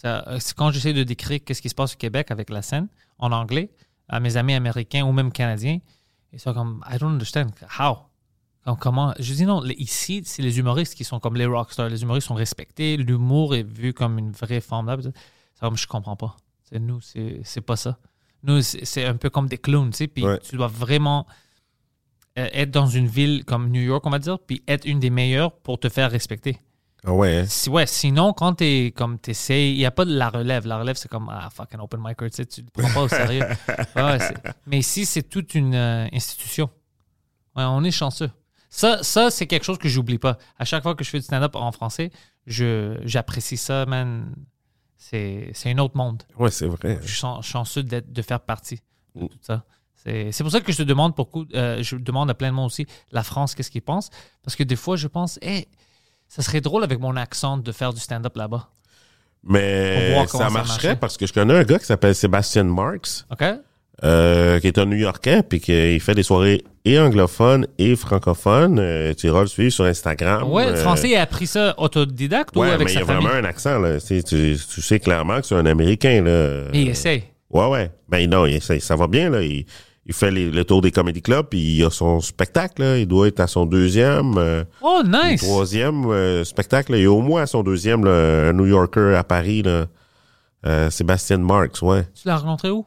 [0.05, 2.89] Euh, c'est quand j'essaie de décrire qu'est-ce qui se passe au Québec avec la scène
[3.19, 3.71] en anglais
[4.09, 5.81] à mes amis américains ou même canadiens,
[6.33, 8.08] ils sont comme I don't understand how.
[8.69, 11.89] Comme, comment Je dis non, ici c'est les humoristes qui sont comme les rockstars.
[11.89, 14.99] Les humoristes sont respectés, l'humour est vu comme une vraie forme d'art.
[15.03, 16.37] C'est comme je comprends pas.
[16.69, 17.99] C'est nous, c'est pas ça.
[18.43, 20.07] Nous c'est un peu comme des clowns, tu sais.
[20.07, 20.39] Puis Ouais.
[20.41, 21.27] tu dois vraiment
[22.39, 25.11] euh, être dans une ville comme New York, on va dire, puis être une des
[25.11, 26.61] meilleures pour te faire respecter.
[27.05, 27.45] Ah ouais, hein?
[27.49, 30.67] Si, ouais, sinon, quand t'es comme t'essayes, il n'y a pas de la relève.
[30.67, 33.09] La relève, c'est comme ah fucking open mic, tu sais, tu le prends pas au
[33.09, 33.45] sérieux.
[33.97, 34.19] Ouais,
[34.67, 36.69] mais ici, c'est toute une euh, institution.
[37.57, 38.31] Ouais, on est chanceux.
[38.71, 40.37] Ça, ça c'est quelque chose que j'oublie pas.
[40.59, 42.11] À chaque fois que je fais du stand-up en français,
[42.47, 44.35] je j'apprécie ça, man.
[44.97, 46.23] C'est c'est un autre monde.
[46.39, 46.99] Ouais, c'est vrai.
[47.03, 48.81] Je suis chan- chanceux d'être- de faire partie
[49.15, 49.29] de Mm.
[49.29, 49.65] tout ça.
[49.95, 52.55] C'est c'est pour ça que je te demande beaucoup, euh, je demande à plein de
[52.55, 54.11] monde aussi, la France, qu'est-ce qu'ils pensent?
[54.43, 55.67] Parce que des fois, je pense, hey,
[56.29, 58.69] ça serait drôle avec mon accent de faire du stand-up là-bas.
[59.45, 63.45] Mais ça marcherait parce que je connais un gars qui s'appelle Sébastien Marks, OK?
[64.05, 68.79] Euh, qui est un New-Yorkais, puis qui fait des soirées et anglophones et francophones.
[68.79, 70.51] Euh, tu iras le suivre sur Instagram.
[70.51, 73.27] Ouais, le Euh, français, a appris ça autodidacte ou avec mais il y a famille?
[73.27, 74.01] vraiment un accent, là.
[74.01, 76.65] Tu, sais, tu, tu sais clairement que c'est un Américain, là.
[76.73, 77.25] Mais il essaye.
[77.51, 77.91] Ouais, ouais.
[78.09, 79.43] Ben non, il- ça, ça va bien, là.
[79.43, 79.67] Il,
[80.07, 82.99] il fait les- le tour des comedy clubs, puis il a son spectacle, là.
[82.99, 85.43] Il doit être à son deuxième, euh, Oh, nice!
[85.43, 86.95] troisième euh, spectacle.
[86.95, 89.87] Il est au moins à son deuxième, là, un New Yorker à Paris, là.
[90.67, 92.05] Euh, Sébastien Marks, ouais.
[92.21, 92.85] Tu l'as rencontré où?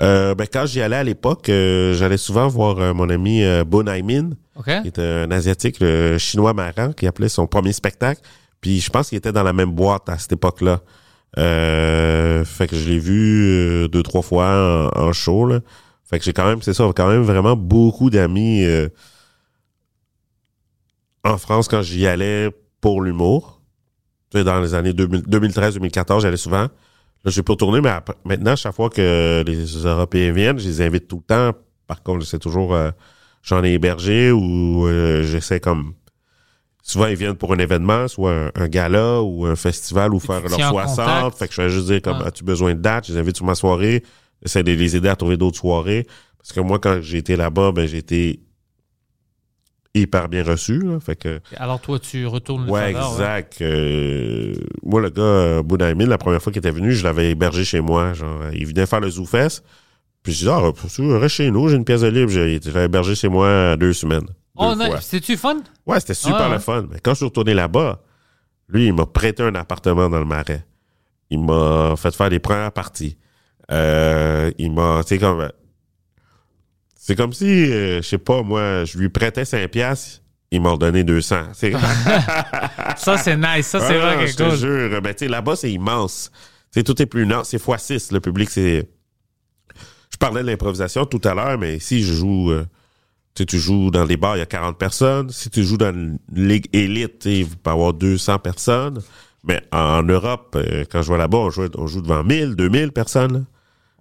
[0.00, 3.64] Euh, ben, quand j'y allais à l'époque, euh, j'allais souvent voir euh, mon ami euh,
[3.64, 4.82] Bon Aimin, OK?
[4.82, 8.20] qui était un asiatique, le chinois marrant, qui appelait son premier spectacle.
[8.60, 10.80] Puis je pense qu'il était dans la même boîte à cette époque-là.
[11.36, 15.46] Euh, fait que je l'ai vu euh, deux, trois fois en, en show.
[15.46, 15.60] Là.
[16.04, 18.88] Fait que j'ai quand même, c'est ça, quand même vraiment beaucoup d'amis euh,
[21.24, 23.60] en France quand j'y allais pour l'humour.
[24.30, 26.68] Tu sais, dans les années 2000 2013-2014, j'allais souvent.
[27.24, 30.80] Là, j'ai pas retourné, mais après- maintenant, chaque fois que les Européens viennent, je les
[30.82, 31.58] invite tout le temps.
[31.86, 32.90] Par contre, j'essaie toujours, euh,
[33.42, 35.94] j'en ai hébergé ou euh, j'essaie comme...
[36.82, 40.40] Souvent, ils viennent pour un événement, soit un, un gala ou un festival ou faire
[40.40, 40.96] leur tiens en 60.
[40.96, 41.38] contact.
[41.38, 42.26] Fait que je vais juste dire, comme, Ouais.
[42.28, 43.08] as-tu besoin de date?
[43.08, 44.02] Je les invite sur ma soirée.
[44.42, 46.06] J'essaie de les aider à trouver d'autres soirées.
[46.38, 48.40] Parce que moi, quand j'ai été là-bas, ben, j'ai été
[50.02, 50.80] hyper bien reçu.
[50.80, 50.98] là.
[51.00, 51.40] Fait que...
[51.56, 53.60] Alors, toi, tu retournes le Ouais, faveur, exact.
[53.62, 57.64] Euh, moi, le gars, euh, Boudaïmin, la première fois qu'il était venu, je l'avais hébergé
[57.64, 58.12] chez moi.
[58.12, 59.62] Genre, il venait faire le ZooFest.
[60.22, 60.60] Puis je dis, ah,
[61.18, 62.30] reste chez nous, j'ai une pièce de libre.
[62.30, 64.26] J'ai- Je l'ai hébergé chez moi deux semaines.
[64.56, 65.58] Oh, c'était-tu fun?
[65.86, 66.84] Ouais, c'était super le fun.
[66.90, 68.02] Mais quand je suis retourné là-bas,
[68.68, 70.64] lui, il m'a prêté un appartement dans le marais.
[71.30, 73.16] Il m'a fait faire les premières parties.
[73.70, 75.48] Euh, il m'a, tu sais, comme,
[77.08, 80.72] c'est comme si, euh, je sais pas, moi, je lui prêtais 5 piastres, il m'a
[80.72, 81.36] redonné 200.
[81.54, 81.72] C'est,
[82.98, 83.66] Ça, c'est nice.
[83.66, 84.56] Ça, c'est Ah, vrai je que te cool.
[84.58, 85.00] jure.
[85.00, 86.30] Ben, là-bas, c'est immense.
[86.70, 88.12] Tu sais, tout est plus non, c'est x6.
[88.12, 88.90] Le public, c'est.
[90.12, 92.50] Je parlais de l'improvisation tout à l'heure, mais ici, je joue.
[92.50, 92.66] euh,
[93.34, 95.30] tu joues dans les bars, il y a 40 personnes.
[95.30, 99.00] Si tu joues dans une ligue élite, il peut y avoir 200 personnes.
[99.44, 102.92] Mais en Europe, euh, quand je vais là-bas, on joue, on joue devant 1000, 2000
[102.92, 103.46] personnes.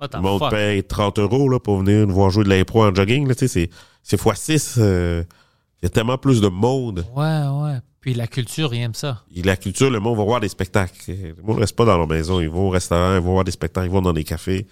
[0.02, 0.52] Le monde fuck?
[0.52, 3.32] paye 30 euros là, pour venir nous voir jouer de l'impro en jogging.
[3.36, 3.48] C'est
[4.04, 4.76] c'est x6.
[4.78, 5.24] euh,
[5.82, 7.06] Il y a tellement plus de monde.
[7.16, 7.24] Ouais,
[7.64, 7.78] ouais.
[8.00, 9.24] Puis la culture, il aime ça.
[9.36, 10.94] Et la culture, le monde va voir des spectacles.
[11.08, 12.40] Le monde ne reste pas dans leur maison.
[12.40, 14.68] Ils vont au restaurant, ils vont voir des spectacles, ils vont dans des cafés.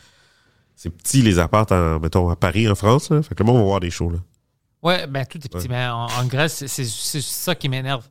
[0.76, 3.10] C'est petit, les apparts, en, mettons, à Paris, en France.
[3.10, 3.22] Là.
[3.24, 4.12] Fait que le monde va voir des shows.
[4.12, 4.20] Là.
[4.84, 5.68] Ouais, ben tout est petit.
[5.68, 5.76] Ouais.
[5.76, 8.08] Mais en, en Grèce, c'est ça qui m'énerve.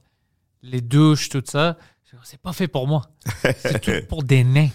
[0.63, 1.77] Les douches, tout ça.
[2.23, 3.03] C'est pas fait pour moi.
[3.59, 4.69] C'est tout pour des nains.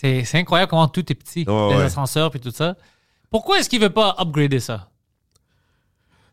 [0.00, 1.44] C'est incroyable comment tout est petit.
[1.44, 1.82] Les ouais.
[1.82, 2.76] ascenseurs puis tout ça.
[3.30, 4.88] Pourquoi est-ce qu'il veut pas upgrader ça?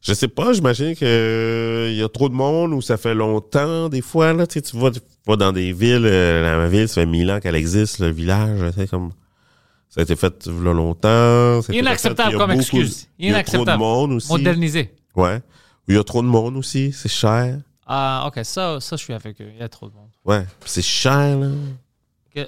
[0.02, 3.14] Je sais pas, j'imagine que euh, il y a trop de monde ou ça fait
[3.14, 4.34] longtemps, des fois.
[4.34, 7.40] Là, tu vas, tu vas dans des villes, euh, la ville, ça fait mille ans
[7.42, 8.62] qu'elle existe, le village.
[8.90, 9.12] comme
[9.90, 11.60] Ça a été fait il y a longtemps.
[11.70, 13.08] Inacceptable fait, comme excuse.
[13.20, 13.80] Il y a trop de Inacceptable.
[13.80, 14.32] monde aussi.
[14.32, 14.96] Modernisé.
[15.16, 15.42] Ouais.
[15.88, 17.60] Il y a trop de monde aussi, c'est cher.
[17.86, 19.50] Ah, ok, ça, ça, je suis avec eux.
[19.54, 20.10] Il y a trop de monde.
[20.24, 21.48] Ouais, c'est cher, là.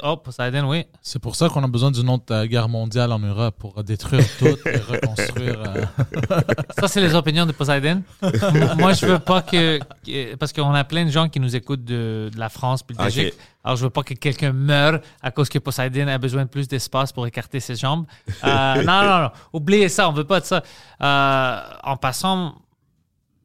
[0.04, 0.86] Oh, Poseidon, oui.
[1.02, 4.24] C'est pour ça qu'on a besoin d'une autre euh, guerre mondiale en Europe pour détruire
[4.38, 5.62] tout et reconstruire.
[5.66, 5.86] euh,
[6.80, 8.02] Ça, c'est les opinions de Poseidon.
[8.78, 9.80] Moi, je veux pas que.
[10.06, 12.96] que- parce qu'on a plein de gens qui nous écoutent de, de la France puis
[12.96, 13.02] de.
[13.02, 13.34] Belgique.
[13.64, 16.68] Alors, je veux pas que quelqu'un meure à cause que Poseidon a besoin de plus
[16.68, 18.06] d'espace pour écarter ses jambes.
[18.44, 19.30] Euh, non, non, non.
[19.54, 20.08] Oubliez ça.
[20.10, 20.64] On veut pas de ça.
[21.02, 22.56] Euh, en passant.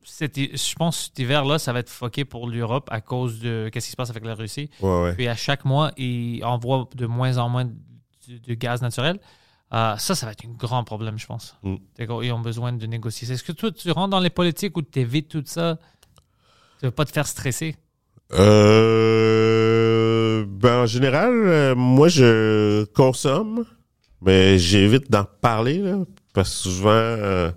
[0.07, 3.87] Je pense que cet hiver-là, ça va être fucké pour l'Europe à cause de qu'est-ce
[3.87, 4.71] qui se passe avec la Russie.
[4.81, 5.15] Ouais, ouais.
[5.15, 7.73] Puis à chaque mois, ils envoient de moins en moins de,
[8.47, 9.19] de gaz naturel.
[9.73, 11.57] Euh, ça, ça va être un grand problème, je pense.
[11.63, 11.77] Mm.
[11.99, 13.29] Ils ont besoin de négocier.
[13.31, 15.79] Est-ce que toi, tu rentres dans les politiques ou tu évites tout ça?
[16.79, 17.75] Tu veux pas te faire stresser?
[18.33, 19.67] Euh,
[20.47, 23.65] ben, en général, euh, moi, je consomme,
[24.23, 25.99] mais j'évite d'en parler, là,
[26.33, 27.51] parce que souvent, euh,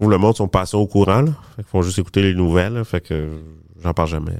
[0.00, 1.32] trouve le monde sont passés au courant, là.
[1.56, 3.38] Fait qu'ils font juste écouter les nouvelles, là, fait que
[3.82, 4.36] j'en parle jamais.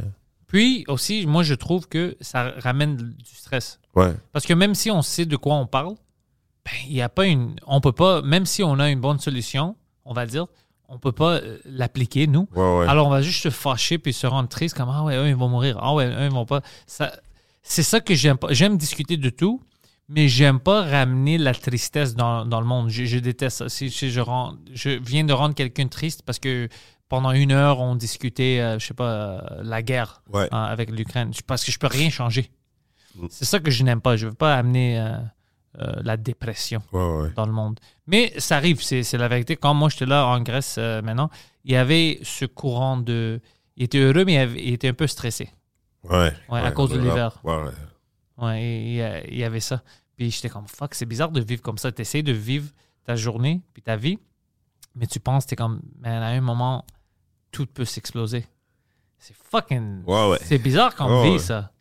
[0.46, 3.78] Puis aussi, moi, je trouve que ça ramène du stress.
[3.94, 4.12] Ouais.
[4.32, 5.94] Parce que même si on sait de quoi on parle,
[6.64, 7.56] ben, il a pas une.
[7.66, 10.46] On peut pas, même si on a une bonne solution, on va dire,
[10.88, 12.48] on peut pas euh, l'appliquer, nous.
[12.56, 12.86] Ouais, ouais.
[12.88, 15.36] Alors, on va juste se fâcher puis se rendre triste comme Ah ouais, eux, ils
[15.36, 15.78] vont mourir.
[15.80, 16.62] Ah ouais, eux, ils vont pas.
[16.86, 17.12] Ça,
[17.62, 18.48] c'est ça que j'aime pas.
[18.52, 19.62] J'aime discuter de tout,
[20.10, 22.88] mais j'aime pas ramener la tristesse dans, dans le monde.
[22.90, 23.68] Je, je déteste ça.
[23.68, 26.68] Si, si je, rends, je viens de rendre quelqu'un triste parce que
[27.08, 30.48] pendant une heure, on discutait, euh, je sais pas, euh, la guerre Ouais.
[30.52, 31.30] hein, avec l'Ukraine.
[31.46, 32.50] Parce que je peux rien changer.
[33.16, 33.26] Mm.
[33.30, 34.16] C'est ça que je n'aime pas.
[34.16, 35.16] Je veux pas amener euh,
[35.80, 37.30] euh, la dépression Ouais, ouais.
[37.36, 37.78] dans le monde.
[38.06, 39.56] Mais ça arrive, c'est la vérité.
[39.56, 41.30] Quand moi j'étais là en Grèce maintenant,
[41.64, 43.40] il y avait ce courant de.
[43.76, 45.50] Il était heureux, mais il, avait- il était un peu stressé.
[46.04, 46.32] Ouais.
[46.50, 47.40] À cause de l'hiver.
[48.36, 49.82] Ouais, il y avait ça.
[50.20, 51.90] Puis j'étais comme fuck, c'est bizarre de vivre comme ça.
[51.90, 52.68] Tu essaies de vivre
[53.04, 54.18] ta journée puis ta vie,
[54.94, 56.84] mais tu penses, tu es comme, man, à un moment,
[57.50, 58.44] tout peut s'exploser.
[59.16, 60.02] C'est fucking.
[60.06, 60.38] Ouais, ouais.
[60.42, 61.72] C'est bizarre comme Ouais, vie, ça.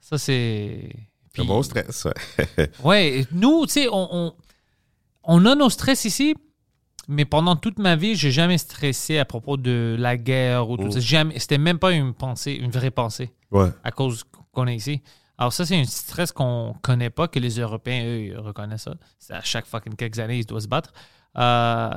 [0.00, 0.88] Ça, c'est.
[1.32, 2.04] C'est un Puis- bon stress,
[2.58, 2.70] ouais.
[2.84, 4.34] Ouais, nous, tu sais, on, on,
[5.24, 6.36] on a nos stress ici,
[7.08, 10.84] mais pendant toute ma vie, j'ai jamais stressé à propos de la guerre ou tout
[10.84, 10.92] Mm.
[10.92, 11.00] ça.
[11.00, 11.38] Jamais.
[11.40, 13.70] C'était même pas une pensée, une vraie pensée, Ouais.
[13.82, 14.22] à cause
[14.52, 15.02] qu'on est ici.
[15.36, 18.94] Alors ça, c'est un stress qu'on connaît pas, que les Européens, eux, reconnaissent ça.
[19.18, 20.92] C'est à chaque fucking quelques années, ils doivent se battre.
[21.36, 21.90] Euh,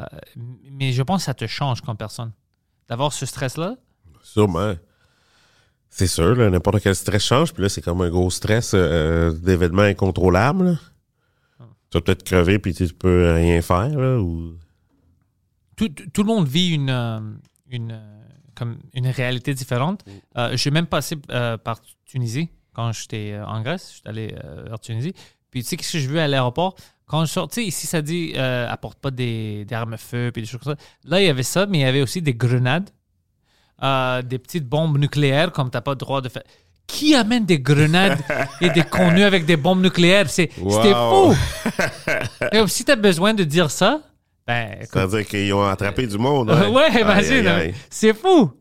[0.71, 2.31] mais je pense que ça te change comme personne.
[2.87, 3.75] D'avoir ce stress-là,
[4.27, 4.75] Sûrement.
[5.89, 9.83] C'est sûr, n'importe quel stress change, puis là, c'est comme un gros stress euh, d'événements
[9.83, 10.65] incontrôlables.
[10.65, 10.79] là.
[11.89, 14.57] Tu vas peut-être crever, puis tu peux rien faire, là, ou...
[15.77, 17.19] tout, tout le monde vit une, euh,
[17.69, 18.23] une, euh,
[18.53, 20.03] comme une réalité différente.
[20.37, 23.93] Euh, j'ai même passé euh, par Tunisie quand j'étais euh, en Grèce.
[23.95, 25.13] J'étais allé euh, vers Tunisie.
[25.49, 26.75] Puis tu sais, qu'est-ce que je vu à l'aéroport?
[27.07, 30.43] Quand je sais, ici, ça dit euh, apporte pas des, des armes à feu puis
[30.43, 30.79] des choses comme ça.
[31.05, 32.89] Là, il y avait ça, mais il y avait aussi des grenades,
[33.81, 36.43] euh, des petites bombes nucléaires, comme tu n'as pas le droit de faire.
[36.85, 38.19] Qui amène des grenades
[38.61, 40.29] et des contenus avec des bombes nucléaires?
[40.29, 41.33] C'est, C'était fou!
[42.51, 44.01] Et si tu as besoin de dire ça,
[44.45, 46.49] ben, C'est-à-dire qu'ils ont attrapé du monde.
[46.51, 47.33] Ouais, Ouais, imagine.
[47.33, 47.57] aïe, hein.
[47.57, 47.75] aïe.
[47.89, 48.51] C'est fou.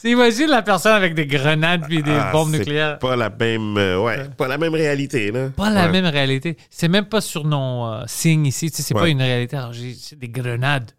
[0.00, 2.98] C'est imagine la personne avec des grenades puis des Ah, bombes nucléaires.
[3.00, 5.48] Pas la même, euh, ouais, pas la même réalité, là.
[5.50, 6.56] Pas la même réalité.
[6.70, 8.70] C'est même pas sur nos euh, signes ici.
[8.72, 9.00] C'est Ouais.
[9.00, 9.56] pas une réalité.
[9.56, 10.92] Alors, j'ai c'est des grenades.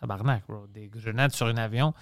[0.00, 0.66] Tabarnak, bro.
[0.72, 1.94] Des grenades sur un avion.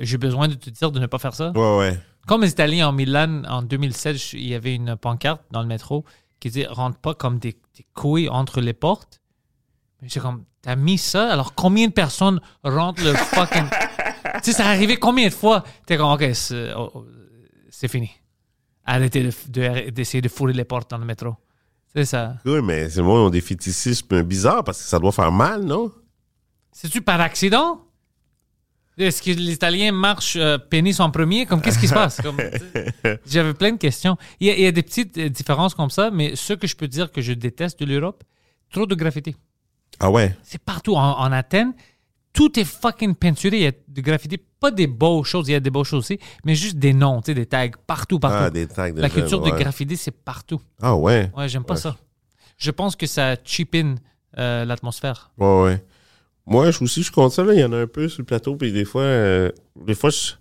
[0.00, 1.50] j'ai besoin de te dire de ne pas faire ça.
[1.54, 1.98] Ouais, ouais.
[2.28, 5.68] Comme les Italiens en Milan en 2007, je- il y avait une pancarte dans le
[5.68, 6.04] métro
[6.40, 9.20] qui disait rentre pas comme des, des couilles entre les portes.
[10.02, 11.32] Mais j'ai comme t'as mis ça?
[11.32, 13.64] Alors combien de personnes rentrent le fucking
[14.42, 15.64] sais ça arrivé combien de fois?
[15.86, 17.06] T'es comme ok c'est oh, oh,
[17.88, 18.10] fini
[18.84, 21.34] arrêtez de- de- d'essayer de, fourrer les portes dans le métro
[21.94, 25.32] c'est ça Oui, mais c'est moi, ont des fétichismes bizarres parce que ça doit faire
[25.32, 25.90] mal, non?
[26.70, 27.80] c'est-tu par accident?
[28.98, 31.46] Est-ce que les Italiens marchent euh, pénis en premier?
[31.46, 32.20] Comme qu'est-ce qui se passe?
[33.26, 34.16] J'avais plein de questions.
[34.40, 36.66] Il y, a, il y a des petites euh, différences comme ça, mais ce que
[36.66, 38.24] je peux dire que je déteste de l'Europe,
[38.70, 39.34] trop de graffiti.
[40.00, 40.36] Ah ouais?
[40.42, 40.96] C'est partout.
[40.96, 41.74] En, en Athènes,
[42.36, 43.56] tout est fucking peinturé.
[43.56, 44.38] Il y a du graffiti.
[44.60, 47.20] Pas des beaux choses, il y a des beaux choses aussi, mais juste des noms,
[47.20, 48.36] tu sais, des tags partout, partout.
[48.40, 50.60] Ah, des tags de La culture de graffiti, c'est partout.
[50.80, 51.30] Ah ouais?
[51.36, 51.96] Ouais, j'aime pas ça.
[52.56, 53.98] Je pense que ça cheapen
[54.38, 55.30] euh, l'atmosphère.
[55.38, 55.84] Ouais, ouais.
[56.46, 57.52] Moi, je aussi, je compte ça, là.
[57.54, 59.50] Il y en a un peu sur le plateau, puis des fois, euh,
[59.84, 60.32] des fois, je-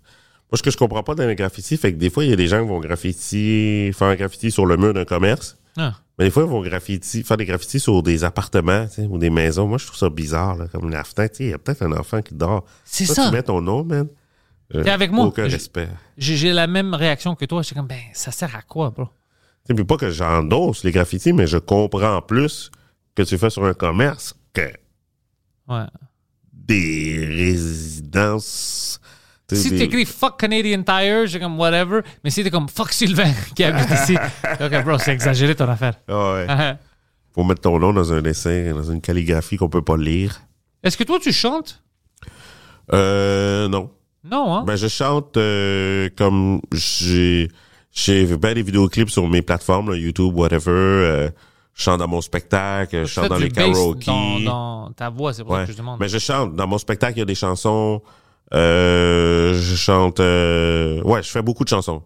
[0.52, 2.34] moi, ce que je comprends pas dans les graffitis, fait que des fois, il y
[2.34, 5.58] a des gens qui vont graffiti, faire un graffiti sur le mur d'un commerce.
[5.78, 5.94] Ah.
[6.18, 9.18] Mais des fois, ils vont graffiti, faire des graffitis sur des appartements, tu sais, ou
[9.18, 9.68] des maisons.
[9.68, 11.34] Moi, je trouve ça bizarre, là, comme la fenêtre.
[11.34, 12.66] tu sais, Il y a peut-être un enfant qui dort.
[12.86, 13.26] C'est ça.
[13.28, 14.08] Tu mets ton nom, man.
[14.74, 15.26] Euh, T'es avec moi?
[15.26, 15.90] Aucun respect.
[16.18, 17.62] J'ai la même réaction que toi.
[17.62, 19.06] J'étais comme, ben, ça sert à quoi, bro?
[19.06, 19.12] Tu
[19.68, 22.72] sais, puis pas que j'endosse les graffitis, mais je comprends plus
[23.14, 24.72] que tu fais sur un commerce que
[25.68, 25.86] Ouais.
[26.54, 29.00] des résidences.
[29.48, 32.02] Tu Si des- t'écris fuck Canadian Tire, j'ai comme whatever.
[32.24, 34.16] Mais si t'es comme fuck Sylvain qui habite ici,
[34.60, 35.96] ok, bro, c'est exagéré ton affaire.
[36.08, 36.46] Ah ouais.
[36.50, 36.78] Ah,
[37.34, 40.42] Faut mettre ton nom dans un dessin, dans une calligraphie qu'on peut pas lire.
[40.84, 41.84] Est-ce que toi tu chantes?
[42.94, 43.90] Euh, non.
[44.24, 44.64] Non, hein?
[44.66, 47.50] Ben, je chante euh, comme j'ai
[47.92, 50.72] j'ai bien des vidéoclips sur mes plateformes, là, YouTube, whatever.
[50.72, 51.30] euh,
[51.76, 54.06] je chante dans mon spectacle, je Tu chante dans les bass karaokés.
[54.08, 54.40] Dans,
[54.88, 56.00] dans ta voix, c'est pour ça que je demande.
[56.00, 56.56] Mais je chante.
[56.56, 58.02] Dans mon spectacle, il y a des chansons.
[58.54, 60.20] Euh, je chante.
[60.20, 62.04] euh, ouais, je fais beaucoup de chansons.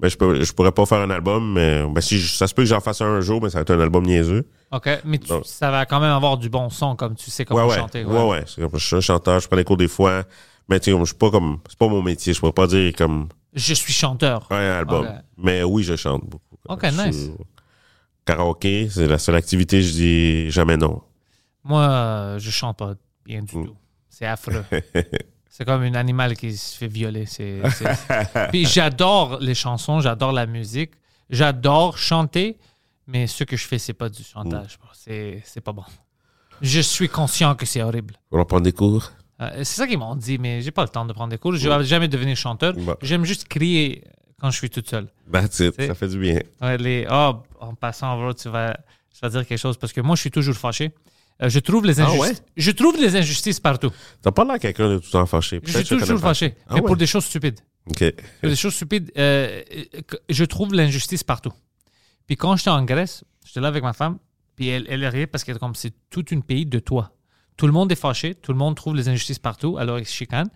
[0.00, 1.52] Mais je peux, je pourrais pas faire un album.
[1.52, 3.58] Mais ben, si je- ça se peut que j'en fasse un, un jour, mais ça
[3.58, 4.48] va être un album niaiseux.
[4.72, 7.46] Ok, mais tu- ça va quand même avoir du bon son, comme tu sais Ouais,
[7.46, 7.76] comment ouais.
[7.76, 8.04] chanter.
[8.04, 8.44] ouais, ouais.
[8.56, 10.24] Comme, je suis un chanteur, je prends des cours des fois.
[10.68, 11.58] Mais tu sais, je suis pas comme.
[11.68, 12.32] C'est pas mon métier.
[12.32, 14.46] Je pourrais pas dire comme Je suis chanteur.
[14.50, 15.08] un album.
[15.36, 16.56] Mais oui, je chante beaucoup.
[16.68, 17.22] Ok, Je nice.
[17.24, 17.32] suis-
[18.24, 21.02] Karaoké, c'est la seule activité, je dis jamais non.
[21.64, 23.66] Moi, euh, je chante pas bien du Mm.
[23.66, 23.76] tout.
[24.08, 24.64] C'est affreux.
[25.54, 27.26] c'est comme un animal qui se fait violer.
[27.26, 30.92] C'est, c'est- Puis j'adore les chansons, j'adore la musique,
[31.28, 32.56] j'adore chanter,
[33.06, 34.78] mais ce que je fais, c'est pas du chantage.
[34.78, 34.88] bro.
[34.94, 35.84] C'est, c'est pas bon.
[36.62, 38.14] Je suis conscient que c'est horrible.
[38.30, 39.12] On va prendre des cours.
[39.40, 41.54] Euh, c'est ça qu'ils m'ont dit, mais j'ai pas le temps de prendre des cours.
[41.56, 42.74] Je vais jamais devenir chanteur.
[43.02, 44.04] J'aime juste crier
[44.40, 45.08] quand je suis toute seule.
[45.30, 45.74] That's it.
[45.76, 46.38] C'est- Ça fait du bien.
[46.62, 48.74] Ouais, les, ah, en passant, bro, tu vas,
[49.12, 50.92] tu vas dire quelque chose parce que moi, je suis toujours fâché.
[51.40, 52.38] Euh, je trouve les Ah injustices.
[52.40, 52.44] ouais?
[52.56, 53.90] Je trouve les injustices partout.
[54.20, 55.60] T'as pas l'air quelqu'un de tout le temps fâché.
[55.64, 56.86] Je suis toujours fâché, Ah mais ouais?
[56.86, 57.60] pour des choses stupides.
[57.86, 57.94] Pour
[58.50, 59.62] des choses stupides, euh,
[60.28, 61.52] je trouve l'injustice partout.
[62.26, 64.18] Puis quand j'étais en Grèce, j'étais là avec ma femme,
[64.54, 67.12] puis elle, elle riait parce que comme c'est tout un pays de toi.
[67.56, 70.12] Tout le monde est fâché, tout le monde trouve les injustices partout, alors ils se
[70.14, 70.50] chicanent.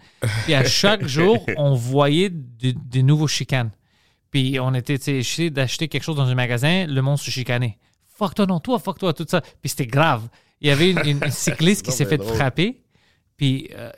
[0.44, 3.70] Puis à chaque jour, on voyait de- des nouveaux chicanes.
[4.30, 7.78] Puis on était, tu sais, d'acheter quelque chose dans un magasin, le monde se chicanait.
[8.18, 9.40] Fuck toi, non, toi, fuck toi, tout ça.
[9.40, 10.28] Puis c'était grave.
[10.60, 12.34] Il y avait une, cycliste qui s'est fait drôle.
[12.34, 12.82] frapper.
[13.36, 13.90] Puis, euh,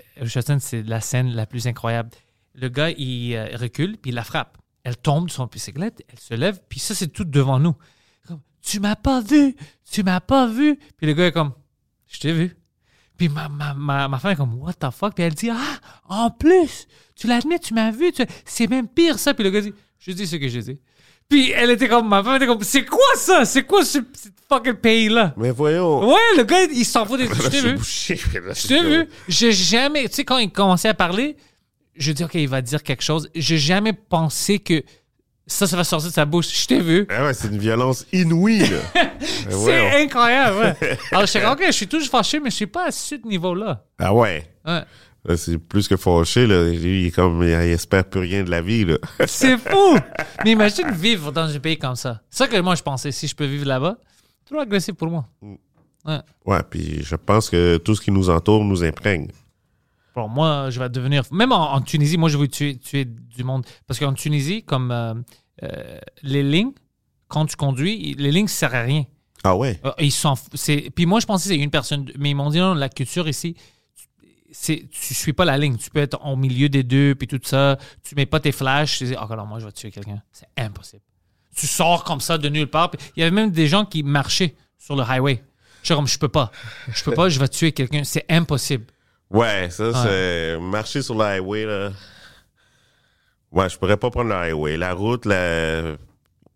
[0.58, 2.10] c'est la scène la plus incroyable.
[2.54, 4.58] Le gars, il euh, recule, puis il la frappe.
[4.82, 7.74] Elle tombe de son bicyclette, elle se lève, puis ça, c'est tout devant nous.
[8.26, 9.54] Comme, tu m'as pas vu,
[9.90, 10.76] tu m'as pas vu.
[10.96, 11.52] Puis le gars est comme,
[12.06, 12.56] je t'ai vu.
[13.16, 15.14] Puis ma, ma, ma, ma femme est comme, what the fuck?
[15.14, 15.78] Puis elle dit, ah,
[16.08, 19.34] en plus, tu l'admets, tu m'as vu, tu- c'est même pire ça.
[19.34, 20.78] Puis le gars dit, je dis ce que je dis.
[21.28, 23.44] Puis elle était comme, ma femme était comme, c'est quoi ça?
[23.44, 25.34] C'est quoi ce, ce fucking pays-là?
[25.36, 26.08] Mais voyons.
[26.08, 27.26] Ouais, le gars, il s'en fout des.
[27.28, 27.78] Je t'ai vu.
[28.54, 29.08] Je t'ai vu.
[29.28, 30.08] J'ai jamais.
[30.08, 31.36] Tu sais, quand il commençait à parler,
[31.96, 33.28] je dis, OK, il va dire quelque chose.
[33.34, 34.82] J'ai jamais pensé que
[35.46, 36.48] ça, ça va sortir de sa bouche.
[36.62, 37.06] Je t'ai vu.
[37.10, 38.78] Ah ouais, c'est une violence inouïe, là.
[39.50, 40.98] C'est incroyable, ouais.
[41.12, 43.84] Alors, je suis OK, je suis toujours fâché, mais je suis pas à ce niveau-là.
[43.98, 44.46] Ah ouais.
[44.66, 44.82] Ouais.
[45.36, 46.68] C'est plus que fâché, là.
[46.68, 48.96] Il est comme, il espère plus rien de la vie, là.
[49.26, 49.98] C'est fou.
[50.44, 52.22] mais imagine vivre dans un pays comme ça.
[52.30, 53.96] C'est ça que moi, je pensais, si je peux vivre là-bas,
[54.46, 55.26] trop agressif pour moi.
[56.04, 56.20] Ouais.
[56.46, 59.28] Ouais, puis je pense que tout ce qui nous entoure nous imprègne.
[60.14, 61.22] Bon, moi, je vais devenir.
[61.30, 63.64] Même en, en Tunisie, moi, je veux tuer, tuer du monde.
[63.86, 65.14] Parce qu'en Tunisie, comme euh,
[65.62, 66.72] euh, les lignes,
[67.28, 69.04] quand tu conduis, les lignes ne servent à rien.
[69.44, 69.80] Ah ouais?
[69.84, 70.34] Euh, ils s'en
[70.94, 72.10] Puis moi, je pensais que c'est une personne.
[72.18, 73.54] Mais ils m'ont dit non, la culture ici,
[74.50, 75.76] c'est tu suis pas la ligne.
[75.76, 77.78] Tu peux être au milieu des deux, puis tout ça.
[78.02, 78.98] Tu mets pas tes flashs.
[78.98, 80.22] Tu dis, oh non, moi, je vais tuer quelqu'un.
[80.32, 81.02] C'est impossible.
[81.54, 82.90] Tu sors comme ça de nulle part.
[83.16, 85.42] Il y avait même des gens qui marchaient sur le highway.
[85.82, 86.50] Je suis comme, je peux pas.
[86.92, 88.04] Je peux pas, je vais tuer quelqu'un.
[88.04, 88.84] C'est impossible.
[89.30, 91.90] Ouais, ça, c'est marcher sur l'highway, là.
[93.50, 94.76] Ouais, je pourrais pas prendre le highway.
[94.76, 95.96] La route, la,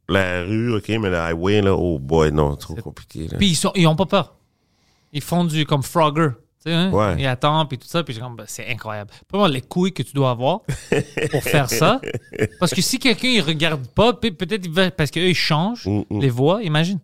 [0.09, 3.29] la rue, OK, mais le highway, là, oh boy, non, trop compliqué.
[3.29, 3.39] Là.
[3.39, 4.37] Puis ils, sont, ils ont pas peur.
[5.13, 6.31] Ils font du comme Frogger.
[6.63, 6.91] Sais, hein?
[6.93, 7.17] Ouais.
[7.19, 8.05] Ils attendent, puis tout ça.
[8.05, 9.11] Puis j'ai comme, ben, c'est incroyable.
[9.29, 10.61] Pas les couilles que tu dois avoir
[11.31, 12.01] pour faire ça.
[12.61, 15.87] Parce que si quelqu'un, il regarde pas, peut- peut-être il va, parce qu'eux, ils changent
[15.87, 16.21] Mm, mm.
[16.21, 17.01] les voix, imagine.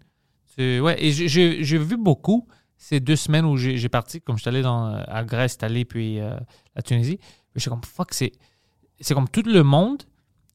[0.58, 2.46] Ouais, et j'ai- vu beaucoup
[2.76, 6.20] ces deux semaines où j'ai parti, comme je suis allé dans, à Grèce, Italie, puis
[6.20, 6.36] euh,
[6.76, 7.18] la Tunisie.
[7.54, 8.32] Je suis comme, fuck, c'est
[9.14, 10.02] comme tout le monde,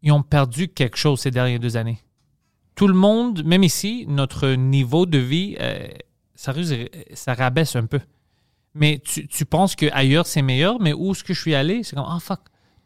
[0.01, 1.99] ils ont perdu quelque chose ces dernières deux années.
[2.75, 5.87] Tout le monde, même ici, notre niveau de vie, euh,
[6.35, 6.53] ça,
[7.13, 7.99] ça rabaisse un peu.
[8.75, 11.83] Mais tu, tu penses qu'ailleurs, c'est meilleur, mais où est-ce que je suis allé?
[11.83, 12.39] C'est comme, ah, fuck,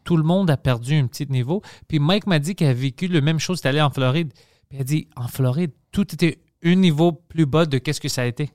[0.04, 1.62] tout le monde a perdu un petit niveau.
[1.86, 4.32] Puis Mike m'a dit qu'il a vécu le même chose, il est allé en Floride.
[4.68, 8.08] Puis il a dit, en Floride, tout était un niveau plus bas de qu'est-ce que
[8.08, 8.50] ça a été.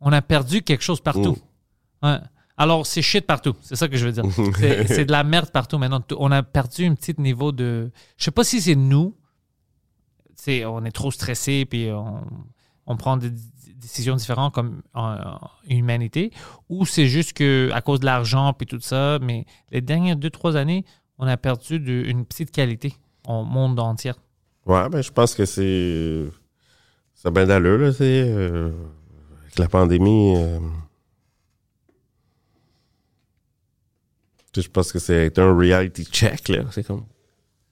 [0.00, 1.36] On a perdu quelque chose partout.
[2.02, 2.18] Ouais.
[2.56, 3.54] Alors, c'est shit partout.
[3.60, 4.24] C'est ça que je veux dire.
[4.58, 6.02] C'est c'est de la merde partout maintenant.
[6.18, 7.90] On a perdu un petit niveau de.
[8.16, 9.16] Je sais pas si c'est nous.
[10.34, 12.24] C'est, on est trop stressé puis on,
[12.86, 13.30] on prend des
[13.82, 16.30] décisions différentes comme en, en humanité
[16.68, 19.18] ou c'est juste que à cause de l'argent puis tout ça.
[19.20, 20.84] Mais les dernières deux, trois années,
[21.18, 22.94] on a perdu de- une petite qualité
[23.28, 24.12] au monde entier.
[24.66, 26.24] Ouais, ben, je pense que c'est.
[27.14, 28.24] Ça a bien d'allure, là, c'est.
[28.26, 28.70] euh,
[29.42, 30.34] avec la pandémie.
[30.36, 30.58] euh,
[34.54, 36.64] je pense que c'est un reality check, là.
[36.70, 37.04] C'est comme.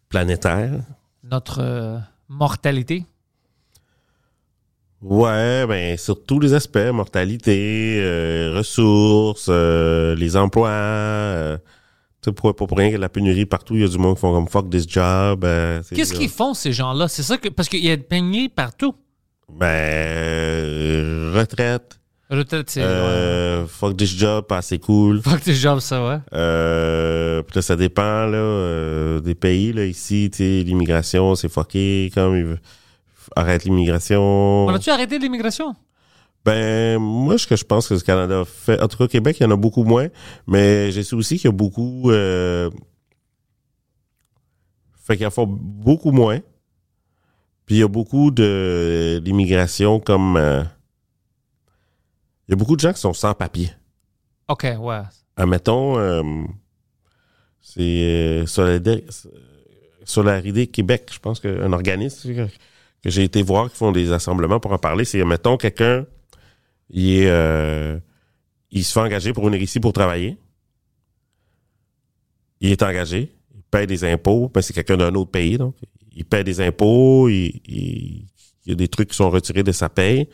[0.08, 0.80] planétaire.
[1.22, 1.98] Notre euh,
[2.28, 3.04] mortalité.
[5.02, 10.68] Ouais, ben, sur tous les aspects, mortalité, euh, ressources, euh, les emplois.
[10.68, 11.56] euh,
[12.22, 14.16] tu sais, pour, pas pour rien de la pénurie partout, il y a du monde
[14.16, 15.42] qui font comme fuck this job.
[15.44, 17.08] euh, c'est- Qu'est-ce qu'ils font, ces gens-là?
[17.08, 17.48] C'est ça que.
[17.48, 18.94] Parce qu'il y a de peigné partout.
[19.50, 21.98] Ben, euh, retraite.
[22.28, 22.80] Retraite, c'est.
[22.82, 22.86] ouais.
[22.86, 25.20] Euh, fuck this job, pas assez cool.
[25.22, 26.18] Fuck tes jobs, ça, ouais.
[26.34, 29.72] Euh, puis là, ça dépend là, euh, des pays.
[29.72, 32.10] Là, ici, tu sais, l'immigration, c'est fucké.
[32.14, 32.58] Comme il veut-
[33.36, 34.66] arrête l'immigration.
[34.66, 35.74] On a-tu arrêté l'immigration?
[36.44, 39.36] Ben, moi, ce que je pense que le Canada fait, en tout cas, au Québec,
[39.40, 40.08] il y en a beaucoup moins,
[40.46, 42.70] mais je sais aussi qu'il y a beaucoup, euh,
[45.04, 46.40] fait qu'il y en a beaucoup moins.
[47.66, 50.62] Puis il y a beaucoup de d'immigration comme, euh,
[52.48, 53.70] il y a beaucoup de gens qui sont sans papier.
[54.48, 55.02] OK, ouais.
[55.36, 56.22] Admettons, euh,
[57.60, 59.02] c'est euh, Solidar-
[60.04, 62.48] Solidarité Québec, je pense qu'un organisme
[63.02, 66.06] que, j'ai été voir qui font des assemblements pour en parler, c'est, admettons, quelqu'un,
[66.90, 67.98] il est, euh,
[68.70, 70.36] il se fait engager pour venir ici pour travailler.
[72.60, 75.74] Il est engagé, il paye des impôts, ben c'est quelqu'un d'un autre pays, donc
[76.12, 78.26] il paye des impôts, il, il-
[78.66, 80.28] il y a des trucs qui sont retirés de sa paye,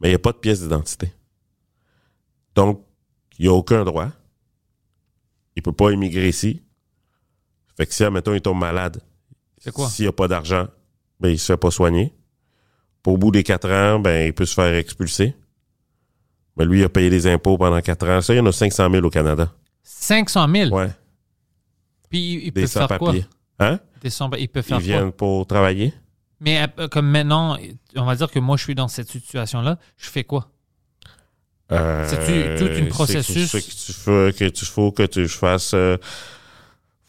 [0.00, 1.12] mais il n'y a pas de pièce d'identité.
[2.54, 2.82] Donc,
[3.38, 4.08] il n'y a aucun droit.
[5.54, 6.62] Il peut pas immigrer ici.
[7.76, 9.02] Fait que si, admettons, il tombe malade,
[9.58, 9.90] C'est quoi?
[9.90, 10.68] s'il n'y a pas d'argent,
[11.20, 12.12] ben, il se fait pas soigner.
[13.02, 15.34] Puis au bout des quatre ans, ben, il peut se faire expulser.
[16.56, 18.20] Mais lui, il a payé des impôts pendant quatre ans.
[18.20, 19.52] Ça, il y en a 500 000 au Canada.
[19.82, 20.74] 500 000.
[20.74, 20.90] Ouais,
[22.10, 23.14] Puis il, peut des faire quoi?
[23.58, 23.78] Hein?
[24.00, 24.84] Des sans- il peut Ils faire quoi?
[24.84, 25.92] viennent pour travailler.
[26.40, 27.56] Mais euh, comme maintenant,
[27.94, 30.50] on va dire que moi, je suis dans cette situation-là, je fais quoi?
[31.72, 33.50] Euh, C'est-tu tout c'est- processus?
[33.50, 35.72] c'est que tu fais- que tu faut que tu fasses.
[35.74, 35.96] euh,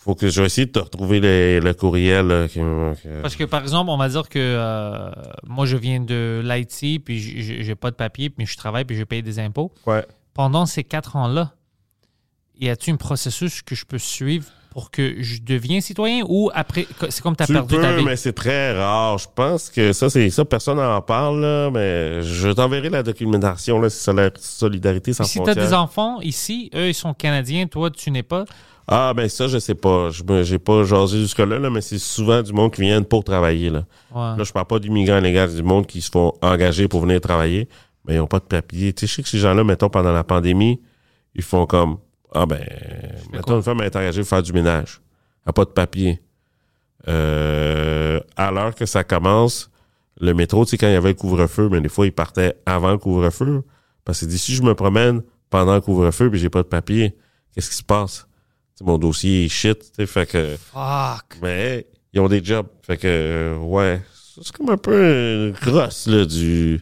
[0.08, 2.28] faut que je vais essayer de te retrouver le, le courriel.
[2.28, 5.12] là, qui- que- Parce que, par exemple, on va dire que euh,
[5.46, 9.04] moi, je viens de l'Haïti, puis j'ai pas de papier, puis je travaille, puis je
[9.04, 9.72] paye des impôts.
[9.86, 10.06] Ouais.
[10.34, 11.52] Pendant ces quatre ans-là,
[12.60, 16.86] y a-t-il un processus que je peux suivre pour que je devienne citoyen ou après,
[17.10, 18.04] c'est comme tu as Tu perdu peux, ta vie?
[18.04, 19.18] mais c'est très rare.
[19.18, 23.80] Je pense que ça, c'est ça, personne n'en parle, là, mais je t'enverrai la documentation,
[23.80, 27.66] là, la solidarité sans Puis si tu as des enfants ici, eux, ils sont canadiens,
[27.68, 28.46] toi, tu n'es pas.
[28.90, 30.10] Ah, ben ça, je sais pas.
[30.12, 33.86] J'ai pas jasé jusque-là, là, mais c'est souvent du monde qui vient pour travailler, là.
[34.16, 34.38] Ouais.
[34.38, 37.68] Là, je parle pas d'immigrants légaux, du monde qui se font engager pour venir travailler,
[38.06, 38.94] mais ils ont pas de papier.
[38.94, 40.80] Tu sais, je sais que ces gens-là, mettons, pendant la pandémie,
[41.36, 41.98] ils font comme,
[42.34, 42.66] ah ben,
[43.34, 43.56] mettons, quoi?
[43.58, 45.02] une femme est engagée pour faire du ménage.
[45.46, 46.22] Elle a pas de papier.
[47.10, 49.70] Euh, à l'heure que ça commence,
[50.20, 52.56] le métro, tu sais, quand il y avait le couvre-feu, mais des fois, il partait
[52.66, 53.64] avant le couvre-feu.
[54.06, 57.18] Parce que d'ici, je me promène pendant le couvre-feu, puis j'ai pas de papier.
[57.54, 58.27] Qu'est-ce qui se passe?
[58.82, 60.56] Mon dossier est shit, tu sais, fait que...
[60.56, 61.40] Fuck.
[61.42, 62.68] Mais ils ont des jobs.
[62.82, 64.02] Fait que, euh, ouais.
[64.42, 66.82] C'est comme un peu grosse, là, du.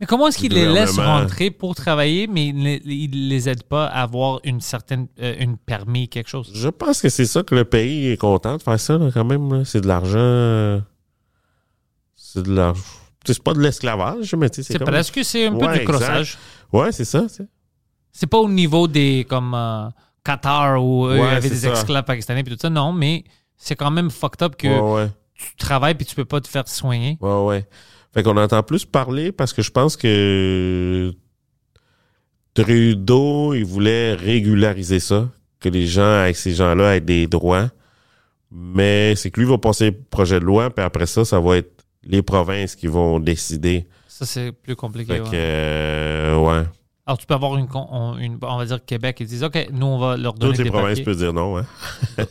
[0.00, 3.86] Mais comment est-ce qu'ils les laissent rentrer pour travailler, mais ils ne les aident pas
[3.86, 6.50] à avoir une certaine euh, une permis, quelque chose?
[6.54, 9.24] Je pense que c'est ça que le pays est content de faire ça, là, quand
[9.24, 9.64] même.
[9.64, 10.82] C'est de l'argent.
[12.14, 12.82] C'est de l'argent.
[13.24, 15.84] C'est pas de l'esclavage, mais tu sais, c'est presque c'est un peu du exact.
[15.84, 16.38] crossage.
[16.72, 17.48] Ouais, c'est ça, tu sais.
[18.12, 19.88] C'est pas au niveau des comme euh,
[20.28, 22.70] Qatar où il y avait des esclaves pakistanais puis tout ça.
[22.70, 23.24] Non, mais
[23.56, 27.16] c'est quand même fucked up que tu travailles puis tu peux pas te faire soigner.
[27.20, 27.66] Ouais, ouais.
[28.12, 31.14] Fait qu'on entend plus parler parce que je pense que
[32.54, 35.28] Trudeau, il voulait régulariser ça,
[35.60, 37.68] que les gens, avec ces gens-là, aient des droits.
[38.50, 41.58] Mais c'est que lui va passer le projet de loi, puis après ça, ça va
[41.58, 43.86] être les provinces qui vont décider.
[44.08, 45.14] Ça, c'est plus compliqué.
[45.14, 45.30] Fait ouais.
[45.30, 46.66] que, euh, ouais.
[47.08, 49.86] Alors, tu peux avoir une, on, une- on va dire Québec, ils disent, OK, nous,
[49.86, 51.64] on va leur donner Toutes les des provinces peuvent dire non, hein.
[52.18, 52.22] Ah,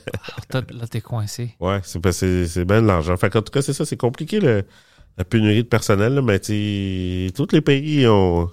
[0.48, 1.56] t'as- Là, t'es coincé.
[1.60, 1.99] Ouais, c'est
[2.48, 3.18] c'est bien de l'argent.
[3.18, 4.64] Fait qu'en tout cas, c'est ça, c'est compliqué, le-
[5.18, 8.52] la pénurie de personnel, là, mais tu tous les pays ont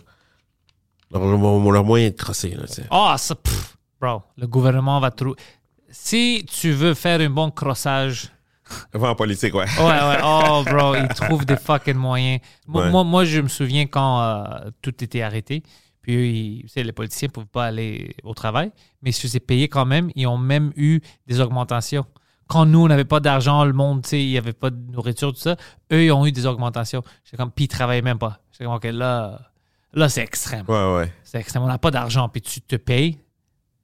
[1.10, 2.56] leur, moyen de crosser.
[2.90, 5.36] Ah, ça, pff, bro, le gouvernement va trouver.
[5.90, 8.30] Si tu veux faire un bon crossage,
[8.94, 9.66] en politique, ouais.
[9.78, 12.40] ouais, ouais, oh, bro, ils trouvent des fucking moyens.
[12.66, 12.90] Moi, Ouais.
[12.90, 15.62] moi, moi, je me souviens quand euh, tout était arrêté,
[16.05, 18.70] puis les politiciens ne pouvaient pas aller au travail,
[19.01, 20.10] mais ils se faisaient payer quand même.
[20.14, 22.05] Ils ont même eu des augmentations.
[22.47, 25.40] Quand nous, on n'avait pas d'argent, le monde, il n'y avait pas de nourriture, tout
[25.40, 25.56] ça,
[25.90, 27.02] eux, ils ont eu des augmentations.
[27.24, 28.43] J'étais comme, puis ils travaillaient même pas.
[28.52, 29.40] J'étais comme, OK, là,
[29.94, 30.66] là c'est extrême.
[30.68, 31.12] Ouais, ouais.
[31.22, 31.62] C'est extrême.
[31.62, 33.18] On n'a pas d'argent, puis tu te payes.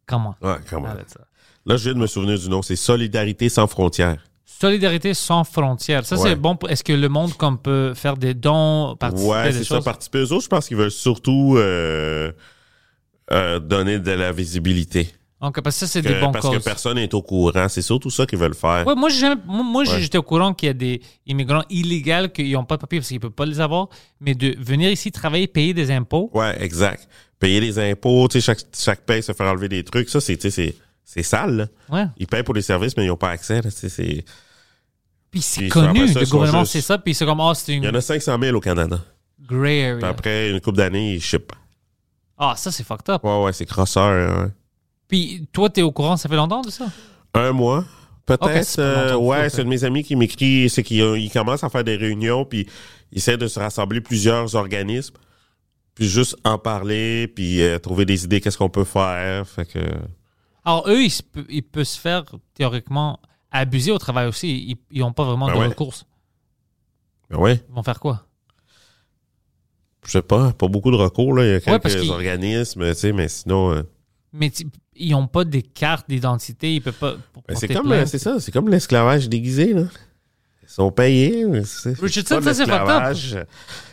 [0.05, 0.37] Comment?
[0.43, 0.89] Ouais, comment.
[1.65, 2.61] Là, je viens de me souvenir du nom.
[2.61, 4.23] C'est Solidarité sans frontières.
[4.61, 6.05] Solidarité sans frontières.
[6.05, 6.31] Ça, Ouais.
[6.31, 6.57] c'est bon.
[6.69, 9.77] Est-ce que le monde comme peut faire des dons, participer à Ouais, des c'est ça.
[9.77, 9.85] choses?
[9.85, 12.31] Participer eux autres, je pense qu'ils veulent surtout euh,
[13.32, 15.09] euh, donner de la visibilité.
[15.41, 16.59] Donc, parce que ça, c'est des bons parce causes.
[16.59, 17.66] que personne n'est au courant.
[17.70, 18.87] C'est surtout ça qu'ils veulent faire.
[18.87, 20.01] Ouais, moi, Ouais.
[20.01, 23.09] j'étais au courant qu'il y a des immigrants illégaux qui n'ont pas de papier parce
[23.09, 23.89] qu'ils ne peuvent pas les avoir,
[24.20, 26.31] mais de venir ici travailler, payer des impôts.
[26.35, 27.09] Ouais, exact.
[27.39, 30.39] Payer les impôts, tu sais, chaque, chaque paye se faire enlever des trucs, ça, c'est,
[30.51, 31.66] c'est, sale, là.
[31.97, 32.05] Ouais.
[32.19, 34.23] Ils payent pour les services, mais ils n'ont pas accès, c'est...
[35.31, 37.85] Puis c'est Puis connu, ça, le gouvernement c'est ça, puis c'est comme, ah, c'est Il
[37.85, 38.98] y en une a 500 000 au Canada.
[39.40, 40.09] gray Puis area.
[40.09, 41.52] après une couple d'années, ils shippent.
[42.36, 43.23] Ah, ça, c'est fucked up.
[43.24, 44.31] Ouais, ouais, c'est crosseur.
[44.31, 44.52] hein.
[45.07, 46.86] Puis toi, t'es au courant, ça fait longtemps de ça?
[47.35, 47.85] Un mois,
[48.27, 48.78] peut-être.
[48.78, 51.85] Euh, ouais, c'est un de mes amis qui m'écrit, c'est qu'il il commence à faire
[51.85, 52.66] des réunions, puis
[53.12, 55.15] il essaie de se rassembler plusieurs organismes,
[55.94, 59.47] puis juste en parler, puis euh, trouver des idées, qu'est-ce qu'on peut faire.
[59.48, 59.78] Fait que...
[60.65, 61.02] Alors, eux,
[61.48, 62.24] ils peuvent se faire
[62.55, 63.20] théoriquement
[63.51, 64.77] abuser au travail aussi.
[64.91, 65.67] Ils n'ont pas vraiment Ben de ouais.
[65.69, 65.95] recours.
[67.31, 68.27] Ben ouais, Ils vont faire quoi?
[70.07, 71.45] je sais pas, pas beaucoup de recours, là.
[71.45, 73.73] Il y a quelques organismes, tu sais, mais sinon...
[73.73, 73.83] euh,
[74.33, 74.51] Mais
[74.97, 76.75] ils n'ont pas des cartes d'identité.
[76.75, 77.15] Ils peuvent pas.
[77.47, 79.83] ben, c'est comme, euh, c'est ça, c'est comme l'esclavage déguisé, là.
[80.63, 81.45] Ils sont payés.
[81.65, 83.37] c'est- pas l'esclavage.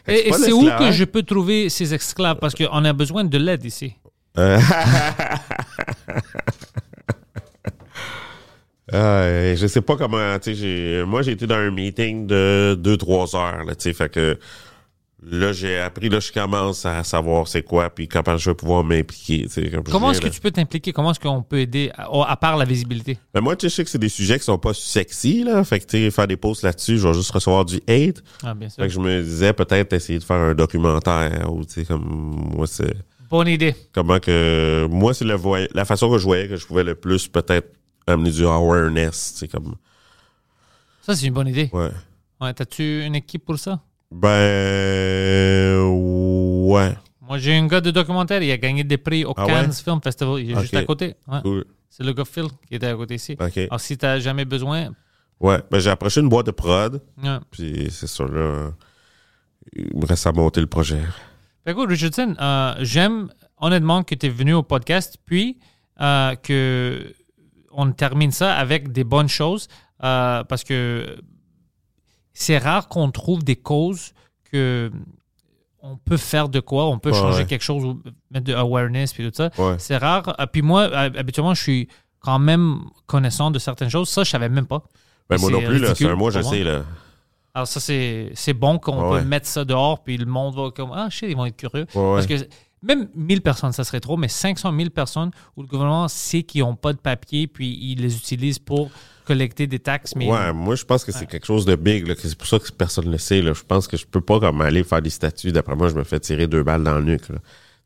[0.08, 2.38] Et, c'est où que je peux trouver ces esclaves?
[2.40, 3.94] Parce qu'on a besoin de l'aide ici.
[8.94, 13.36] Euh, je sais pas comment, tu sais, moi j'ai été dans un meeting de 2-3
[13.36, 14.38] heures, là, tu sais, fait que
[15.30, 18.86] là j'ai appris, là je commence à savoir c'est quoi, puis comment je vais pouvoir
[18.86, 20.94] m'impliquer, comme Comment est-ce que tu peux t'impliquer?
[20.94, 23.18] Comment est-ce qu'on peut aider, à, à part la visibilité?
[23.34, 25.66] Ben, moi, tu sais, je sais que c'est des sujets qui sont pas sexy, là,
[25.66, 28.54] fait que, tu sais, faire des posts là-dessus, je vais juste recevoir du hate, Ah,
[28.54, 28.82] bien sûr.
[28.84, 32.06] fait que je me disais peut-être essayer de faire un documentaire, ou tu sais, comme,
[32.56, 32.94] moi c'est...
[33.30, 33.76] Bonne idée.
[33.94, 37.68] comment que moi c'est la façon que je voyais que je pouvais le plus peut-être
[38.08, 39.76] amener du awareness c'est comme
[41.02, 41.70] Ça, c'est une bonne idée.
[41.74, 41.92] ouais
[42.40, 43.82] Ouais, T'as-tu une équipe pour ça?
[44.12, 45.80] ben
[46.70, 48.42] ouais Moi, j'ai un gars de documentaire.
[48.42, 49.74] Il a gagné des prix au Ah Cannes ouais?
[49.84, 50.42] Film Festival.
[50.42, 51.16] Il est juste à côté.
[51.28, 51.42] Ouais.
[51.42, 53.36] cool C'est le gars Phil qui était à côté ici.
[53.40, 54.90] ok Alors, si t'as jamais besoin,
[55.40, 57.38] ouais ben j'ai approché une boîte de prod ouais.
[57.52, 58.72] puis c'est ça là
[59.76, 61.02] il me reste à monter le projet
[61.66, 63.30] Fait que, Richardson, euh, j'aime
[63.60, 65.60] honnêtement que tu es venu au podcast, puis
[66.02, 67.14] euh, que
[67.78, 69.70] on termine ça avec des bonnes choses,
[70.04, 71.18] euh, parce que
[72.34, 74.12] c'est rare qu'on trouve des causes
[74.52, 74.92] que
[75.82, 77.46] on peut faire de quoi, on peut Ouais, changer ouais.
[77.46, 78.02] quelque chose, ou
[78.32, 79.50] mettre de awareness puis tout ça.
[79.58, 80.36] ouais C'est rare.
[80.40, 81.88] Euh, Puis moi, habituellement, je suis
[82.20, 84.10] quand même connaissant de certaines choses.
[84.10, 84.84] Ça, je savais même pas.
[85.30, 86.84] ben moi non plus là c'est un mois je sais là
[87.54, 91.10] Alors ça, c'est bon qu'on peut mettre ça dehors, puis le monde va comme, ah,
[91.10, 91.86] shit, ils vont être curieux.
[91.94, 92.34] Parce que
[92.84, 96.62] même 1000 personnes, ça serait trop, mais 500 000 personnes où le gouvernement sait qu'ils
[96.62, 98.90] n'ont pas de papier, puis ils les utilisent pour
[99.26, 100.16] collecter des taxes.
[100.16, 102.72] Mais ouais moi je pense que c'est quelque chose de big c'est pour ça que
[102.72, 105.10] personne ne le sait là je pense que je peux pas comme aller faire des
[105.10, 107.26] statuts d'après moi je me fais tirer deux balles dans le nuque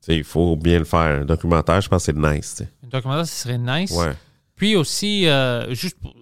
[0.08, 3.42] il faut bien le faire un documentaire je pense que c'est nice un documentaire, ce
[3.44, 3.90] serait nice.
[3.90, 4.14] ouais
[4.56, 6.14] Puis aussi, euh, juste pour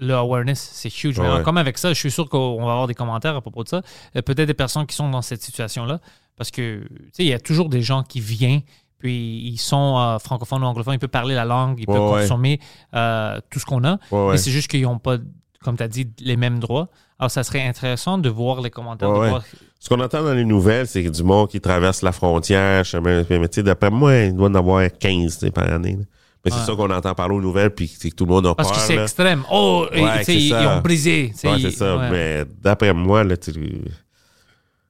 [0.00, 1.18] le awareness, c'est huge.
[1.18, 3.68] Mais comme avec ça, je suis sûr qu'on va avoir des commentaires à propos de
[3.68, 3.82] ça.
[4.16, 6.00] Euh, Peut-être des personnes qui sont dans cette situation-là.
[6.38, 8.62] Parce que, tu sais, il y a toujours des gens qui viennent,
[8.98, 12.22] puis ils sont euh, francophones ou anglophones, ils peuvent parler la langue, ils peuvent Ouais,
[12.22, 12.60] consommer
[12.94, 13.98] euh, tout ce qu'on a.
[14.10, 14.32] Ouais.
[14.32, 15.16] Mais c'est juste qu'ils n'ont pas,
[15.62, 16.88] comme tu as dit, les mêmes droits.
[17.18, 19.42] Alors, ça serait intéressant de voir les commentaires, de voir
[19.80, 23.24] Ce qu'on entend dans les nouvelles, c'est que du monde qui traverse la frontière, chemin,
[23.28, 25.96] mais tu sais, d'après moi, il doit en avoir 15 tu sais, par année.
[25.98, 26.04] là.
[26.44, 26.66] Mais c'est Ouais.
[26.66, 28.78] ça qu'on entend parler aux nouvelles, puis c'est que tout le monde a Parce peur.
[28.78, 29.42] que c'est extrême.
[29.50, 31.32] Oh, Ouais, ils, ils ont brisé.
[31.44, 32.08] Ouais, c'est ça.
[32.10, 33.52] Mais d'après moi, là, tu-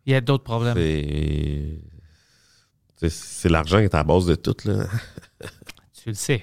[0.09, 0.75] Il y a d'autres problèmes.
[3.09, 3.49] c'est.
[3.51, 4.87] l'argent qui est à la base de tout, là.
[6.03, 6.43] Tu le sais.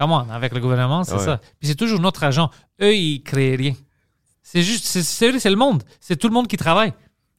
[0.00, 1.24] Comment Avec le gouvernement, c'est Ouais.
[1.24, 1.40] ça.
[1.60, 2.50] Puis c'est toujours notre agent.
[2.82, 3.74] Eux, ils créent rien.
[4.42, 5.02] C'est juste, c'est-
[5.38, 5.84] c'est le monde.
[6.00, 6.92] C'est tout le monde qui travaille.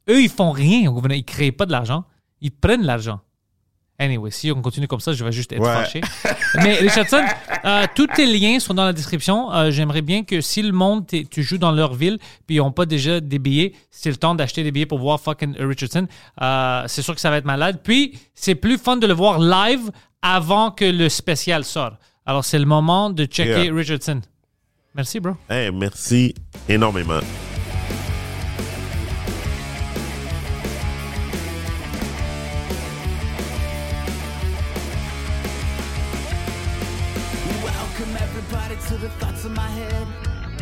[0.09, 1.17] Eux, ils font rien au gouvernement.
[1.19, 2.05] Ils créent pas de l'argent.
[2.39, 3.19] Ils prennent l'argent.
[4.01, 5.73] Anyway, si on continue comme ça, je vais juste être Ouais.
[5.73, 5.99] fâché.
[6.55, 7.21] Mais Richardson,
[7.65, 9.51] euh, tous tes liens sont dans la description.
[9.53, 12.17] Euh, J'aimerais bien que si le monde, tu joues dans leur ville,
[12.47, 15.19] puis ils n'ont pas déjà des billets, c'est le temps d'acheter des billets pour voir
[15.19, 16.07] fucking Richardson.
[16.41, 17.81] Euh, c'est sûr que ça va être malade.
[17.83, 21.95] Puis, c'est plus fun de le voir live avant que le spécial sorte.
[22.25, 23.73] Alors, c'est le moment de checker Yeah.
[23.73, 24.21] Richardson.
[24.95, 25.33] Merci, bro.
[25.49, 26.33] Hey, merci
[26.69, 27.19] énormément.
[38.89, 40.07] To the thoughts in my head.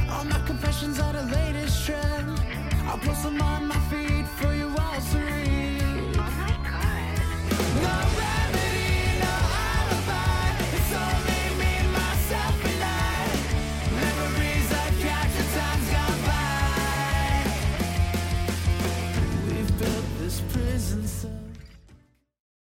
[0.10, 2.38] All my confessions are the latest trend.
[2.86, 3.80] I'll post them on my